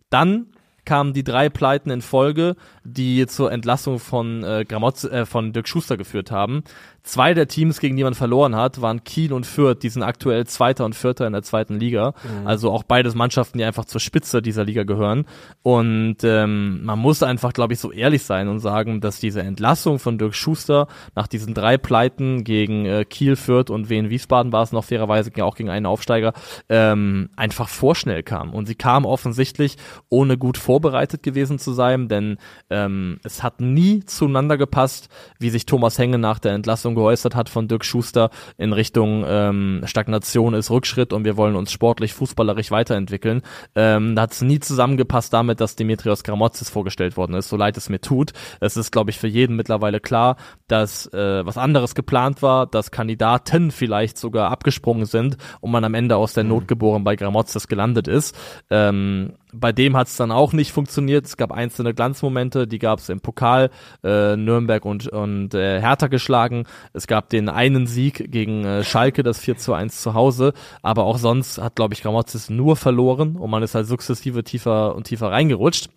Dann 0.10 0.48
kamen 0.86 1.14
die 1.14 1.24
drei 1.24 1.50
Pleiten 1.50 1.90
in 1.90 2.02
Folge, 2.02 2.56
die 2.84 3.26
zur 3.28 3.52
Entlassung 3.52 4.00
von 4.00 4.44
äh, 4.44 4.66
Gramotz, 4.68 5.04
äh, 5.04 5.26
von 5.26 5.54
Dirk 5.54 5.68
Schuster 5.68 5.98
geführt 5.98 6.32
haben. 6.32 6.64
Zwei 7.04 7.34
der 7.34 7.50
Teams, 7.50 7.82
gegen 7.82 7.98
die 7.98 8.04
man 8.06 8.14
verloren 8.14 8.56
hat, 8.56 8.82
waren 8.82 9.04
Kiel 9.04 9.34
und 9.34 9.46
Fürth. 9.46 9.80
Die 9.84 9.90
sind 9.90 10.04
aktuell 10.04 10.48
Zweiter 10.48 10.86
und 10.86 10.96
Vierter 10.96 11.28
in 11.28 11.34
der 11.34 11.44
zweiten 11.44 11.78
Liga. 11.78 12.14
Mhm. 12.24 12.48
Also 12.48 12.72
auch 12.72 12.84
beides 12.84 13.14
Mannschaften, 13.14 13.58
die 13.58 13.66
einfach 13.66 13.84
zur 13.84 14.00
Spitze 14.00 14.42
dieser 14.42 14.64
Liga 14.64 14.84
gehören. 14.84 15.26
Und 15.64 16.18
ähm, 16.24 16.84
man 16.86 16.98
muss 17.00 17.22
einfach, 17.22 17.52
glaube 17.52 17.74
ich, 17.74 17.80
so 17.80 17.92
ehrlich 17.92 18.24
sein 18.24 18.48
und 18.48 18.60
sagen, 18.60 19.02
dass 19.02 19.20
diese 19.20 19.42
Entlassung 19.42 20.00
von 20.00 20.18
Dirk 20.18 20.34
Schuster 20.34 20.88
nach 21.14 21.28
diesen 21.28 21.54
drei 21.54 21.78
Pleiten 21.78 22.46
gegen 22.46 22.86
äh, 22.86 23.04
Kiel, 23.04 23.36
Fürth 23.36 23.70
und 23.70 23.90
Wien 23.90 24.10
Wiesbaden 24.10 24.54
war 24.54 24.64
es 24.64 24.72
noch 24.72 24.86
fairerweise 24.86 25.32
auch 25.44 25.56
gegen 25.56 25.70
einen 25.70 25.86
Aufsteiger, 25.86 26.32
ähm, 26.70 27.30
einfach 27.36 27.68
vorschnell 27.68 28.24
kam. 28.24 28.54
Und 28.54 28.66
sie 28.66 28.76
kam 28.76 29.04
offensichtlich, 29.04 29.76
ohne 30.08 30.38
gut 30.38 30.58
vorbereitet 30.58 31.22
gewesen 31.22 31.60
zu 31.60 31.74
sein, 31.74 32.08
denn 32.08 32.38
ähm, 32.70 33.20
es 33.24 33.44
hat 33.44 33.60
nie 33.60 34.06
zueinander 34.06 34.58
gepasst, 34.58 35.10
wie 35.38 35.50
sich 35.50 35.66
Thomas 35.66 36.00
Henge 36.00 36.18
nach 36.18 36.40
der 36.40 36.54
Entlassung 36.54 36.93
Meinung 36.94 36.96
geäußert 36.96 37.36
hat 37.36 37.50
von 37.50 37.68
Dirk 37.68 37.86
Schuster 37.86 38.30
in 38.58 38.74
Richtung 38.74 39.26
ähm, 39.28 39.82
Stagnation 39.86 40.54
ist 40.54 40.70
Rückschritt 40.70 41.14
und 41.14 41.26
wir 41.26 41.38
wollen 41.38 41.56
uns 41.56 41.72
sportlich, 41.72 42.14
fußballerisch 42.14 42.72
weiterentwickeln. 42.72 43.42
Ähm, 43.76 44.16
da 44.16 44.24
hat 44.24 44.34
es 44.34 44.42
nie 44.42 44.60
zusammengepasst 44.60 45.34
damit, 45.34 45.60
dass 45.60 45.76
Dimitrios 45.76 46.24
Gramotzis 46.24 46.70
vorgestellt 46.70 47.18
worden 47.18 47.36
ist, 47.36 47.50
so 47.50 47.58
leid 47.58 47.78
es 47.78 47.90
mir 47.90 48.00
tut. 48.00 48.32
Es 48.60 48.78
ist, 48.78 48.92
glaube 48.92 49.10
ich, 49.10 49.20
für 49.20 49.28
jeden 49.28 49.56
mittlerweile 49.56 50.00
klar, 50.00 50.38
dass 50.68 51.08
äh, 51.14 51.46
was 51.46 51.58
anderes 51.58 51.96
geplant 51.96 52.42
war, 52.42 52.68
dass 52.68 52.92
Kandidaten 52.92 53.72
vielleicht 53.72 54.18
sogar 54.18 54.52
abgesprungen 54.52 55.06
sind 55.06 55.38
und 55.62 55.72
man 55.72 55.84
am 55.84 55.94
Ende 55.94 56.16
aus 56.16 56.34
der 56.34 56.44
mhm. 56.44 56.50
Not 56.50 56.68
geboren 56.68 57.04
bei 57.04 57.16
Gramotzis 57.16 57.68
gelandet 57.68 58.08
ist. 58.08 58.36
Ähm, 58.70 59.34
bei 59.54 59.72
dem 59.72 59.96
hat 59.96 60.08
es 60.08 60.18
dann 60.18 60.32
auch 60.32 60.54
nicht 60.54 60.72
funktioniert. 60.72 61.26
Es 61.26 61.38
gab 61.38 61.52
einzelne 61.52 61.94
Glanzmomente, 61.94 62.68
die 62.68 62.80
gab 62.80 63.00
es 63.00 63.10
im 63.10 63.22
Pokal, 63.22 63.70
äh, 64.04 64.36
Nürnberg 64.36 64.84
und, 64.86 65.08
und 65.08 65.54
äh, 65.54 65.80
Hertha 65.80 66.08
geschlagen. 66.08 66.66
Es 66.94 67.08
gab 67.08 67.30
den 67.30 67.50
einen 67.50 67.88
Sieg 67.88 68.32
gegen 68.32 68.66
äh, 68.66 68.84
Schalke, 68.84 69.24
das 69.24 69.40
4 69.40 69.58
zu 69.58 69.74
1 69.74 70.02
zu 70.02 70.14
Hause, 70.14 70.54
aber 70.82 71.04
auch 71.06 71.18
sonst 71.18 71.60
hat, 71.60 71.76
glaube 71.76 71.94
ich, 71.94 72.02
Gramozis 72.02 72.50
nur 72.50 72.76
verloren 72.76 73.36
und 73.36 73.50
man 73.50 73.64
ist 73.64 73.76
halt 73.76 73.88
sukzessive 73.88 74.44
tiefer 74.44 74.96
und 74.96 75.06
tiefer 75.06 75.32
reingerutscht. 75.32 75.90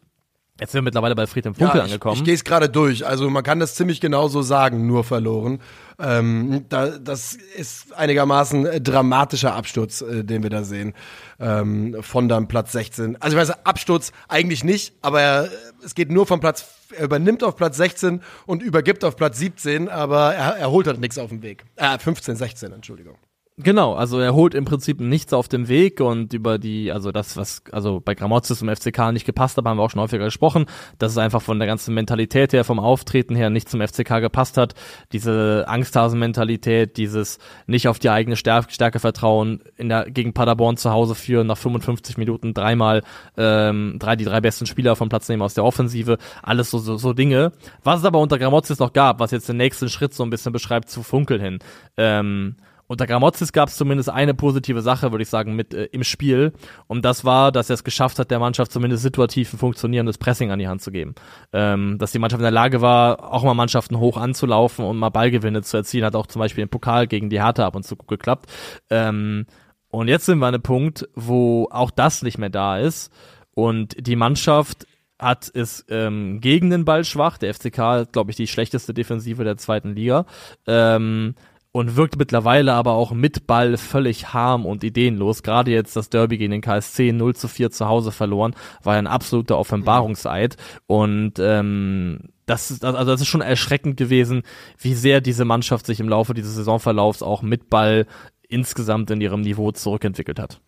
Jetzt 0.59 0.73
sind 0.73 0.79
wir 0.79 0.83
mittlerweile 0.83 1.15
bei 1.15 1.27
Fried 1.27 1.45
im 1.45 1.55
Funkel 1.55 1.77
ja, 1.77 1.85
ich, 1.85 1.93
angekommen. 1.93 2.17
Ich 2.17 2.25
gehe 2.25 2.35
es 2.35 2.43
gerade 2.43 2.71
durch. 2.71 3.07
Also 3.07 3.29
man 3.29 3.43
kann 3.43 3.61
das 3.61 3.75
ziemlich 3.75 4.01
genau 4.01 4.29
so 4.29 4.41
sagen, 4.41 4.87
nur 4.87 5.05
verloren. 5.05 5.61
Ähm, 5.99 6.65
da, 6.71 6.99
das 6.99 7.35
ist 7.35 7.93
einigermaßen 7.95 8.83
dramatischer 8.83 9.55
Absturz, 9.55 10.01
äh, 10.01 10.25
den 10.25 10.43
wir 10.43 10.51
da 10.51 10.65
sehen. 10.65 10.95
Ähm, 11.39 11.97
von 12.01 12.29
dann 12.29 12.49
Platz 12.49 12.73
16. 12.73 13.21
Also 13.21 13.37
ich 13.37 13.41
weiß, 13.41 13.67
Absturz 13.67 14.13
eigentlich 14.29 14.65
nicht, 14.65 14.95
aber 15.03 15.21
er, 15.21 15.51
es 15.85 15.95
geht 15.95 16.11
nur 16.11 16.27
vom 16.27 16.41
Platz, 16.41 16.65
er 16.97 17.05
übernimmt 17.05 17.45
auf 17.45 17.57
Platz 17.57 17.77
16 17.77 18.23
und 18.47 18.63
übergibt 18.63 19.05
auf 19.05 19.17
Platz 19.17 19.39
17, 19.39 19.91
aber 19.91 20.35
er, 20.35 20.57
er 20.57 20.71
holt 20.71 20.87
halt 20.87 21.01
nichts 21.01 21.19
auf 21.19 21.29
dem 21.29 21.43
Weg. 21.43 21.65
Äh, 21.77 21.99
15, 21.99 22.37
16, 22.37 22.73
Entschuldigung. 22.73 23.17
Genau, 23.59 23.95
also 23.95 24.21
er 24.21 24.35
holt 24.35 24.55
im 24.55 24.67
Prinzip 24.67 25.01
nichts 25.01 25.33
auf 25.33 25.49
dem 25.49 25.67
Weg 25.67 26.03
und 26.03 26.35
über 26.35 26.59
die, 26.59 26.93
also 26.93 27.11
das, 27.11 27.39
was 27.39 27.63
also 27.73 28.03
bei 28.05 28.15
Gramozis 28.15 28.61
im 28.61 28.69
FCK 28.69 29.13
nicht 29.13 29.25
gepasst 29.25 29.57
hat, 29.57 29.65
haben 29.65 29.79
wir 29.79 29.83
auch 29.83 29.89
schon 29.89 30.03
häufiger 30.03 30.27
gesprochen, 30.27 30.67
dass 30.99 31.13
es 31.13 31.19
einfach 31.19 31.41
von 31.41 31.59
der 31.59 31.67
ganzen 31.67 31.95
Mentalität 31.95 32.53
her, 32.53 32.65
vom 32.65 32.79
Auftreten 32.79 33.35
her 33.35 33.49
nicht 33.49 33.71
zum 33.71 33.81
FCK 33.81 34.21
gepasst 34.21 34.59
hat. 34.59 34.75
Diese 35.13 35.65
Angsthasen-Mentalität, 35.69 36.99
dieses 36.99 37.39
nicht 37.67 37.89
auf 37.89 37.99
die 37.99 38.11
eigene 38.11 38.37
Stärke, 38.37 38.75
Stärke 38.75 38.99
vertrauen, 38.99 39.63
in 39.79 39.89
der, 39.89 40.11
gegen 40.11 40.35
Paderborn 40.35 40.77
zu 40.77 40.91
Hause 40.91 41.15
führen, 41.15 41.47
nach 41.47 41.57
55 41.57 42.19
Minuten 42.19 42.53
dreimal 42.53 43.05
ähm, 43.39 43.97
drei, 43.99 44.17
die 44.17 44.27
drei 44.27 44.43
besten 44.43 44.67
Spieler 44.67 44.97
vom 44.97 45.09
Platz 45.09 45.31
nehmen 45.31 45.41
aus 45.41 45.55
der 45.55 45.65
Offensive, 45.65 46.19
alles 46.43 46.71
so, 46.71 46.77
so, 46.77 46.99
so 46.99 47.15
Dinge. 47.15 47.53
Was 47.83 48.01
es 48.01 48.05
aber 48.05 48.19
unter 48.19 48.39
Gramozis 48.39 48.81
noch 48.81 48.93
gab, 48.93 49.19
was 49.19 49.31
jetzt 49.31 49.49
den 49.49 49.57
nächsten 49.57 49.89
Schritt 49.89 50.13
so 50.13 50.25
ein 50.25 50.31
bisschen 50.31 50.53
beschreibt, 50.53 50.91
zu 50.91 51.03
Funkeln 51.03 51.41
hin. 51.41 51.59
Ähm, 51.97 52.57
unter 52.87 53.07
Gramozis 53.07 53.53
gab 53.53 53.69
es 53.69 53.77
zumindest 53.77 54.11
eine 54.11 54.35
positive 54.35 54.83
Sache, 54.83 55.11
würde 55.11 55.23
ich 55.23 55.29
sagen, 55.29 55.55
mit 55.57 55.75
äh, 55.75 55.85
im 55.87 56.05
Spiel. 56.05 56.53
Und 56.87 57.05
das 57.05 57.25
war, 57.25 57.53
dass 57.53 57.71
er 57.71 57.75
es 57.75 57.85
geschafft 57.85 58.19
hat, 58.19 58.31
der 58.31 58.39
Mannschaft 58.39 58.73
zumindest 58.73 59.03
situativ 59.03 59.53
ein 59.53 59.59
funktionierendes 59.59 60.19
Pressing 60.19 60.51
an 60.51 60.59
die 60.59 60.69
Hand 60.69 60.83
zu 60.83 60.91
geben. 60.91 61.15
Ähm, 61.53 61.99
dass 61.99 62.13
die 62.13 62.19
Mannschaft 62.19 62.41
in 62.41 62.45
der 62.45 62.51
Lage 62.51 62.81
war, 62.81 63.33
auch 63.33 63.43
mal 63.43 63.55
Mannschaften 63.55 63.99
hoch 63.99 64.17
anzulaufen 64.17 64.85
und 64.85 64.99
mal 64.99 65.11
Ballgewinne 65.11 65.63
zu 65.63 65.77
erzielen, 65.77 66.05
hat 66.05 66.15
auch 66.17 66.27
zum 66.27 66.41
Beispiel 66.41 66.63
im 66.63 66.69
Pokal 66.69 67.07
gegen 67.07 67.31
die 67.31 67.43
Hertha 67.43 67.67
ab 67.67 67.77
und 67.77 67.85
zu 67.85 67.97
gut 67.97 68.09
geklappt. 68.09 68.51
Ähm, 68.91 69.47
und 69.89 70.09
jetzt 70.09 70.27
sind 70.27 70.39
wir 70.39 70.47
an 70.47 70.55
einem 70.55 70.63
Punkt, 70.63 71.09
wo 71.15 71.69
auch 71.71 71.91
das 71.91 72.23
nicht 72.23 72.39
mehr 72.39 72.51
da 72.51 72.79
ist. 72.79 73.13
Und 73.55 73.97
die 73.99 74.17
Mannschaft 74.17 74.87
hat 75.19 75.51
es 75.55 75.85
ähm, 75.89 76.41
gegen 76.41 76.71
den 76.71 76.85
Ball 76.85 77.05
schwach. 77.05 77.39
Der 77.39 77.55
FCK, 77.55 78.13
glaube 78.13 78.31
ich, 78.31 78.37
die 78.37 78.47
schlechteste 78.47 78.93
Defensive 78.93 79.45
der 79.45 79.57
zweiten 79.57 79.95
Liga. 79.95 80.27
Ähm, 80.67 81.35
und 81.77 81.95
wirkt 81.95 82.17
mittlerweile 82.17 82.73
aber 82.73 82.93
auch 82.93 83.13
mit 83.13 83.47
Ball 83.47 83.77
völlig 83.77 84.33
harm 84.33 84.65
und 84.65 84.83
ideenlos. 84.83 85.43
Gerade 85.43 85.71
jetzt 85.71 85.95
das 85.95 86.09
Derby 86.09 86.39
gegen 86.39 86.53
den 86.53 86.63
KSC 86.63 87.13
0 87.13 87.37
zu 87.37 87.49
4 87.49 87.71
zu 87.71 87.87
Hause 87.87 88.13
verloren, 88.13 88.55
war 88.83 88.95
ein 88.95 89.07
absoluter 89.07 89.59
Offenbarungseid. 89.59 90.57
Und 90.87 91.35
ähm, 91.39 92.31
das 92.47 92.71
ist, 92.71 92.83
also 92.83 93.05
das 93.05 93.21
ist 93.21 93.27
schon 93.27 93.43
erschreckend 93.43 93.99
gewesen, 93.99 94.43
wie 94.79 94.95
sehr 94.95 95.21
diese 95.21 95.45
Mannschaft 95.45 95.85
sich 95.85 96.01
im 96.01 96.09
Laufe 96.09 96.33
dieses 96.33 96.55
Saisonverlaufs 96.55 97.23
auch 97.23 97.43
mit 97.43 97.69
Ball 97.69 98.07
insgesamt 98.49 99.11
in 99.11 99.21
ihrem 99.21 99.43
Niveau 99.43 99.71
zurückentwickelt 99.71 100.39
hat. 100.39 100.63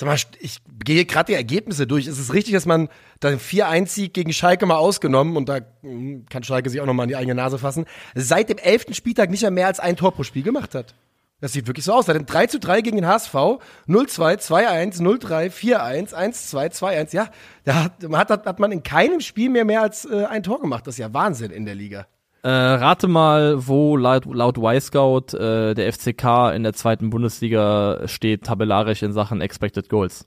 Sag 0.00 0.06
mal, 0.06 0.16
ich 0.40 0.62
gehe 0.82 1.04
gerade 1.04 1.26
die 1.26 1.34
Ergebnisse 1.34 1.86
durch. 1.86 2.06
Ist 2.06 2.18
es 2.18 2.32
richtig, 2.32 2.54
dass 2.54 2.64
man 2.64 2.88
dann 3.20 3.38
4-1-Sieg 3.38 4.14
gegen 4.14 4.32
Schalke 4.32 4.64
mal 4.64 4.78
ausgenommen, 4.78 5.36
und 5.36 5.50
da 5.50 5.58
hm, 5.82 6.24
kann 6.30 6.42
Schalke 6.42 6.70
sich 6.70 6.80
auch 6.80 6.86
nochmal 6.86 7.04
in 7.04 7.10
die 7.10 7.16
eigene 7.16 7.34
Nase 7.34 7.58
fassen, 7.58 7.84
seit 8.14 8.48
dem 8.48 8.56
elften 8.56 8.94
Spieltag 8.94 9.28
nicht 9.28 9.42
mehr 9.42 9.50
mehr 9.50 9.66
als 9.66 9.78
ein 9.78 9.96
Tor 9.96 10.12
pro 10.12 10.22
Spiel 10.22 10.42
gemacht 10.42 10.74
hat? 10.74 10.94
Das 11.42 11.52
sieht 11.52 11.66
wirklich 11.66 11.84
so 11.84 11.92
aus. 11.92 12.06
Seit 12.06 12.16
dem 12.16 12.24
3 12.24 12.46
zu 12.46 12.58
3 12.58 12.80
gegen 12.80 12.96
den 12.96 13.06
HSV, 13.06 13.34
0-2, 13.34 13.58
2-1, 13.88 15.02
0-3, 15.02 15.50
4-1, 15.50 16.14
1-2, 16.14 16.72
2-1. 16.78 17.14
Ja, 17.14 17.28
da 17.64 17.84
hat, 17.84 18.30
hat, 18.30 18.46
hat 18.46 18.58
man 18.58 18.72
in 18.72 18.82
keinem 18.82 19.20
Spiel 19.20 19.50
mehr 19.50 19.66
mehr 19.66 19.82
als 19.82 20.06
äh, 20.06 20.24
ein 20.24 20.42
Tor 20.42 20.62
gemacht. 20.62 20.86
Das 20.86 20.94
ist 20.94 20.98
ja 20.98 21.12
Wahnsinn 21.12 21.50
in 21.50 21.66
der 21.66 21.74
Liga. 21.74 22.06
Äh, 22.42 22.48
rate 22.48 23.06
mal, 23.06 23.66
wo 23.66 23.96
laut, 23.96 24.24
laut 24.24 24.56
Y-Scout 24.56 25.36
äh, 25.36 25.74
der 25.74 25.92
FCK 25.92 26.54
in 26.54 26.62
der 26.62 26.72
zweiten 26.72 27.10
Bundesliga 27.10 28.02
steht, 28.06 28.44
tabellarisch 28.44 29.02
in 29.02 29.12
Sachen 29.12 29.40
Expected 29.42 29.88
Goals. 29.90 30.26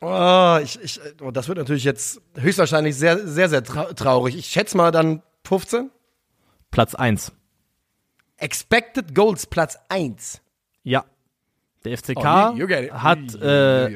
Oh, 0.00 0.58
ich, 0.62 0.78
ich, 0.82 1.00
oh, 1.22 1.30
das 1.30 1.48
wird 1.48 1.58
natürlich 1.58 1.84
jetzt 1.84 2.20
höchstwahrscheinlich 2.36 2.96
sehr, 2.96 3.26
sehr, 3.26 3.48
sehr 3.48 3.64
traurig. 3.64 4.36
Ich 4.36 4.46
schätze 4.46 4.76
mal 4.76 4.92
dann 4.92 5.22
15. 5.44 5.90
Platz 6.70 6.94
1. 6.94 7.32
Expected 8.36 9.14
Goals 9.14 9.46
Platz 9.46 9.78
1. 9.88 10.40
Ja. 10.84 11.04
Der 11.84 11.96
FCK 11.96 12.16
oh, 12.18 12.56
you, 12.56 12.68
you 12.68 12.92
hat 12.92 13.34
äh, 13.40 13.88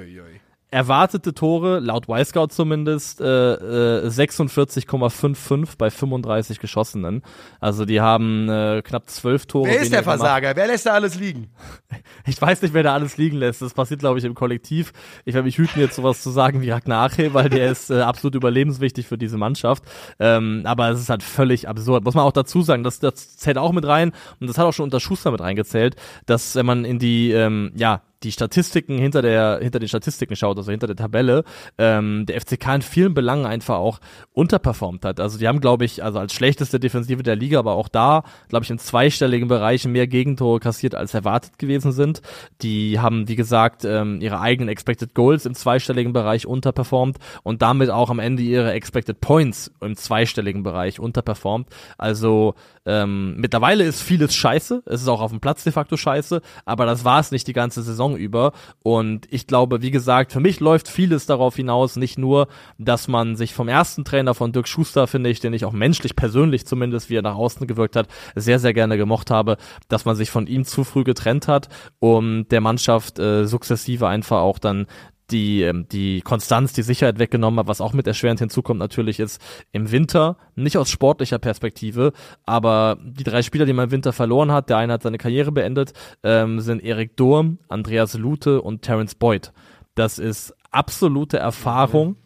erwartete 0.73 1.35
Tore, 1.35 1.81
laut 1.81 2.09
Y-Scout 2.09 2.49
zumindest, 2.49 3.21
äh, 3.21 3.27
äh, 3.27 4.09
46,55 4.09 5.77
bei 5.77 5.91
35 5.91 6.61
geschossenen. 6.61 7.23
Also 7.61 7.85
die 7.85 8.01
haben 8.01 8.49
äh, 8.49 8.81
knapp 8.83 9.09
12 9.09 9.47
Tore. 9.47 9.69
Wer 9.69 9.81
ist 9.81 9.93
der 9.93 10.03
Versager? 10.03 10.41
Gemacht. 10.41 10.57
Wer 10.57 10.67
lässt 10.69 10.87
da 10.87 10.93
alles 10.93 11.19
liegen? 11.19 11.51
Ich 12.25 12.41
weiß 12.41 12.63
nicht, 12.63 12.73
wer 12.73 12.83
da 12.85 12.95
alles 12.95 13.17
liegen 13.17 13.37
lässt. 13.37 13.63
Das 13.63 13.75
passiert, 13.75 14.01
glaube 14.01 14.19
ich, 14.19 14.25
im 14.25 14.35
Kollektiv. 14.35 14.93
Ich 15.25 15.35
werde 15.35 15.45
mich 15.45 15.59
hüten, 15.59 15.81
jetzt 15.81 15.97
sowas 15.97 16.23
zu 16.23 16.31
sagen 16.31 16.63
wie 16.63 16.71
Ragnar 16.71 17.05
Ache, 17.05 17.35
weil 17.35 17.49
der 17.49 17.71
ist 17.71 17.91
äh, 17.91 18.01
absolut 18.01 18.35
überlebenswichtig 18.37 19.07
für 19.07 19.19
diese 19.19 19.37
Mannschaft. 19.37 19.85
Ähm, 20.19 20.63
aber 20.65 20.91
es 20.91 21.01
ist 21.01 21.11
halt 21.11 21.23
völlig 21.23 21.69
absurd. 21.69 22.05
Muss 22.05 22.15
man 22.15 22.25
auch 22.25 22.33
dazu 22.33 22.63
sagen, 22.63 22.85
das, 22.85 23.01
das 23.01 23.37
zählt 23.37 23.59
auch 23.59 23.73
mit 23.73 23.87
rein 23.87 24.13
und 24.41 24.47
das 24.47 24.57
hat 24.57 24.67
auch 24.67 24.73
schon 24.73 24.85
unter 24.85 25.01
Schuster 25.01 25.31
mit 25.33 25.41
reingezählt, 25.41 25.97
dass 26.27 26.55
wenn 26.55 26.67
man 26.67 26.85
in 26.85 26.99
die, 26.99 27.33
ähm, 27.33 27.73
ja, 27.75 28.03
die 28.23 28.33
Statistiken 28.33 28.99
hinter 28.99 29.23
der 29.23 29.59
hinter 29.61 29.79
den 29.79 29.89
Statistiken 29.89 30.37
schaut, 30.37 30.57
also 30.57 30.71
hinter 30.71 30.87
der 30.87 30.97
Tabelle, 30.97 31.45
ähm, 31.79 32.27
der 32.27 32.41
FCK 32.41 32.75
in 32.77 32.83
vielen 32.83 33.15
Belangen 33.15 33.47
einfach 33.47 33.77
auch 33.77 34.01
unterperformt 34.33 35.05
hat. 35.05 35.21
Also 35.21 35.39
die 35.39 35.49
haben, 35.49 35.61
glaube 35.61 35.85
ich, 35.85 36.03
also 36.03 36.19
als 36.19 36.33
schlechteste 36.33 36.81
Defensive 36.81 37.23
der 37.23 37.37
Liga, 37.37 37.59
aber 37.59 37.73
auch 37.73 37.89
da, 37.89 38.23
glaube 38.49 38.65
ich, 38.65 38.71
in 38.71 38.79
zweistelligen 38.79 39.49
Bereichen 39.49 39.93
mehr 39.93 40.07
Gegentore 40.07 40.61
kassiert 40.61 40.95
als 40.95 41.15
erwartet 41.15 41.59
gewesen 41.59 41.93
sind. 41.93 42.23
Die 42.63 43.01
haben, 43.01 43.29
wie 43.29 43.37
gesagt, 43.37 43.85
ähm, 43.85 44.21
ihre 44.21 44.41
eigenen 44.41 44.69
Expected 44.69 45.15
Goals 45.15 45.47
im 45.47 45.55
zweistelligen 45.55 46.13
Bereich 46.13 46.47
unterperformt 46.47 47.19
und 47.43 47.63
damit 47.63 47.91
auch 47.91 48.11
am 48.11 48.19
Ende 48.19 48.43
ihre 48.43 48.73
Expected 48.73 49.21
Points 49.21 49.73
im 49.81 49.97
zweistelligen 49.97 50.63
Bereich 50.63 51.01
unterperformt. 51.01 51.69
Also 51.99 52.55
ähm, 52.85 53.37
mittlerweile 53.37 53.85
ist 53.85 54.03
vieles 54.03 54.35
scheiße, 54.35 54.83
es 54.87 55.03
ist 55.03 55.09
auch 55.09 55.21
auf 55.21 55.31
dem 55.31 55.41
Platz 55.41 55.63
de 55.63 55.73
facto 55.73 55.97
scheiße, 55.97 56.41
aber 56.65 56.85
das 56.87 57.05
war 57.05 57.21
es 57.21 57.31
nicht 57.31 57.47
die 57.47 57.53
ganze 57.53 57.83
Saison 57.83 58.12
über. 58.17 58.53
Und 58.83 59.27
ich 59.31 59.47
glaube, 59.47 59.83
wie 59.83 59.91
gesagt, 59.91 60.33
für 60.33 60.41
mich 60.41 60.61
läuft 60.61 60.89
vieles 60.89 61.27
darauf 61.27 61.57
hinaus, 61.57 61.97
nicht 61.97 62.19
nur, 62.19 62.49
dass 62.79 63.09
man 63.09 63.37
sich 63.37 63.55
vom 63.55 63.69
ersten 63.69 64.05
Trainer 64.05 64.35
von 64.35 64.53
Dirk 64.53 64.69
Schuster, 64.69 65.07
finde 65.07 65.31
ich, 65.31 65.41
den 65.41 65.53
ich 65.53 65.65
auch 65.65 65.73
menschlich, 65.73 66.17
persönlich 66.17 66.67
zumindest, 66.67 67.11
wie 67.11 67.17
er 67.17 67.23
nach 67.23 67.37
außen 67.37 67.67
gewirkt 67.67 67.97
hat, 67.97 68.09
sehr, 68.35 68.59
sehr 68.59 68.75
gerne 68.75 68.97
gemocht 68.97 69.31
habe, 69.31 69.57
dass 69.89 70.05
man 70.05 70.17
sich 70.17 70.31
von 70.31 70.47
ihm 70.47 70.65
zu 70.65 70.85
früh 70.85 71.05
getrennt 71.05 71.49
hat 71.49 71.69
und 71.99 72.49
der 72.49 72.61
Mannschaft 72.61 73.19
äh, 73.19 73.47
sukzessive 73.47 74.07
einfach 74.07 74.41
auch 74.41 74.59
dann 74.59 74.87
die, 75.33 75.63
ähm, 75.63 75.87
die 75.91 76.21
Konstanz, 76.21 76.73
die 76.73 76.83
Sicherheit 76.83 77.19
weggenommen 77.19 77.59
hat, 77.61 77.67
was 77.67 77.81
auch 77.81 77.93
mit 77.93 78.07
erschwerend 78.07 78.41
hinzukommt 78.41 78.79
natürlich 78.79 79.19
ist 79.19 79.41
im 79.73 79.91
Winter, 79.91 80.37
nicht 80.55 80.77
aus 80.77 80.91
sportlicher 80.91 81.39
Perspektive, 81.39 82.13
aber 82.45 82.99
die 83.03 83.25
drei 83.25 83.43
Spieler, 83.43 83.67
die 83.67 83.73
man 83.73 83.87
im 83.87 83.91
Winter 83.91 84.13
verloren 84.13 84.53
hat, 84.53 84.69
der 84.69 84.77
eine 84.77 84.93
hat 84.93 85.03
seine 85.03 85.19
Karriere 85.19 85.53
beendet, 85.53 85.93
ähm, 86.23 86.61
sind 86.61 86.85
Erik 86.85 87.17
Durm, 87.17 87.59
Andreas 87.69 88.15
Lute 88.15 88.63
und 88.63 88.83
Terence 88.83 89.15
Boyd. 89.15 89.53
Das 89.95 90.19
ist 90.19 90.55
absolute 90.71 91.39
Erfahrung 91.39 92.17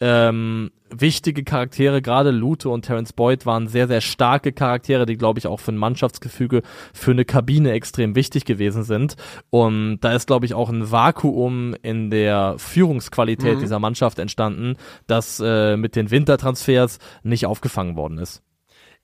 ähm, 0.00 0.70
wichtige 1.00 1.44
Charaktere, 1.44 2.02
gerade 2.02 2.30
Lute 2.30 2.68
und 2.68 2.82
Terence 2.82 3.12
Boyd 3.12 3.46
waren 3.46 3.68
sehr, 3.68 3.88
sehr 3.88 4.00
starke 4.00 4.52
Charaktere, 4.52 5.06
die, 5.06 5.16
glaube 5.16 5.38
ich, 5.38 5.46
auch 5.46 5.60
für 5.60 5.72
ein 5.72 5.78
Mannschaftsgefüge, 5.78 6.62
für 6.92 7.10
eine 7.10 7.24
Kabine 7.24 7.72
extrem 7.72 8.14
wichtig 8.14 8.44
gewesen 8.44 8.84
sind. 8.84 9.16
Und 9.50 10.00
da 10.00 10.12
ist, 10.12 10.26
glaube 10.26 10.46
ich, 10.46 10.54
auch 10.54 10.70
ein 10.70 10.90
Vakuum 10.90 11.74
in 11.82 12.10
der 12.10 12.54
Führungsqualität 12.58 13.56
mhm. 13.56 13.60
dieser 13.60 13.78
Mannschaft 13.78 14.18
entstanden, 14.18 14.76
das 15.06 15.40
äh, 15.44 15.76
mit 15.76 15.96
den 15.96 16.10
Wintertransfers 16.10 16.98
nicht 17.22 17.46
aufgefangen 17.46 17.96
worden 17.96 18.18
ist. 18.18 18.42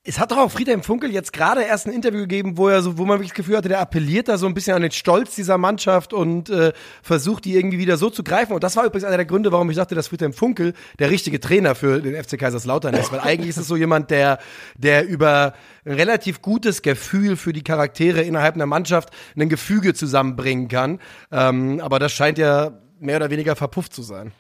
Es 0.02 0.18
hat 0.18 0.30
doch 0.30 0.38
auch 0.38 0.50
Friedhelm 0.50 0.82
Funkel 0.82 1.12
jetzt 1.12 1.30
gerade 1.30 1.62
erst 1.62 1.86
ein 1.86 1.92
Interview 1.92 2.20
gegeben, 2.20 2.56
wo 2.56 2.68
er 2.68 2.80
so, 2.80 2.96
wo 2.96 3.04
man 3.04 3.18
wirklich 3.18 3.32
das 3.32 3.36
Gefühl 3.36 3.58
hatte, 3.58 3.68
der 3.68 3.80
appelliert 3.80 4.28
da 4.28 4.38
so 4.38 4.46
ein 4.46 4.54
bisschen 4.54 4.74
an 4.74 4.80
den 4.80 4.92
Stolz 4.92 5.34
dieser 5.34 5.58
Mannschaft 5.58 6.14
und 6.14 6.48
äh, 6.48 6.72
versucht 7.02 7.44
die 7.44 7.54
irgendwie 7.54 7.78
wieder 7.78 7.98
so 7.98 8.08
zu 8.08 8.24
greifen. 8.24 8.54
Und 8.54 8.64
das 8.64 8.76
war 8.76 8.86
übrigens 8.86 9.04
einer 9.04 9.18
der 9.18 9.26
Gründe, 9.26 9.52
warum 9.52 9.68
ich 9.68 9.76
dachte, 9.76 9.94
dass 9.94 10.08
Friedhelm 10.08 10.32
Funkel 10.32 10.72
der 10.98 11.10
richtige 11.10 11.38
Trainer 11.38 11.74
für 11.74 12.00
den 12.00 12.14
FC 12.14 12.38
Kaiserslautern 12.38 12.94
ist. 12.94 13.12
Weil 13.12 13.20
eigentlich 13.20 13.50
ist 13.50 13.58
es 13.58 13.68
so 13.68 13.76
jemand, 13.76 14.10
der, 14.10 14.38
der 14.74 15.06
über 15.06 15.52
ein 15.84 15.92
relativ 15.92 16.40
gutes 16.40 16.80
Gefühl 16.80 17.36
für 17.36 17.52
die 17.52 17.62
Charaktere 17.62 18.22
innerhalb 18.22 18.54
einer 18.54 18.64
Mannschaft 18.64 19.10
ein 19.36 19.50
Gefüge 19.50 19.92
zusammenbringen 19.92 20.68
kann. 20.68 20.98
Ähm, 21.30 21.78
aber 21.80 21.98
das 21.98 22.12
scheint 22.12 22.38
ja 22.38 22.72
mehr 23.00 23.16
oder 23.16 23.30
weniger 23.30 23.56
verpufft 23.56 23.94
zu 23.94 24.02
sein. 24.02 24.32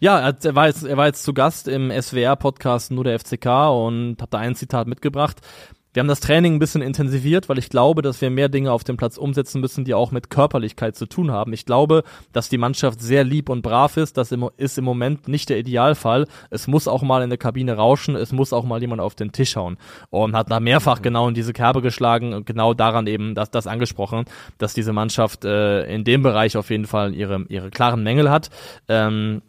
Ja, 0.00 0.28
er 0.28 0.54
war 0.54 0.66
jetzt, 0.66 0.84
er 0.84 0.96
war 0.96 1.06
jetzt 1.06 1.22
zu 1.22 1.34
Gast 1.34 1.68
im 1.68 1.90
SWR-Podcast 1.90 2.90
Nur 2.90 3.04
der 3.04 3.18
FCK 3.18 3.46
und 3.70 4.16
hat 4.20 4.32
da 4.32 4.38
ein 4.38 4.54
Zitat 4.54 4.86
mitgebracht. 4.86 5.40
Wir 5.94 6.00
haben 6.00 6.08
das 6.08 6.18
Training 6.18 6.56
ein 6.56 6.58
bisschen 6.58 6.82
intensiviert, 6.82 7.48
weil 7.48 7.58
ich 7.58 7.68
glaube, 7.68 8.02
dass 8.02 8.20
wir 8.20 8.28
mehr 8.28 8.48
Dinge 8.48 8.72
auf 8.72 8.82
dem 8.82 8.96
Platz 8.96 9.16
umsetzen 9.16 9.60
müssen, 9.60 9.84
die 9.84 9.94
auch 9.94 10.10
mit 10.10 10.28
Körperlichkeit 10.28 10.96
zu 10.96 11.06
tun 11.06 11.30
haben. 11.30 11.52
Ich 11.52 11.66
glaube, 11.66 12.02
dass 12.32 12.48
die 12.48 12.58
Mannschaft 12.58 13.00
sehr 13.00 13.22
lieb 13.22 13.48
und 13.48 13.62
brav 13.62 13.96
ist. 13.96 14.16
Das 14.16 14.34
ist 14.56 14.76
im 14.76 14.84
Moment 14.84 15.28
nicht 15.28 15.50
der 15.50 15.58
Idealfall. 15.58 16.26
Es 16.50 16.66
muss 16.66 16.88
auch 16.88 17.02
mal 17.02 17.22
in 17.22 17.30
der 17.30 17.38
Kabine 17.38 17.76
rauschen. 17.76 18.16
Es 18.16 18.32
muss 18.32 18.52
auch 18.52 18.64
mal 18.64 18.80
jemand 18.80 19.00
auf 19.02 19.14
den 19.14 19.30
Tisch 19.30 19.54
hauen. 19.54 19.76
Und 20.10 20.34
hat 20.34 20.50
da 20.50 20.58
mehrfach 20.58 21.00
genau 21.00 21.28
in 21.28 21.34
diese 21.34 21.52
Kerbe 21.52 21.80
geschlagen 21.80 22.34
und 22.34 22.44
genau 22.44 22.74
daran 22.74 23.06
eben 23.06 23.36
das, 23.36 23.52
das 23.52 23.68
angesprochen, 23.68 24.24
dass 24.58 24.74
diese 24.74 24.92
Mannschaft 24.92 25.44
äh, 25.44 25.84
in 25.84 26.02
dem 26.02 26.24
Bereich 26.24 26.56
auf 26.56 26.70
jeden 26.70 26.86
Fall 26.86 27.14
ihre, 27.14 27.44
ihre 27.48 27.70
klaren 27.70 28.02
Mängel 28.02 28.32
hat. 28.32 28.50
Ähm, 28.88 29.42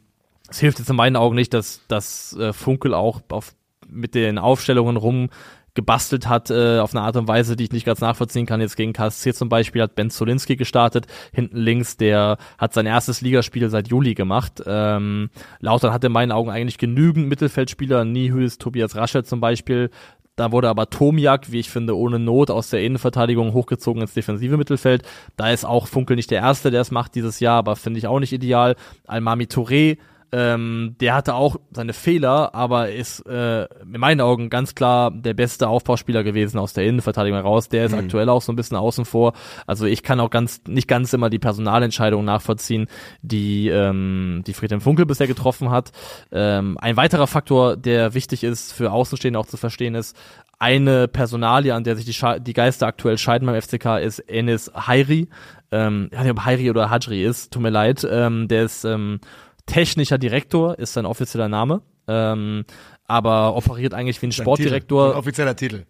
es 0.48 0.60
hilft 0.60 0.78
jetzt 0.78 0.92
in 0.92 0.96
meinen 0.96 1.16
Augen 1.16 1.34
nicht, 1.34 1.56
dass, 1.56 1.82
dass 1.88 2.38
äh, 2.38 2.54
Funkel 2.54 2.94
auch 2.94 3.22
auf, 3.30 3.56
mit 3.88 4.14
den 4.14 4.38
Aufstellungen 4.38 4.98
rum 4.98 5.30
gebastelt 5.76 6.28
hat 6.28 6.50
äh, 6.50 6.80
auf 6.80 6.96
eine 6.96 7.04
Art 7.04 7.16
und 7.18 7.28
Weise, 7.28 7.56
die 7.56 7.66
ich 7.66 7.72
nicht 7.72 7.86
ganz 7.86 8.02
nachvollziehen 8.02 8.46
kann. 8.46 8.62
Jetzt 8.62 8.78
gegen 8.78 8.94
KSC 8.94 9.34
zum 9.34 9.50
Beispiel 9.50 9.82
hat 9.82 9.96
Ben 9.96 10.10
Zolinski 10.10 10.56
gestartet, 10.56 11.06
hinten 11.34 11.58
links, 11.58 11.98
der 11.98 12.38
hat 12.58 12.74
sein 12.74 12.86
erstes 12.86 13.22
Ligaspiel 13.22 13.70
seit 13.70 13.90
Juli 13.90 14.16
gemacht. 14.16 14.64
Ähm, 14.66 15.30
Lautern 15.60 15.94
hatte 15.94 16.08
in 16.08 16.14
meinen 16.14 16.32
Augen 16.32 16.50
eigentlich 16.50 16.78
genügend 16.78 17.28
Mittelfeldspieler, 17.28 18.06
Nihus, 18.06 18.58
Tobias 18.58 18.96
Raschel 18.96 19.26
zum 19.26 19.42
Beispiel, 19.42 19.92
da 20.36 20.52
wurde 20.52 20.68
aber 20.70 20.90
Tomiak, 20.90 21.52
wie 21.52 21.60
ich 21.60 21.70
finde, 21.70 21.98
ohne 21.98 22.20
Not 22.20 22.52
aus 22.52 22.70
der 22.70 22.84
Innenverteidigung 22.84 23.54
hochgezogen 23.54 24.02
ins 24.02 24.14
defensive 24.14 24.58
Mittelfeld. 24.58 25.04
Da 25.38 25.52
ist 25.52 25.64
auch 25.64 25.88
Funkel 25.88 26.18
nicht 26.18 26.30
der 26.30 26.42
Erste, 26.42 26.72
der 26.72 26.82
es 26.82 26.92
macht 26.92 27.16
dieses 27.16 27.40
Jahr, 27.40 27.58
aber 27.58 27.78
finde 27.78 28.00
ich 28.00 28.08
auch 28.08 28.20
nicht 28.20 28.34
ideal. 28.34 28.76
Almami 29.08 29.46
Touré 29.46 29.98
ähm, 30.32 30.96
der 31.00 31.16
hatte 31.16 31.36
auch 31.36 31.58
seine 31.72 31.94
Fehler, 31.94 32.54
aber 32.54 32.92
ist 32.92 33.26
äh, 33.26 33.64
in 33.64 34.00
meinen 34.00 34.22
Augen 34.22 34.50
ganz 34.50 34.76
klar 34.76 35.12
der 35.12 35.34
beste 35.34 35.68
Aufbauspieler 35.68 36.24
gewesen 36.24 36.58
aus 36.60 36.74
der 36.74 36.86
Innenverteidigung 36.86 37.38
heraus. 37.38 37.70
Der 37.70 37.86
ist 37.86 37.94
mhm. 37.94 38.00
aktuell 38.00 38.30
auch 38.30 38.42
so 38.42 38.52
ein 38.52 38.56
bisschen 38.56 38.78
außen 38.78 39.06
vor. 39.06 39.34
Also 39.68 39.86
ich 39.86 40.04
kann 40.04 40.20
auch 40.20 40.30
ganz 40.30 40.62
nicht 40.68 40.88
ganz 40.88 41.14
immer 41.14 41.30
die 41.30 41.40
Personalentscheidungen 41.40 42.26
nachvollziehen, 42.26 42.88
die 43.22 43.46
die, 43.66 44.44
die 44.46 44.54
Friedhelm 44.54 44.82
Funkel 44.82 45.06
bisher 45.06 45.28
getroffen 45.28 45.70
hat. 45.70 45.92
Ähm, 46.32 46.78
ein 46.80 46.98
weiterer 46.98 47.28
Faktor, 47.28 47.78
der 47.78 48.14
wichtig 48.14 48.44
ist 48.44 48.74
für 48.74 48.92
Außenstehende 48.92 49.40
auch 49.40 49.46
zu 49.46 49.58
verstehen, 49.58 49.96
ist 49.96 50.16
eine 50.58 51.08
Personalie, 51.08 51.74
an 51.74 51.84
der 51.84 51.96
sich 51.96 52.06
die, 52.06 52.42
die 52.42 52.54
Geister 52.54 52.88
aktuell 52.88 53.18
scheiden 53.18 53.46
beim 53.46 53.62
FCK, 53.62 54.00
ist 54.02 54.20
Enes 54.20 54.72
Hairi. 54.74 55.28
Ähm, 55.72 56.10
ich 56.12 56.18
weiß 56.18 56.24
nicht, 56.24 56.32
ob 56.32 56.46
Hairi 56.46 56.70
oder 56.70 56.90
Hajri 56.90 57.24
ist, 57.24 57.52
tut 57.52 57.62
mir 57.62 57.70
leid. 57.70 58.08
Ähm, 58.10 58.48
der 58.48 58.64
ist 58.64 58.86
ähm, 58.86 59.20
technischer 59.66 60.18
Direktor 60.18 60.78
ist 60.80 60.94
sein 60.94 61.06
offizieller 61.06 61.50
Name, 61.50 61.82
ähm, 62.08 62.66
aber 63.06 63.56
operiert 63.56 63.94
eigentlich 63.94 64.22
wie 64.22 64.28
ein 64.28 64.32
Sportdirektor. 64.32 65.08
Titel, 65.08 65.20
offizieller 65.20 65.56
Titel. 65.56 65.86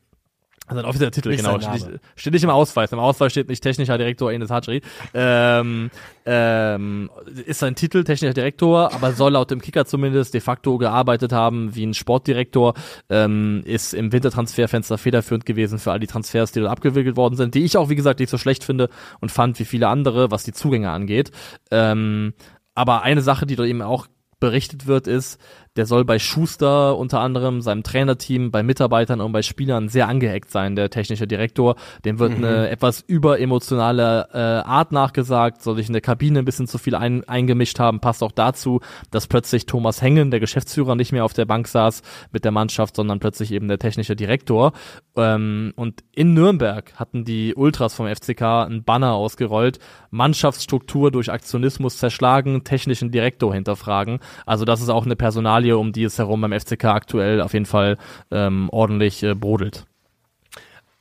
Also 0.68 0.82
ein 0.82 0.86
offizieller 0.88 1.12
Titel, 1.12 1.30
nicht 1.30 1.44
genau. 1.44 1.60
Steht 1.60 1.74
nicht, 1.74 2.00
steht 2.16 2.34
nicht 2.34 2.44
im 2.44 2.50
Ausweis. 2.50 2.92
Im 2.92 2.98
Ausweis 2.98 3.32
steht 3.32 3.50
nicht 3.50 3.62
technischer 3.62 4.00
Direktor 4.00 4.32
Enes 4.32 4.50
Hajri. 4.50 4.82
Ähm, 5.14 5.92
ähm, 6.26 7.12
ist 7.46 7.60
sein 7.60 7.76
Titel 7.76 8.04
technischer 8.04 8.34
Direktor, 8.34 8.92
aber 8.92 9.12
soll 9.12 9.34
laut 9.34 9.52
dem 9.52 9.62
Kicker 9.62 9.86
zumindest 9.86 10.34
de 10.34 10.42
facto 10.42 10.80
gearbeitet 10.80 11.32
haben 11.32 11.76
wie 11.76 11.86
ein 11.86 11.94
Sportdirektor. 11.94 12.74
Ähm, 13.10 13.62
ist 13.66 13.94
im 13.94 14.12
Wintertransferfenster 14.12 14.98
federführend 14.98 15.46
gewesen 15.46 15.78
für 15.78 15.92
all 15.92 16.00
die 16.00 16.08
Transfers, 16.08 16.52
die 16.52 16.62
dort 16.62 16.72
abgewickelt 16.72 17.16
worden 17.16 17.36
sind, 17.36 17.54
die 17.54 17.64
ich 17.64 17.78
auch, 17.78 17.90
wie 17.90 17.96
gesagt, 17.96 18.20
nicht 18.20 18.32
so 18.32 18.40
schlecht 18.40 18.64
finde 18.64 18.90
und 19.20 19.32
fand 19.32 19.60
wie 19.60 19.66
viele 19.66 19.88
andere, 19.88 20.32
was 20.32 20.46
die 20.46 20.54
Zugänge 20.54 20.90
angeht. 20.90 21.30
Ähm, 21.70 22.34
aber 22.76 23.02
eine 23.02 23.22
Sache, 23.22 23.46
die 23.46 23.56
dort 23.56 23.70
eben 23.70 23.82
auch 23.82 24.08
berichtet 24.40 24.86
wird, 24.86 25.08
ist, 25.08 25.40
der 25.76 25.86
soll 25.86 26.06
bei 26.06 26.20
Schuster 26.20 26.98
unter 26.98 27.20
anderem, 27.20 27.62
seinem 27.62 27.84
Trainerteam, 27.84 28.52
bei 28.52 28.64
Mitarbeitern 28.64 29.22
und 29.22 29.32
bei 29.32 29.42
Spielern 29.42 29.90
sehr 29.90 30.08
angeheckt 30.08 30.52
sein, 30.52 30.76
der 30.76 30.90
technische 30.90 31.28
Direktor. 31.28 31.76
Dem 32.06 32.20
wird 32.20 32.38
mhm. 32.38 32.44
eine 32.44 32.70
etwas 32.70 33.04
überemotionale 33.06 34.30
äh, 34.34 34.38
Art 34.38 34.92
nachgesagt, 34.92 35.62
soll 35.62 35.76
sich 35.76 35.88
in 35.88 35.94
der 35.94 36.02
Kabine 36.02 36.40
ein 36.40 36.46
bisschen 36.46 36.68
zu 36.68 36.78
viel 36.78 36.96
ein, 36.96 37.28
eingemischt 37.28 37.80
haben. 37.80 38.00
Passt 38.00 38.24
auch 38.24 38.32
dazu, 38.32 38.80
dass 39.12 39.28
plötzlich 39.28 39.66
Thomas 39.66 40.02
Hengen, 40.02 40.32
der 40.32 40.40
Geschäftsführer, 40.40 40.96
nicht 40.96 41.12
mehr 41.12 41.26
auf 41.26 41.34
der 41.34 41.46
Bank 41.46 41.68
saß 41.68 42.02
mit 42.32 42.46
der 42.46 42.52
Mannschaft, 42.52 42.96
sondern 42.96 43.20
plötzlich 43.20 43.52
eben 43.52 43.68
der 43.68 43.80
technische 43.80 44.16
Direktor. 44.16 44.72
Ähm, 45.18 45.74
und 45.76 46.04
in 46.14 46.34
Nürnberg 46.34 46.94
hatten 46.96 47.26
die 47.26 47.54
Ultras 47.56 47.94
vom 47.94 48.08
FCK 48.08 48.42
ein 48.42 48.84
Banner 48.84 49.14
ausgerollt, 49.14 49.80
Mannschaftsstruktur 50.12 51.12
durch 51.12 51.32
Aktionismus 51.32 51.98
zerschlagen, 51.98 52.64
technischen 52.64 53.12
Direktor 53.12 53.54
hinterfragen. 53.54 54.20
Also 54.46 54.64
das 54.64 54.82
ist 54.82 54.90
auch 54.90 55.06
eine 55.06 55.16
Personalie, 55.16 55.65
Personalie, 55.66 55.78
um 55.78 55.92
die 55.92 56.04
es 56.04 56.18
herum 56.18 56.42
beim 56.42 56.54
FCK 56.54 56.86
aktuell 56.86 57.42
auf 57.42 57.54
jeden 57.54 57.66
Fall 57.66 57.98
ähm, 58.32 58.70
ordentlich 58.72 59.24
äh, 59.24 59.34
brodelt. 59.34 59.86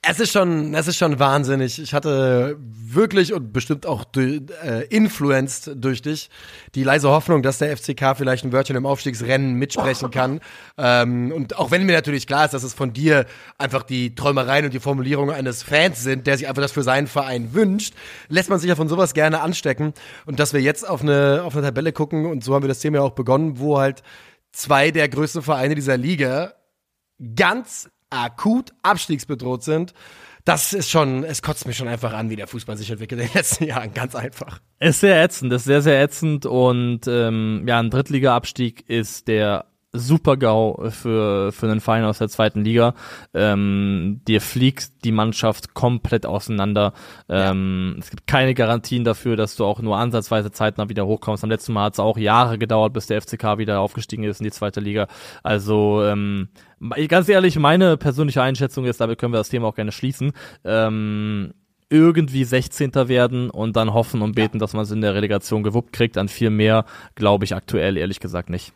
Es 0.07 0.21
ist 0.21 0.33
schon, 0.33 0.75
es 0.75 0.87
ist 0.87 0.99
schon 0.99 1.19
wahnsinnig. 1.19 1.79
Ich 1.79 1.95
hatte 1.95 2.59
wirklich 2.61 3.33
und 3.33 3.55
bestimmt 3.55 3.87
auch 3.87 4.05
äh, 4.15 4.85
influenced 4.91 5.71
durch 5.77 6.03
dich 6.03 6.29
die 6.75 6.85
leise 6.85 7.09
Hoffnung, 7.09 7.43
dass 7.43 7.57
der 7.57 7.75
FCK 7.75 8.15
vielleicht 8.15 8.45
ein 8.45 8.53
Wörtchen 8.53 8.77
im 8.77 8.85
Aufstiegsrennen 8.85 9.55
mitsprechen 9.55 10.11
kann. 10.11 10.41
ähm, 10.77 11.33
und 11.33 11.57
auch 11.57 11.71
wenn 11.71 11.87
mir 11.87 11.95
natürlich 11.95 12.27
klar 12.27 12.45
ist, 12.45 12.53
dass 12.53 12.65
es 12.65 12.75
von 12.75 12.93
dir 12.93 13.25
einfach 13.57 13.83
die 13.83 14.15
Träumereien 14.15 14.67
und 14.67 14.75
die 14.75 14.81
Formulierungen 14.81 15.35
eines 15.35 15.63
Fans 15.63 16.03
sind, 16.03 16.27
der 16.27 16.37
sich 16.37 16.49
einfach 16.49 16.61
das 16.61 16.73
für 16.73 16.83
seinen 16.83 17.07
Verein 17.07 17.55
wünscht, 17.55 17.95
lässt 18.29 18.51
man 18.51 18.59
sich 18.59 18.69
ja 18.69 18.77
von 18.77 18.89
sowas 18.89 19.15
gerne 19.15 19.41
anstecken. 19.41 19.95
Und 20.27 20.39
dass 20.39 20.53
wir 20.53 20.61
jetzt 20.61 20.87
auf 20.87 21.01
eine, 21.01 21.43
auf 21.45 21.57
eine 21.57 21.65
Tabelle 21.65 21.93
gucken 21.93 22.27
und 22.27 22.45
so 22.45 22.55
haben 22.55 22.63
wir 22.63 22.69
das 22.69 22.81
Thema 22.81 22.99
ja 22.99 23.03
auch 23.03 23.13
begonnen, 23.13 23.59
wo 23.59 23.79
halt 23.79 24.03
zwei 24.55 24.91
der 24.91 25.09
größten 25.09 25.43
Vereine 25.43 25.75
dieser 25.75 25.97
Liga 25.97 26.55
ganz 27.37 27.91
akut 28.11 28.73
abstiegsbedroht 28.83 29.63
sind. 29.63 29.93
Das 30.45 30.75
ist 30.75 30.91
schon, 30.91 31.25
es 31.25 31.41
kotzt 31.41 31.67
mich 31.67 31.77
schon 31.77 31.89
einfach 31.89 32.13
an, 32.13 32.29
wie 32.29 32.37
der 32.37 32.47
Fußball 32.47 32.77
sich 32.77 32.91
entwickelt 32.91 33.21
in 33.21 33.27
den 33.29 33.35
letzten 33.35 33.65
Jahren. 33.69 33.95
Ganz 33.95 34.15
einfach. 34.15 34.61
Es 34.79 34.97
ist 34.97 35.01
sehr 35.01 35.23
ätzend, 35.23 35.53
ist 35.53 35.65
sehr, 35.65 35.81
sehr 35.83 36.03
ätzend 36.03 36.45
und 36.47 37.01
ähm, 37.07 37.65
ja, 37.67 37.79
ein 37.79 37.91
Drittliga-Abstieg 37.91 38.89
ist 38.89 39.27
der 39.29 39.67
Super-GAU 39.95 40.91
für, 40.91 41.53
für 41.53 41.67
einen 41.67 41.81
Verein 41.81 42.05
aus 42.05 42.19
der 42.19 42.29
zweiten 42.29 42.63
Liga. 42.63 42.95
Ähm, 43.33 44.21
dir 44.27 44.41
fliegt 44.41 45.05
die 45.05 45.13
Mannschaft 45.13 45.73
komplett 45.75 46.27
auseinander. 46.27 46.93
Ähm, 47.29 47.95
ja. 47.95 48.01
Es 48.01 48.11
gibt 48.11 48.27
keine 48.27 48.55
Garantien 48.55 49.05
dafür, 49.05 49.37
dass 49.37 49.57
du 49.57 49.65
auch 49.65 49.81
nur 49.81 49.97
ansatzweise 49.97 50.51
zeitnah 50.51 50.89
wieder 50.89 51.07
hochkommst. 51.07 51.45
Am 51.45 51.51
letzten 51.51 51.73
Mal 51.73 51.85
hat 51.85 51.95
es 51.95 52.01
auch 52.01 52.19
Jahre 52.19 52.59
gedauert, 52.59 52.93
bis 52.93 53.07
der 53.07 53.23
FCK 53.23 53.59
wieder 53.59 53.81
aufgestiegen 53.81 54.25
ist 54.25 54.41
in 54.41 54.45
die 54.45 54.51
zweite 54.51 54.81
Liga. 54.81 55.07
Also 55.43 56.03
ähm, 56.05 56.49
ganz 57.09 57.29
ehrlich, 57.29 57.59
meine 57.59 57.97
persönliche 57.97 58.43
Einschätzung 58.43 58.85
ist, 58.85 59.01
damit 59.01 59.19
können 59.19 59.33
wir 59.33 59.39
das 59.39 59.49
Thema 59.49 59.69
auch 59.69 59.77
gerne 59.77 59.93
schließen. 59.93 60.33
Ähm, 60.65 61.55
irgendwie 61.91 62.45
16. 62.45 62.95
werden 63.09 63.51
und 63.51 63.77
dann 63.77 63.95
hoffen 63.95 64.23
und 64.23 64.35
beten, 64.35 64.57
ja. 64.57 64.61
dass 64.61 64.73
man 64.73 64.83
es 64.83 64.91
in 64.91 65.01
der 65.01 65.15
Relegation 65.15 65.63
gewuppt 65.63 65.93
kriegt. 65.93 66.19
An 66.19 66.29
viel 66.29 66.51
mehr 66.51 66.85
glaube 67.15 67.45
ich 67.45 67.55
aktuell 67.55 67.97
ehrlich 67.97 68.21
gesagt 68.21 68.51
nicht. 68.51 68.73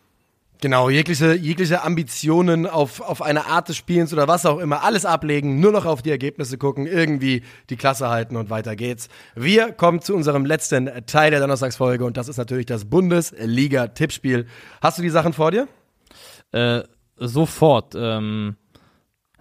Genau, 0.61 0.90
jegliche, 0.90 1.34
jegliche 1.34 1.84
Ambitionen 1.84 2.66
auf, 2.66 3.00
auf 3.00 3.22
eine 3.22 3.46
Art 3.46 3.68
des 3.68 3.76
Spielens 3.76 4.12
oder 4.12 4.26
was 4.26 4.44
auch 4.44 4.59
immer, 4.59 4.82
alles 4.82 5.04
ablegen, 5.04 5.61
nur 5.61 5.70
noch 5.70 5.86
auf 5.86 6.02
die 6.02 6.11
Ergebnisse 6.11 6.59
gucken, 6.59 6.86
irgendwie 6.86 7.42
die 7.70 7.76
Klasse 7.76 8.09
halten 8.09 8.34
und 8.34 8.50
weiter 8.50 8.74
geht's. 8.74 9.09
Wir 9.36 9.70
kommen 9.72 10.00
zu 10.00 10.16
unserem 10.16 10.44
letzten 10.44 10.90
Teil 11.06 11.30
der 11.30 11.38
Donnerstagsfolge 11.38 12.04
und 12.04 12.16
das 12.16 12.26
ist 12.26 12.38
natürlich 12.38 12.66
das 12.66 12.86
Bundesliga-Tippspiel. 12.86 14.46
Hast 14.80 14.98
du 14.98 15.02
die 15.02 15.11
Sachen 15.11 15.32
vor 15.32 15.52
dir? 15.52 15.68
Äh, 16.50 16.82
sofort. 17.16 17.94
Ähm, 17.96 18.56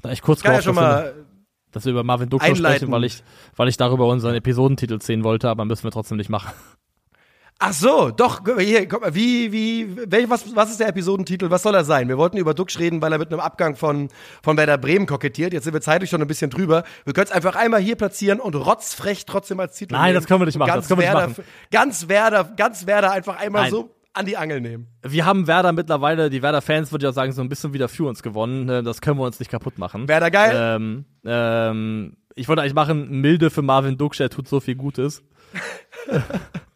da 0.04 0.12
ich 0.12 0.22
kurz 0.22 0.44
Kann 0.44 0.52
gehofft, 0.52 0.68
ja 0.68 0.74
schon 0.74 0.76
mal 0.76 1.16
dass, 1.72 1.86
wir, 1.86 1.92
über 1.92 2.04
Marvin 2.04 2.30
Duck 2.30 2.44
sprechen, 2.44 2.92
weil 2.92 3.04
ich, 3.04 3.24
weil 3.56 3.68
ich 3.68 3.78
darüber 3.78 4.08
unseren 4.08 4.36
Episodentitel 4.36 5.02
sehen 5.02 5.24
wollte, 5.24 5.50
aber 5.50 5.66
müssen 5.66 5.84
wir 5.84 5.92
trotzdem 5.92 6.18
nicht 6.18 6.30
machen. 6.30 6.52
Ach 7.60 7.74
so, 7.74 8.12
doch, 8.12 8.42
hier, 8.60 8.88
guck 8.88 9.02
mal, 9.02 9.16
wie, 9.16 9.52
wie, 9.52 10.12
welch, 10.12 10.30
was, 10.30 10.56
was 10.56 10.70
ist 10.70 10.80
der 10.80 10.90
Episodentitel? 10.90 11.50
Was 11.50 11.64
soll 11.64 11.74
er 11.74 11.84
sein? 11.84 12.08
Wir 12.08 12.18
wollten 12.18 12.38
über 12.38 12.54
Duxch 12.54 12.78
reden, 12.78 13.02
weil 13.02 13.12
er 13.12 13.18
mit 13.18 13.32
einem 13.32 13.40
Abgang 13.40 13.76
von, 13.76 14.10
von 14.44 14.58
Werder 14.58 14.78
Bremen 14.78 15.08
kokettiert. 15.08 15.54
Jetzt 15.54 15.64
sind 15.64 15.74
wir 15.74 15.82
zeitlich 15.82 16.12
schon 16.12 16.22
ein 16.22 16.28
bisschen 16.28 16.52
drüber. 16.52 16.84
Wir 17.06 17.14
können 17.14 17.26
es 17.26 17.32
einfach 17.32 17.56
einmal 17.56 17.80
hier 17.80 17.96
platzieren 17.96 18.40
und 18.40 18.54
rotzfrech 18.54 19.26
trotzdem 19.26 19.60
als 19.60 19.76
Titel 19.76 19.96
Nein, 19.96 20.06
nehmen. 20.06 20.16
das 20.16 20.28
können 20.28 20.42
wir 20.42 20.46
nicht 20.46 20.60
machen. 20.60 20.68
Ganz 20.68 20.84
das 20.84 20.88
können 20.88 21.02
wir 21.02 21.08
Werder, 21.08 21.28
nicht 21.28 21.38
machen. 21.40 21.50
Ganz 21.72 22.08
Werder, 22.08 22.44
ganz 22.56 22.86
Werder 22.86 23.12
einfach 23.12 23.38
einmal 23.38 23.64
Nein. 23.64 23.72
so 23.72 23.96
an 24.14 24.28
die 24.28 24.38
Angel 24.38 24.62
nehmen. 24.62 24.88
Wir 25.02 25.26
haben 25.26 25.48
Werder 25.48 25.72
mittlerweile, 25.72 26.30
die 26.30 26.44
Werder-Fans 26.44 26.92
würde 26.92 27.06
ich 27.06 27.10
auch 27.10 27.16
sagen, 27.16 27.32
so 27.32 27.42
ein 27.42 27.50
bisschen 27.50 27.74
wieder 27.74 27.90
für 27.90 28.08
uns 28.08 28.22
gewonnen. 28.22 28.70
Äh, 28.70 28.84
das 28.84 29.02
können 29.02 29.18
wir 29.18 29.26
uns 29.26 29.40
nicht 29.40 29.50
kaputt 29.50 29.80
machen. 29.80 30.08
Werder 30.08 30.30
geil. 30.30 30.52
Ähm, 30.54 31.06
ähm, 31.26 32.18
ich 32.36 32.48
wollte 32.48 32.62
eigentlich 32.62 32.76
machen, 32.76 33.20
milde 33.20 33.50
für 33.50 33.64
Marvin 33.64 33.98
Duxch, 33.98 34.20
er 34.20 34.30
tut 34.30 34.48
so 34.48 34.60
viel 34.60 34.76
Gutes. 34.76 35.24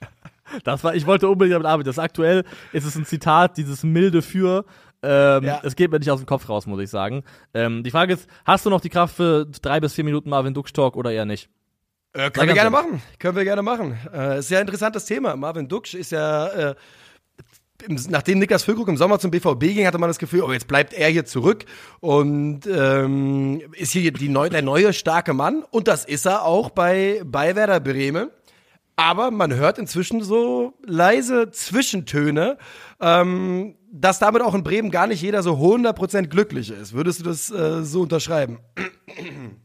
Das 0.63 0.83
war, 0.83 0.95
ich 0.95 1.05
wollte 1.05 1.29
unbedingt 1.29 1.55
damit 1.55 1.67
arbeiten. 1.67 1.87
Das 1.87 1.99
aktuell 1.99 2.43
ist 2.71 2.85
es 2.85 2.95
ein 2.95 3.05
Zitat, 3.05 3.57
dieses 3.57 3.83
milde 3.83 4.21
für. 4.21 4.65
Ähm, 5.03 5.43
ja. 5.43 5.61
Es 5.63 5.75
geht 5.75 5.91
mir 5.91 5.99
nicht 5.99 6.11
aus 6.11 6.19
dem 6.19 6.27
Kopf 6.27 6.47
raus, 6.47 6.67
muss 6.67 6.79
ich 6.79 6.89
sagen. 6.89 7.23
Ähm, 7.53 7.83
die 7.83 7.91
Frage 7.91 8.13
ist, 8.13 8.27
hast 8.45 8.65
du 8.65 8.69
noch 8.69 8.81
die 8.81 8.89
Kraft 8.89 9.15
für 9.15 9.45
drei 9.45 9.79
bis 9.79 9.93
vier 9.93 10.03
Minuten 10.03 10.29
Marvin 10.29 10.53
Dux 10.53 10.73
Talk 10.73 10.95
oder 10.95 11.11
eher 11.11 11.25
nicht? 11.25 11.49
Äh, 12.13 12.29
können 12.29 12.49
wir 12.49 12.55
gerne 12.55 12.69
machen. 12.69 13.01
Können 13.19 13.35
wir 13.35 13.43
gerne 13.43 13.61
machen. 13.61 13.97
Äh, 14.13 14.39
ist 14.39 14.51
ja 14.51 14.59
ein 14.59 14.65
interessantes 14.65 15.05
Thema. 15.05 15.35
Marvin 15.35 15.67
Dux 15.67 15.93
ist 15.93 16.11
ja, 16.11 16.47
äh, 16.47 16.75
nachdem 17.87 18.39
Niklas 18.39 18.63
Füllkrug 18.63 18.89
im 18.89 18.97
Sommer 18.97 19.17
zum 19.17 19.31
BVB 19.31 19.59
ging, 19.59 19.87
hatte 19.87 19.97
man 19.97 20.09
das 20.09 20.19
Gefühl, 20.19 20.41
oh, 20.41 20.51
jetzt 20.51 20.67
bleibt 20.67 20.93
er 20.93 21.09
hier 21.09 21.25
zurück 21.25 21.65
und 21.99 22.67
ähm, 22.67 23.61
ist 23.73 23.93
hier 23.93 24.11
die 24.11 24.29
neu, 24.29 24.49
der 24.49 24.61
neue 24.61 24.93
starke 24.93 25.33
Mann. 25.33 25.63
Und 25.71 25.87
das 25.87 26.05
ist 26.05 26.25
er 26.25 26.43
auch 26.43 26.69
bei, 26.69 27.21
bei 27.25 27.55
Werder 27.55 27.79
Bremen. 27.79 28.29
Aber 28.95 29.31
man 29.31 29.53
hört 29.53 29.77
inzwischen 29.77 30.21
so 30.21 30.73
leise 30.85 31.49
Zwischentöne, 31.51 32.57
ähm, 32.99 33.75
dass 33.91 34.19
damit 34.19 34.41
auch 34.41 34.53
in 34.53 34.63
Bremen 34.63 34.91
gar 34.91 35.07
nicht 35.07 35.21
jeder 35.21 35.43
so 35.43 35.53
100% 35.53 36.27
glücklich 36.27 36.71
ist. 36.71 36.93
Würdest 36.93 37.19
du 37.19 37.23
das 37.23 37.51
äh, 37.51 37.83
so 37.83 38.01
unterschreiben? 38.01 38.59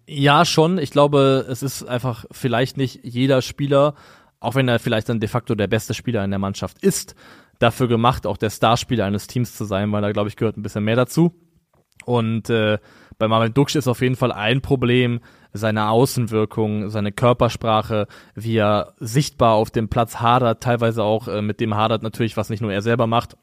Ja, 0.06 0.44
schon. 0.44 0.78
Ich 0.78 0.90
glaube, 0.90 1.46
es 1.48 1.62
ist 1.62 1.84
einfach 1.84 2.24
vielleicht 2.32 2.76
nicht 2.76 3.00
jeder 3.04 3.42
Spieler, 3.42 3.94
auch 4.40 4.54
wenn 4.54 4.68
er 4.68 4.78
vielleicht 4.78 5.08
dann 5.08 5.20
de 5.20 5.28
facto 5.28 5.54
der 5.54 5.68
beste 5.68 5.94
Spieler 5.94 6.24
in 6.24 6.30
der 6.30 6.38
Mannschaft 6.38 6.82
ist, 6.82 7.14
dafür 7.58 7.88
gemacht, 7.88 8.26
auch 8.26 8.36
der 8.36 8.50
Starspieler 8.50 9.04
eines 9.04 9.26
Teams 9.26 9.54
zu 9.54 9.64
sein, 9.64 9.92
weil 9.92 10.02
da, 10.02 10.12
glaube 10.12 10.28
ich, 10.28 10.36
gehört 10.36 10.56
ein 10.56 10.62
bisschen 10.62 10.84
mehr 10.84 10.96
dazu. 10.96 11.34
Und 12.04 12.50
äh, 12.50 12.78
bei 13.18 13.28
Marvin 13.28 13.54
Duksch 13.54 13.76
ist 13.76 13.88
auf 13.88 14.00
jeden 14.00 14.16
Fall 14.16 14.32
ein 14.32 14.60
Problem 14.60 15.20
seine 15.52 15.88
Außenwirkung, 15.88 16.90
seine 16.90 17.12
Körpersprache, 17.12 18.06
wie 18.34 18.56
er 18.56 18.94
sichtbar 18.98 19.54
auf 19.54 19.70
dem 19.70 19.88
Platz 19.88 20.16
hadert, 20.16 20.62
teilweise 20.62 21.02
auch 21.02 21.28
äh, 21.28 21.42
mit 21.42 21.60
dem 21.60 21.74
hadert 21.74 22.02
natürlich, 22.02 22.36
was 22.36 22.50
nicht 22.50 22.60
nur 22.60 22.72
er 22.72 22.82
selber 22.82 23.06
macht, 23.06 23.36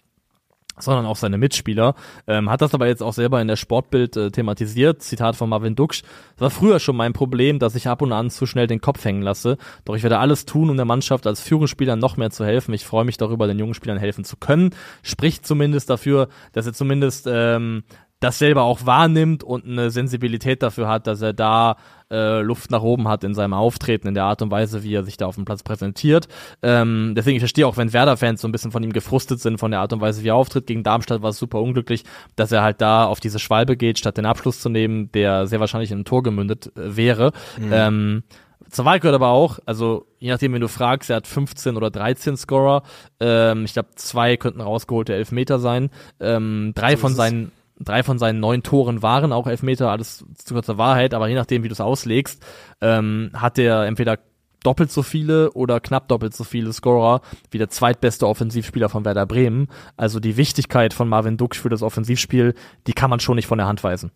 sondern 0.77 1.05
auch 1.05 1.15
seine 1.15 1.37
Mitspieler. 1.37 1.95
Ähm, 2.27 2.49
hat 2.49 2.61
das 2.61 2.73
aber 2.73 2.87
jetzt 2.87 3.03
auch 3.03 3.13
selber 3.13 3.41
in 3.41 3.47
der 3.47 3.55
Sportbild 3.55 4.17
äh, 4.17 4.31
thematisiert. 4.31 5.03
Zitat 5.03 5.35
von 5.35 5.49
Marvin 5.49 5.75
Duksch. 5.75 6.03
Es 6.35 6.41
war 6.41 6.49
früher 6.49 6.79
schon 6.79 6.95
mein 6.95 7.13
Problem, 7.13 7.59
dass 7.59 7.75
ich 7.75 7.87
ab 7.87 8.01
und 8.01 8.11
an 8.11 8.29
zu 8.29 8.45
schnell 8.45 8.67
den 8.67 8.81
Kopf 8.81 9.03
hängen 9.05 9.21
lasse. 9.21 9.57
Doch 9.85 9.95
ich 9.95 10.03
werde 10.03 10.19
alles 10.19 10.45
tun, 10.45 10.69
um 10.69 10.75
der 10.75 10.85
Mannschaft 10.85 11.27
als 11.27 11.41
Führungsspieler 11.41 11.95
noch 11.95 12.17
mehr 12.17 12.31
zu 12.31 12.45
helfen. 12.45 12.73
Ich 12.73 12.85
freue 12.85 13.05
mich 13.05 13.17
darüber, 13.17 13.47
den 13.47 13.59
jungen 13.59 13.73
Spielern 13.75 13.97
helfen 13.97 14.23
zu 14.23 14.37
können. 14.37 14.71
Spricht 15.03 15.45
zumindest 15.45 15.89
dafür, 15.89 16.27
dass 16.53 16.65
er 16.65 16.73
zumindest 16.73 17.27
ähm, 17.29 17.83
das 18.24 18.39
selber 18.39 18.63
auch 18.63 18.86
wahrnimmt 18.86 19.43
und 19.43 19.65
eine 19.65 19.89
Sensibilität 19.91 20.63
dafür 20.63 20.88
hat, 20.88 21.07
dass 21.07 21.21
er 21.21 21.34
da 21.34 21.76
äh, 22.09 22.41
Luft 22.41 22.71
nach 22.71 22.82
oben 22.82 23.07
hat 23.07 23.24
in 23.24 23.34
seinem 23.34 23.53
Auftreten, 23.53 24.07
in 24.07 24.13
der 24.13 24.24
Art 24.24 24.41
und 24.41 24.51
Weise, 24.51 24.84
wie 24.84 24.93
er 24.93 25.03
sich 25.03 25.17
da 25.17 25.26
auf 25.26 25.36
dem 25.36 25.45
Platz 25.45 25.63
präsentiert. 25.63 26.28
Ähm, 26.61 27.13
deswegen, 27.17 27.36
ich 27.36 27.41
verstehe 27.41 27.67
auch, 27.67 27.76
wenn 27.76 27.91
Werder-Fans 27.91 28.39
so 28.39 28.47
ein 28.47 28.51
bisschen 28.51 28.71
von 28.71 28.84
ihm 28.84 28.93
gefrustet 28.93 29.41
sind, 29.41 29.59
von 29.59 29.71
der 29.71 29.82
Art 29.82 29.91
und 29.91 29.99
Weise, 29.99 30.24
wie 30.24 30.30
er 30.30 30.36
auftritt. 30.36 30.67
Gegen 30.67 30.84
Darmstadt 30.84 31.21
war 31.21 31.32
es 31.32 31.38
super 31.38 31.59
unglücklich, 31.59 32.03
dass 32.36 32.51
er 32.51 32.61
halt 32.61 32.82
da 32.82 33.05
auf 33.05 33.19
diese 33.19 33.39
Schwalbe 33.39 33.76
geht, 33.76 33.99
statt 33.99 34.17
den 34.17 34.26
Abschluss 34.26 34.61
zu 34.61 34.69
nehmen, 34.69 35.11
der 35.11 35.47
sehr 35.47 35.59
wahrscheinlich 35.59 35.91
in 35.91 35.99
ein 35.99 36.05
Tor 36.05 36.24
gemündet 36.24 36.71
äh, 36.78 36.95
wäre. 36.95 37.32
Mhm. 37.59 37.71
Ähm, 37.71 38.24
zur 38.69 38.86
Wahl 38.86 38.99
gehört 38.99 39.15
aber 39.15 39.30
auch, 39.30 39.59
also 39.65 40.07
je 40.19 40.32
nachdem, 40.32 40.53
wenn 40.53 40.61
du 40.61 40.67
fragst, 40.67 41.09
er 41.09 41.17
hat 41.17 41.28
15 41.28 41.78
oder 41.78 41.91
13 41.91 42.38
Scorer. 42.38 42.84
Ähm, 43.19 43.65
ich 43.65 43.74
glaube, 43.74 43.89
zwei 43.95 44.38
könnten 44.38 44.61
rausgeholte 44.61 45.13
Elfmeter 45.13 45.59
sein. 45.59 45.89
Ähm, 46.19 46.71
drei 46.74 46.95
so 46.95 47.01
von 47.01 47.13
seinen 47.13 47.51
Drei 47.84 48.03
von 48.03 48.19
seinen 48.19 48.39
neun 48.39 48.63
Toren 48.63 49.01
waren 49.01 49.31
auch 49.31 49.47
Elfmeter, 49.47 49.89
alles 49.91 50.25
zu 50.36 50.53
kurzer 50.53 50.77
Wahrheit, 50.77 51.13
aber 51.13 51.27
je 51.27 51.36
nachdem, 51.36 51.63
wie 51.63 51.67
du 51.67 51.73
es 51.73 51.81
auslegst, 51.81 52.43
ähm, 52.81 53.31
hat 53.34 53.57
er 53.57 53.86
entweder 53.86 54.19
doppelt 54.63 54.91
so 54.91 55.03
viele 55.03 55.51
oder 55.51 55.79
knapp 55.79 56.07
doppelt 56.07 56.34
so 56.34 56.43
viele 56.43 56.73
Scorer 56.73 57.21
wie 57.51 57.57
der 57.57 57.69
zweitbeste 57.69 58.27
Offensivspieler 58.27 58.89
von 58.89 59.05
Werder 59.05 59.25
Bremen. 59.25 59.67
Also 59.97 60.19
die 60.19 60.38
Wichtigkeit 60.38 60.93
von 60.93 61.09
Marvin 61.09 61.38
Dux 61.38 61.57
für 61.57 61.69
das 61.69 61.84
Offensivspiel, 61.84 62.55
die 62.88 62.93
kann 62.93 63.09
man 63.09 63.19
schon 63.19 63.36
nicht 63.36 63.47
von 63.47 63.57
der 63.57 63.67
Hand 63.67 63.84
weisen. 63.84 64.11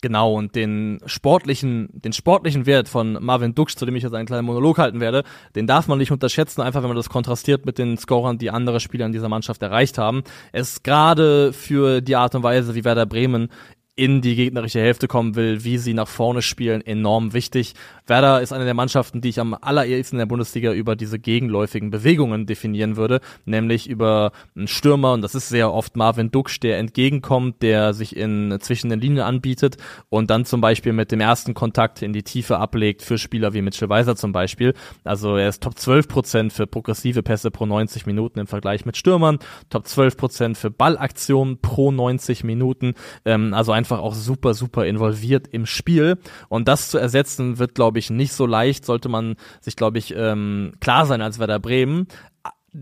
Genau, 0.00 0.34
und 0.34 0.54
den 0.54 1.00
sportlichen, 1.06 1.88
den 1.92 2.12
sportlichen 2.12 2.66
Wert 2.66 2.88
von 2.88 3.18
Marvin 3.20 3.54
Dux, 3.54 3.74
zu 3.74 3.84
dem 3.84 3.96
ich 3.96 4.04
jetzt 4.04 4.14
einen 4.14 4.26
kleinen 4.26 4.46
Monolog 4.46 4.78
halten 4.78 5.00
werde, 5.00 5.24
den 5.56 5.66
darf 5.66 5.88
man 5.88 5.98
nicht 5.98 6.12
unterschätzen, 6.12 6.60
einfach 6.60 6.82
wenn 6.82 6.88
man 6.88 6.96
das 6.96 7.08
kontrastiert 7.08 7.66
mit 7.66 7.78
den 7.78 7.98
Scorern, 7.98 8.38
die 8.38 8.50
andere 8.50 8.78
Spieler 8.78 9.06
in 9.06 9.12
dieser 9.12 9.28
Mannschaft 9.28 9.60
erreicht 9.62 9.98
haben. 9.98 10.22
Es 10.52 10.74
ist 10.74 10.84
gerade 10.84 11.52
für 11.52 12.00
die 12.00 12.14
Art 12.14 12.36
und 12.36 12.44
Weise, 12.44 12.76
wie 12.76 12.84
Werder 12.84 13.06
Bremen 13.06 13.48
in 13.98 14.20
die 14.20 14.36
gegnerische 14.36 14.78
Hälfte 14.78 15.08
kommen 15.08 15.34
will, 15.34 15.64
wie 15.64 15.76
sie 15.76 15.92
nach 15.92 16.06
vorne 16.06 16.40
spielen, 16.40 16.86
enorm 16.86 17.32
wichtig. 17.32 17.74
Werder 18.06 18.40
ist 18.40 18.52
eine 18.52 18.64
der 18.64 18.72
Mannschaften, 18.72 19.20
die 19.20 19.28
ich 19.28 19.40
am 19.40 19.56
allerersten 19.60 20.14
in 20.14 20.18
der 20.20 20.26
Bundesliga 20.26 20.72
über 20.72 20.94
diese 20.94 21.18
gegenläufigen 21.18 21.90
Bewegungen 21.90 22.46
definieren 22.46 22.96
würde, 22.96 23.20
nämlich 23.44 23.88
über 23.88 24.30
einen 24.54 24.68
Stürmer, 24.68 25.14
und 25.14 25.22
das 25.22 25.34
ist 25.34 25.48
sehr 25.48 25.72
oft 25.72 25.96
Marvin 25.96 26.30
Duksch, 26.30 26.60
der 26.60 26.78
entgegenkommt, 26.78 27.60
der 27.60 27.92
sich 27.92 28.14
in 28.14 28.56
zwischen 28.60 28.88
den 28.88 29.00
Linien 29.00 29.24
anbietet 29.24 29.78
und 30.10 30.30
dann 30.30 30.44
zum 30.44 30.60
Beispiel 30.60 30.92
mit 30.92 31.10
dem 31.10 31.20
ersten 31.20 31.54
Kontakt 31.54 32.00
in 32.00 32.12
die 32.12 32.22
Tiefe 32.22 32.58
ablegt 32.58 33.02
für 33.02 33.18
Spieler 33.18 33.52
wie 33.52 33.62
Mitchell 33.62 33.88
Weiser 33.88 34.14
zum 34.14 34.30
Beispiel. 34.30 34.74
Also 35.02 35.36
er 35.36 35.48
ist 35.48 35.60
Top 35.60 35.76
12 35.76 36.06
Prozent 36.06 36.52
für 36.52 36.68
progressive 36.68 37.24
Pässe 37.24 37.50
pro 37.50 37.66
90 37.66 38.06
Minuten 38.06 38.38
im 38.38 38.46
Vergleich 38.46 38.86
mit 38.86 38.96
Stürmern, 38.96 39.40
Top 39.70 39.88
12 39.88 40.16
Prozent 40.16 40.56
für 40.56 40.70
Ballaktionen 40.70 41.58
pro 41.60 41.90
90 41.90 42.44
Minuten, 42.44 42.94
ähm, 43.24 43.52
also 43.54 43.72
ein 43.72 43.87
einfach 43.88 44.04
auch 44.04 44.14
super, 44.14 44.54
super 44.54 44.86
involviert 44.86 45.48
im 45.48 45.66
Spiel. 45.66 46.18
Und 46.48 46.68
das 46.68 46.90
zu 46.90 46.98
ersetzen 46.98 47.58
wird, 47.58 47.74
glaube 47.74 47.98
ich, 47.98 48.10
nicht 48.10 48.32
so 48.32 48.46
leicht, 48.46 48.84
sollte 48.84 49.08
man 49.08 49.36
sich, 49.60 49.76
glaube 49.76 49.98
ich, 49.98 50.14
ähm, 50.14 50.72
klar 50.80 51.06
sein 51.06 51.22
als 51.22 51.38
Werder 51.38 51.58
Bremen. 51.58 52.06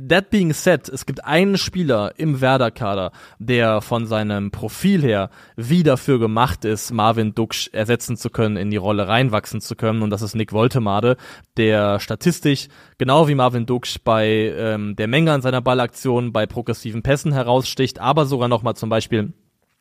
That 0.08 0.30
being 0.30 0.52
said, 0.52 0.88
es 0.88 1.06
gibt 1.06 1.24
einen 1.24 1.56
Spieler 1.56 2.14
im 2.16 2.40
Werder-Kader, 2.40 3.12
der 3.38 3.80
von 3.80 4.06
seinem 4.06 4.50
Profil 4.50 5.00
her 5.00 5.30
wie 5.54 5.84
dafür 5.84 6.18
gemacht 6.18 6.64
ist, 6.64 6.90
Marvin 6.92 7.36
Duksch 7.36 7.70
ersetzen 7.72 8.16
zu 8.16 8.28
können, 8.28 8.56
in 8.56 8.70
die 8.70 8.76
Rolle 8.78 9.06
reinwachsen 9.06 9.60
zu 9.60 9.76
können, 9.76 10.02
und 10.02 10.10
das 10.10 10.22
ist 10.22 10.34
Nick 10.34 10.52
Woltemade, 10.52 11.16
der 11.56 12.00
statistisch 12.00 12.66
genau 12.98 13.28
wie 13.28 13.36
Marvin 13.36 13.64
Duksch 13.64 13.98
bei 14.02 14.52
ähm, 14.58 14.96
der 14.96 15.06
Menge 15.06 15.32
an 15.32 15.40
seiner 15.40 15.62
Ballaktion, 15.62 16.32
bei 16.32 16.46
progressiven 16.46 17.02
Pässen 17.02 17.32
heraussticht, 17.32 18.00
aber 18.00 18.26
sogar 18.26 18.48
nochmal 18.48 18.74
zum 18.74 18.90
Beispiel 18.90 19.34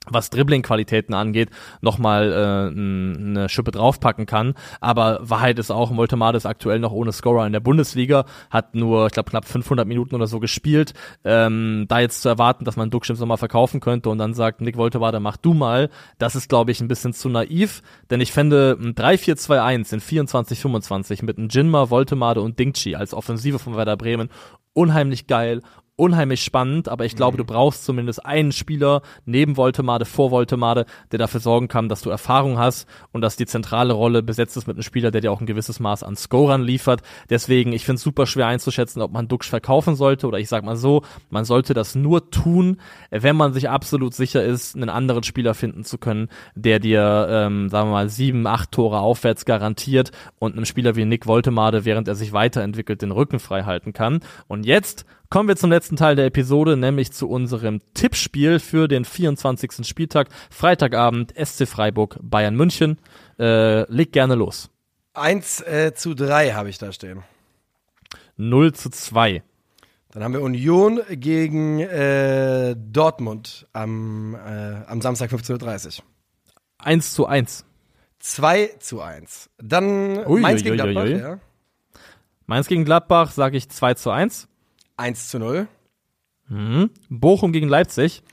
was 0.09 0.29
Dribbling-Qualitäten 0.29 1.13
angeht, 1.13 1.49
nochmal 1.81 2.31
äh, 2.31 2.35
eine 2.79 3.49
Schippe 3.49 3.71
draufpacken 3.71 4.25
kann. 4.25 4.53
Aber 4.81 5.19
Wahrheit 5.21 5.59
ist 5.59 5.71
auch, 5.71 5.91
Moltemade 5.91 6.37
ist 6.37 6.45
aktuell 6.45 6.79
noch 6.79 6.91
ohne 6.91 7.11
Scorer 7.11 7.45
in 7.45 7.53
der 7.53 7.59
Bundesliga, 7.59 8.25
hat 8.49 8.75
nur, 8.75 9.07
ich 9.07 9.13
glaube, 9.13 9.29
knapp 9.29 9.45
500 9.45 9.87
Minuten 9.87 10.15
oder 10.15 10.27
so 10.27 10.39
gespielt. 10.39 10.93
Ähm, 11.23 11.85
da 11.87 11.99
jetzt 11.99 12.21
zu 12.21 12.29
erwarten, 12.29 12.65
dass 12.65 12.75
man 12.75 12.89
Duxch 12.89 13.09
im 13.09 13.15
Sommer 13.15 13.37
verkaufen 13.37 13.79
könnte 13.79 14.09
und 14.09 14.17
dann 14.17 14.33
sagt, 14.33 14.61
Nick 14.61 14.77
Woltemade, 14.77 15.19
mach 15.19 15.37
du 15.37 15.53
mal, 15.53 15.89
das 16.17 16.35
ist, 16.35 16.49
glaube 16.49 16.71
ich, 16.71 16.81
ein 16.81 16.87
bisschen 16.87 17.13
zu 17.13 17.29
naiv, 17.29 17.81
denn 18.09 18.21
ich 18.21 18.31
fände 18.31 18.77
ein 18.79 18.93
3-4-2-1 18.95 19.93
in 19.93 20.27
24-25 20.27 21.23
mit 21.25 21.37
einem 21.37 21.49
Jinma, 21.49 21.89
Woltemade 21.89 22.41
und 22.41 22.59
Dingchi 22.59 22.95
als 22.95 23.13
Offensive 23.13 23.59
von 23.59 23.75
Werder 23.75 23.97
Bremen 23.97 24.29
unheimlich 24.75 25.25
geil, 25.25 25.61
unheimlich 25.97 26.43
spannend, 26.43 26.89
aber 26.89 27.05
ich 27.05 27.15
glaube, 27.15 27.35
mhm. 27.35 27.39
du 27.39 27.45
brauchst 27.45 27.85
zumindest 27.85 28.25
einen 28.25 28.51
Spieler 28.51 29.01
neben 29.25 29.55
Voltemade, 29.55 30.05
vor 30.05 30.31
Voltemade, 30.31 30.85
der 31.11 31.19
dafür 31.19 31.39
sorgen 31.39 31.67
kann, 31.67 31.87
dass 31.87 32.01
du 32.01 32.09
Erfahrung 32.09 32.57
hast 32.57 32.87
und 33.13 33.21
dass 33.21 33.37
die 33.37 33.45
zentrale 33.45 33.93
Rolle 33.93 34.21
besetzt 34.21 34.57
ist 34.57 34.67
mit 34.67 34.75
einem 34.75 34.83
Spieler, 34.83 35.11
der 35.11 35.21
dir 35.21 35.31
auch 35.31 35.39
ein 35.39 35.45
gewisses 35.45 35.79
Maß 35.79 36.03
an 36.03 36.17
Scorern 36.17 36.63
liefert. 36.63 37.01
Deswegen, 37.29 37.71
ich 37.71 37.85
finde 37.85 37.97
es 37.97 38.03
super 38.03 38.25
schwer 38.25 38.47
einzuschätzen, 38.47 39.01
ob 39.01 39.11
man 39.11 39.27
Dux 39.27 39.47
verkaufen 39.47 39.95
sollte 39.95 40.27
oder 40.27 40.39
ich 40.39 40.49
sag 40.49 40.65
mal 40.65 40.75
so, 40.75 41.03
man 41.29 41.45
sollte 41.45 41.73
das 41.73 41.95
nur 41.95 42.29
tun, 42.29 42.77
wenn 43.09 43.37
man 43.37 43.53
sich 43.53 43.69
absolut 43.69 44.13
sicher 44.13 44.43
ist, 44.43 44.75
einen 44.75 44.89
anderen 44.89 45.23
Spieler 45.23 45.53
finden 45.53 45.85
zu 45.85 45.97
können, 45.97 46.27
der 46.55 46.79
dir, 46.79 47.27
ähm, 47.29 47.69
sagen 47.69 47.89
wir 47.89 47.93
mal, 47.93 48.09
sieben, 48.09 48.45
acht 48.47 48.71
Tore 48.71 48.99
aufwärts 48.99 49.45
garantiert 49.45 50.11
und 50.39 50.55
einem 50.55 50.65
Spieler 50.65 50.95
wie 50.97 51.05
Nick 51.05 51.25
Voltemade, 51.25 51.85
während 51.85 52.09
er 52.09 52.15
sich 52.15 52.33
weiterentwickelt, 52.33 53.01
den 53.01 53.11
Rücken 53.11 53.39
frei 53.39 53.63
halten 53.63 53.93
kann. 53.93 54.19
Und 54.47 54.65
jetzt 54.65 55.05
Kommen 55.29 55.49
wir 55.49 55.55
zum 55.55 55.71
letzten 55.71 55.95
Teil 55.95 56.15
der 56.15 56.25
Episode, 56.25 56.77
nämlich 56.77 57.11
zu 57.11 57.29
unserem 57.29 57.81
Tippspiel 57.93 58.59
für 58.59 58.87
den 58.87 59.05
24. 59.05 59.85
Spieltag, 59.87 60.29
Freitagabend, 60.49 61.33
SC 61.35 61.67
Freiburg, 61.67 62.17
Bayern 62.21 62.55
München. 62.55 62.99
Äh, 63.39 63.91
leg 63.91 64.11
gerne 64.11 64.35
los. 64.35 64.69
1 65.13 65.61
äh, 65.61 65.93
zu 65.95 66.13
3 66.13 66.51
habe 66.51 66.69
ich 66.69 66.77
da 66.77 66.91
stehen. 66.91 67.23
0 68.37 68.73
zu 68.73 68.89
2. 68.89 69.41
Dann 70.11 70.23
haben 70.23 70.33
wir 70.33 70.41
Union 70.41 71.01
gegen 71.09 71.79
äh, 71.79 72.75
Dortmund 72.77 73.67
am, 73.73 74.35
äh, 74.35 74.85
am 74.87 75.01
Samstag 75.01 75.31
15.30 75.31 75.99
Uhr. 75.99 76.05
1 76.77 77.13
zu 77.13 77.25
1. 77.25 77.65
2 78.19 78.75
zu 78.79 79.01
1. 79.01 79.49
Dann 79.57 80.23
Mainz 80.41 80.63
gegen 80.63 80.75
Gladbach, 80.75 81.05
ja. 81.05 81.39
Mainz 82.45 82.67
gegen 82.67 82.85
Gladbach 82.85 83.31
sage 83.31 83.57
ich 83.57 83.69
2 83.69 83.95
zu 83.95 84.11
1. 84.11 84.47
1 84.97 85.29
zu 85.29 85.39
0. 85.39 85.67
Mhm. 86.47 86.89
Bochum 87.09 87.51
gegen 87.51 87.67
Leipzig. 87.67 88.23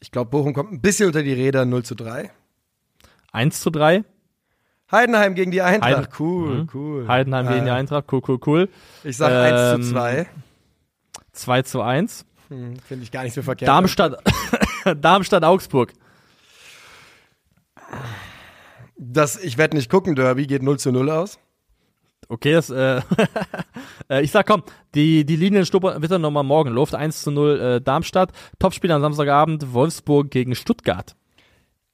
Ich 0.00 0.10
glaube, 0.10 0.30
Bochum 0.30 0.52
kommt 0.52 0.72
ein 0.72 0.80
bisschen 0.80 1.06
unter 1.06 1.22
die 1.22 1.32
Räder 1.32 1.64
0 1.64 1.84
zu 1.84 1.94
3. 1.94 2.30
1 3.32 3.60
zu 3.60 3.70
3. 3.70 4.04
Heidenheim 4.90 5.34
gegen 5.34 5.50
die 5.50 5.62
Eintracht. 5.62 5.94
Heiden 5.96 6.08
cool, 6.18 6.54
mhm. 6.54 6.68
cool. 6.74 7.08
Heidenheim 7.08 7.46
ja. 7.46 7.52
gegen 7.52 7.64
die 7.64 7.70
Eintracht. 7.70 8.12
Cool, 8.12 8.20
cool, 8.28 8.38
cool. 8.46 8.68
Ich 9.04 9.16
sage 9.16 9.34
ähm, 9.34 9.80
1 9.80 9.86
zu 9.86 9.92
2. 9.92 10.26
2 11.32 11.62
zu 11.62 11.80
1. 11.80 12.26
Hm, 12.48 12.76
Finde 12.80 13.04
ich 13.04 13.10
gar 13.10 13.22
nicht 13.22 13.32
so 13.32 13.42
verkehrt. 13.42 13.68
Darmstadt, 13.68 14.22
Darmstadt, 15.00 15.44
Augsburg. 15.44 15.94
Das 18.98 19.42
Ich 19.42 19.56
werde 19.56 19.76
nicht 19.76 19.90
gucken, 19.90 20.14
Derby 20.14 20.46
geht 20.46 20.62
0 20.62 20.78
zu 20.78 20.92
0 20.92 21.10
aus. 21.10 21.38
Okay, 22.32 22.52
das, 22.52 22.70
äh, 22.70 23.02
äh, 24.08 24.22
ich 24.22 24.30
sag 24.30 24.46
komm, 24.46 24.62
die, 24.94 25.26
die 25.26 25.36
Linien 25.36 25.66
wird 25.70 26.10
dann 26.10 26.22
nochmal 26.22 26.44
morgen 26.44 26.70
Luft. 26.70 26.94
1 26.94 27.20
zu 27.24 27.30
0 27.30 27.60
äh, 27.60 27.80
Darmstadt. 27.82 28.32
Topspiel 28.58 28.90
am 28.90 29.02
Samstagabend, 29.02 29.74
Wolfsburg 29.74 30.30
gegen 30.30 30.54
Stuttgart. 30.54 31.14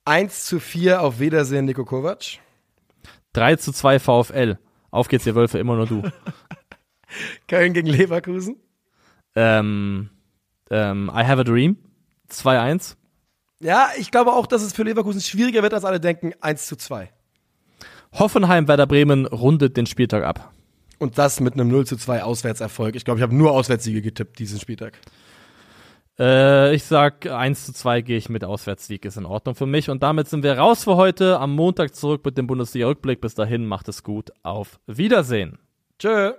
1 0.04 0.44
zu 0.44 0.60
4 0.60 1.02
auf 1.02 1.18
Wiedersehen, 1.18 1.64
Niko 1.64 1.84
Kovac. 1.84 2.38
3 3.32 3.56
zu 3.56 3.72
2 3.72 3.98
VfL. 3.98 4.58
Auf 4.92 5.08
geht's, 5.08 5.26
ihr 5.26 5.34
Wölfe, 5.34 5.58
immer 5.58 5.74
nur 5.74 5.86
du. 5.86 6.02
Köln 7.48 7.72
gegen 7.72 7.88
Leverkusen. 7.88 8.60
Ähm, 9.34 10.08
ähm, 10.70 11.10
I 11.12 11.24
have 11.24 11.40
a 11.40 11.44
dream. 11.44 11.78
2-1. 12.30 12.94
Ja, 13.58 13.88
ich 13.98 14.12
glaube 14.12 14.34
auch, 14.34 14.46
dass 14.46 14.62
es 14.62 14.72
für 14.72 14.84
Leverkusen 14.84 15.20
schwieriger 15.20 15.64
wird, 15.64 15.74
als 15.74 15.84
alle 15.84 15.98
denken. 15.98 16.32
1 16.40 16.68
zu 16.68 16.76
2. 16.76 17.10
Hoffenheim 18.12 18.68
Werder 18.68 18.86
Bremen 18.86 19.26
rundet 19.26 19.76
den 19.76 19.86
Spieltag 19.86 20.24
ab. 20.24 20.52
Und 20.98 21.18
das 21.18 21.40
mit 21.40 21.54
einem 21.54 21.68
0 21.68 21.86
zu 21.86 21.96
2 21.96 22.24
Auswärtserfolg. 22.24 22.96
Ich 22.96 23.04
glaube, 23.04 23.18
ich 23.18 23.22
habe 23.22 23.34
nur 23.34 23.52
Auswärtssiege 23.52 24.02
getippt 24.02 24.38
diesen 24.38 24.58
Spieltag. 24.58 24.94
Äh, 26.18 26.74
ich 26.74 26.84
sag 26.84 27.26
1 27.26 27.66
zu 27.66 27.72
2 27.72 28.00
gehe 28.00 28.18
ich 28.18 28.28
mit 28.28 28.44
Auswärtssieg, 28.44 29.04
ist 29.04 29.16
in 29.16 29.26
Ordnung 29.26 29.54
für 29.54 29.66
mich. 29.66 29.90
Und 29.90 30.02
damit 30.02 30.28
sind 30.28 30.42
wir 30.42 30.58
raus 30.58 30.84
für 30.84 30.96
heute. 30.96 31.38
Am 31.38 31.54
Montag 31.54 31.94
zurück 31.94 32.24
mit 32.24 32.36
dem 32.36 32.46
Bundesliga-Rückblick. 32.46 33.20
Bis 33.20 33.34
dahin, 33.34 33.66
macht 33.66 33.88
es 33.88 34.02
gut. 34.02 34.32
Auf 34.42 34.80
Wiedersehen. 34.86 35.58
Tschö. 35.98 36.32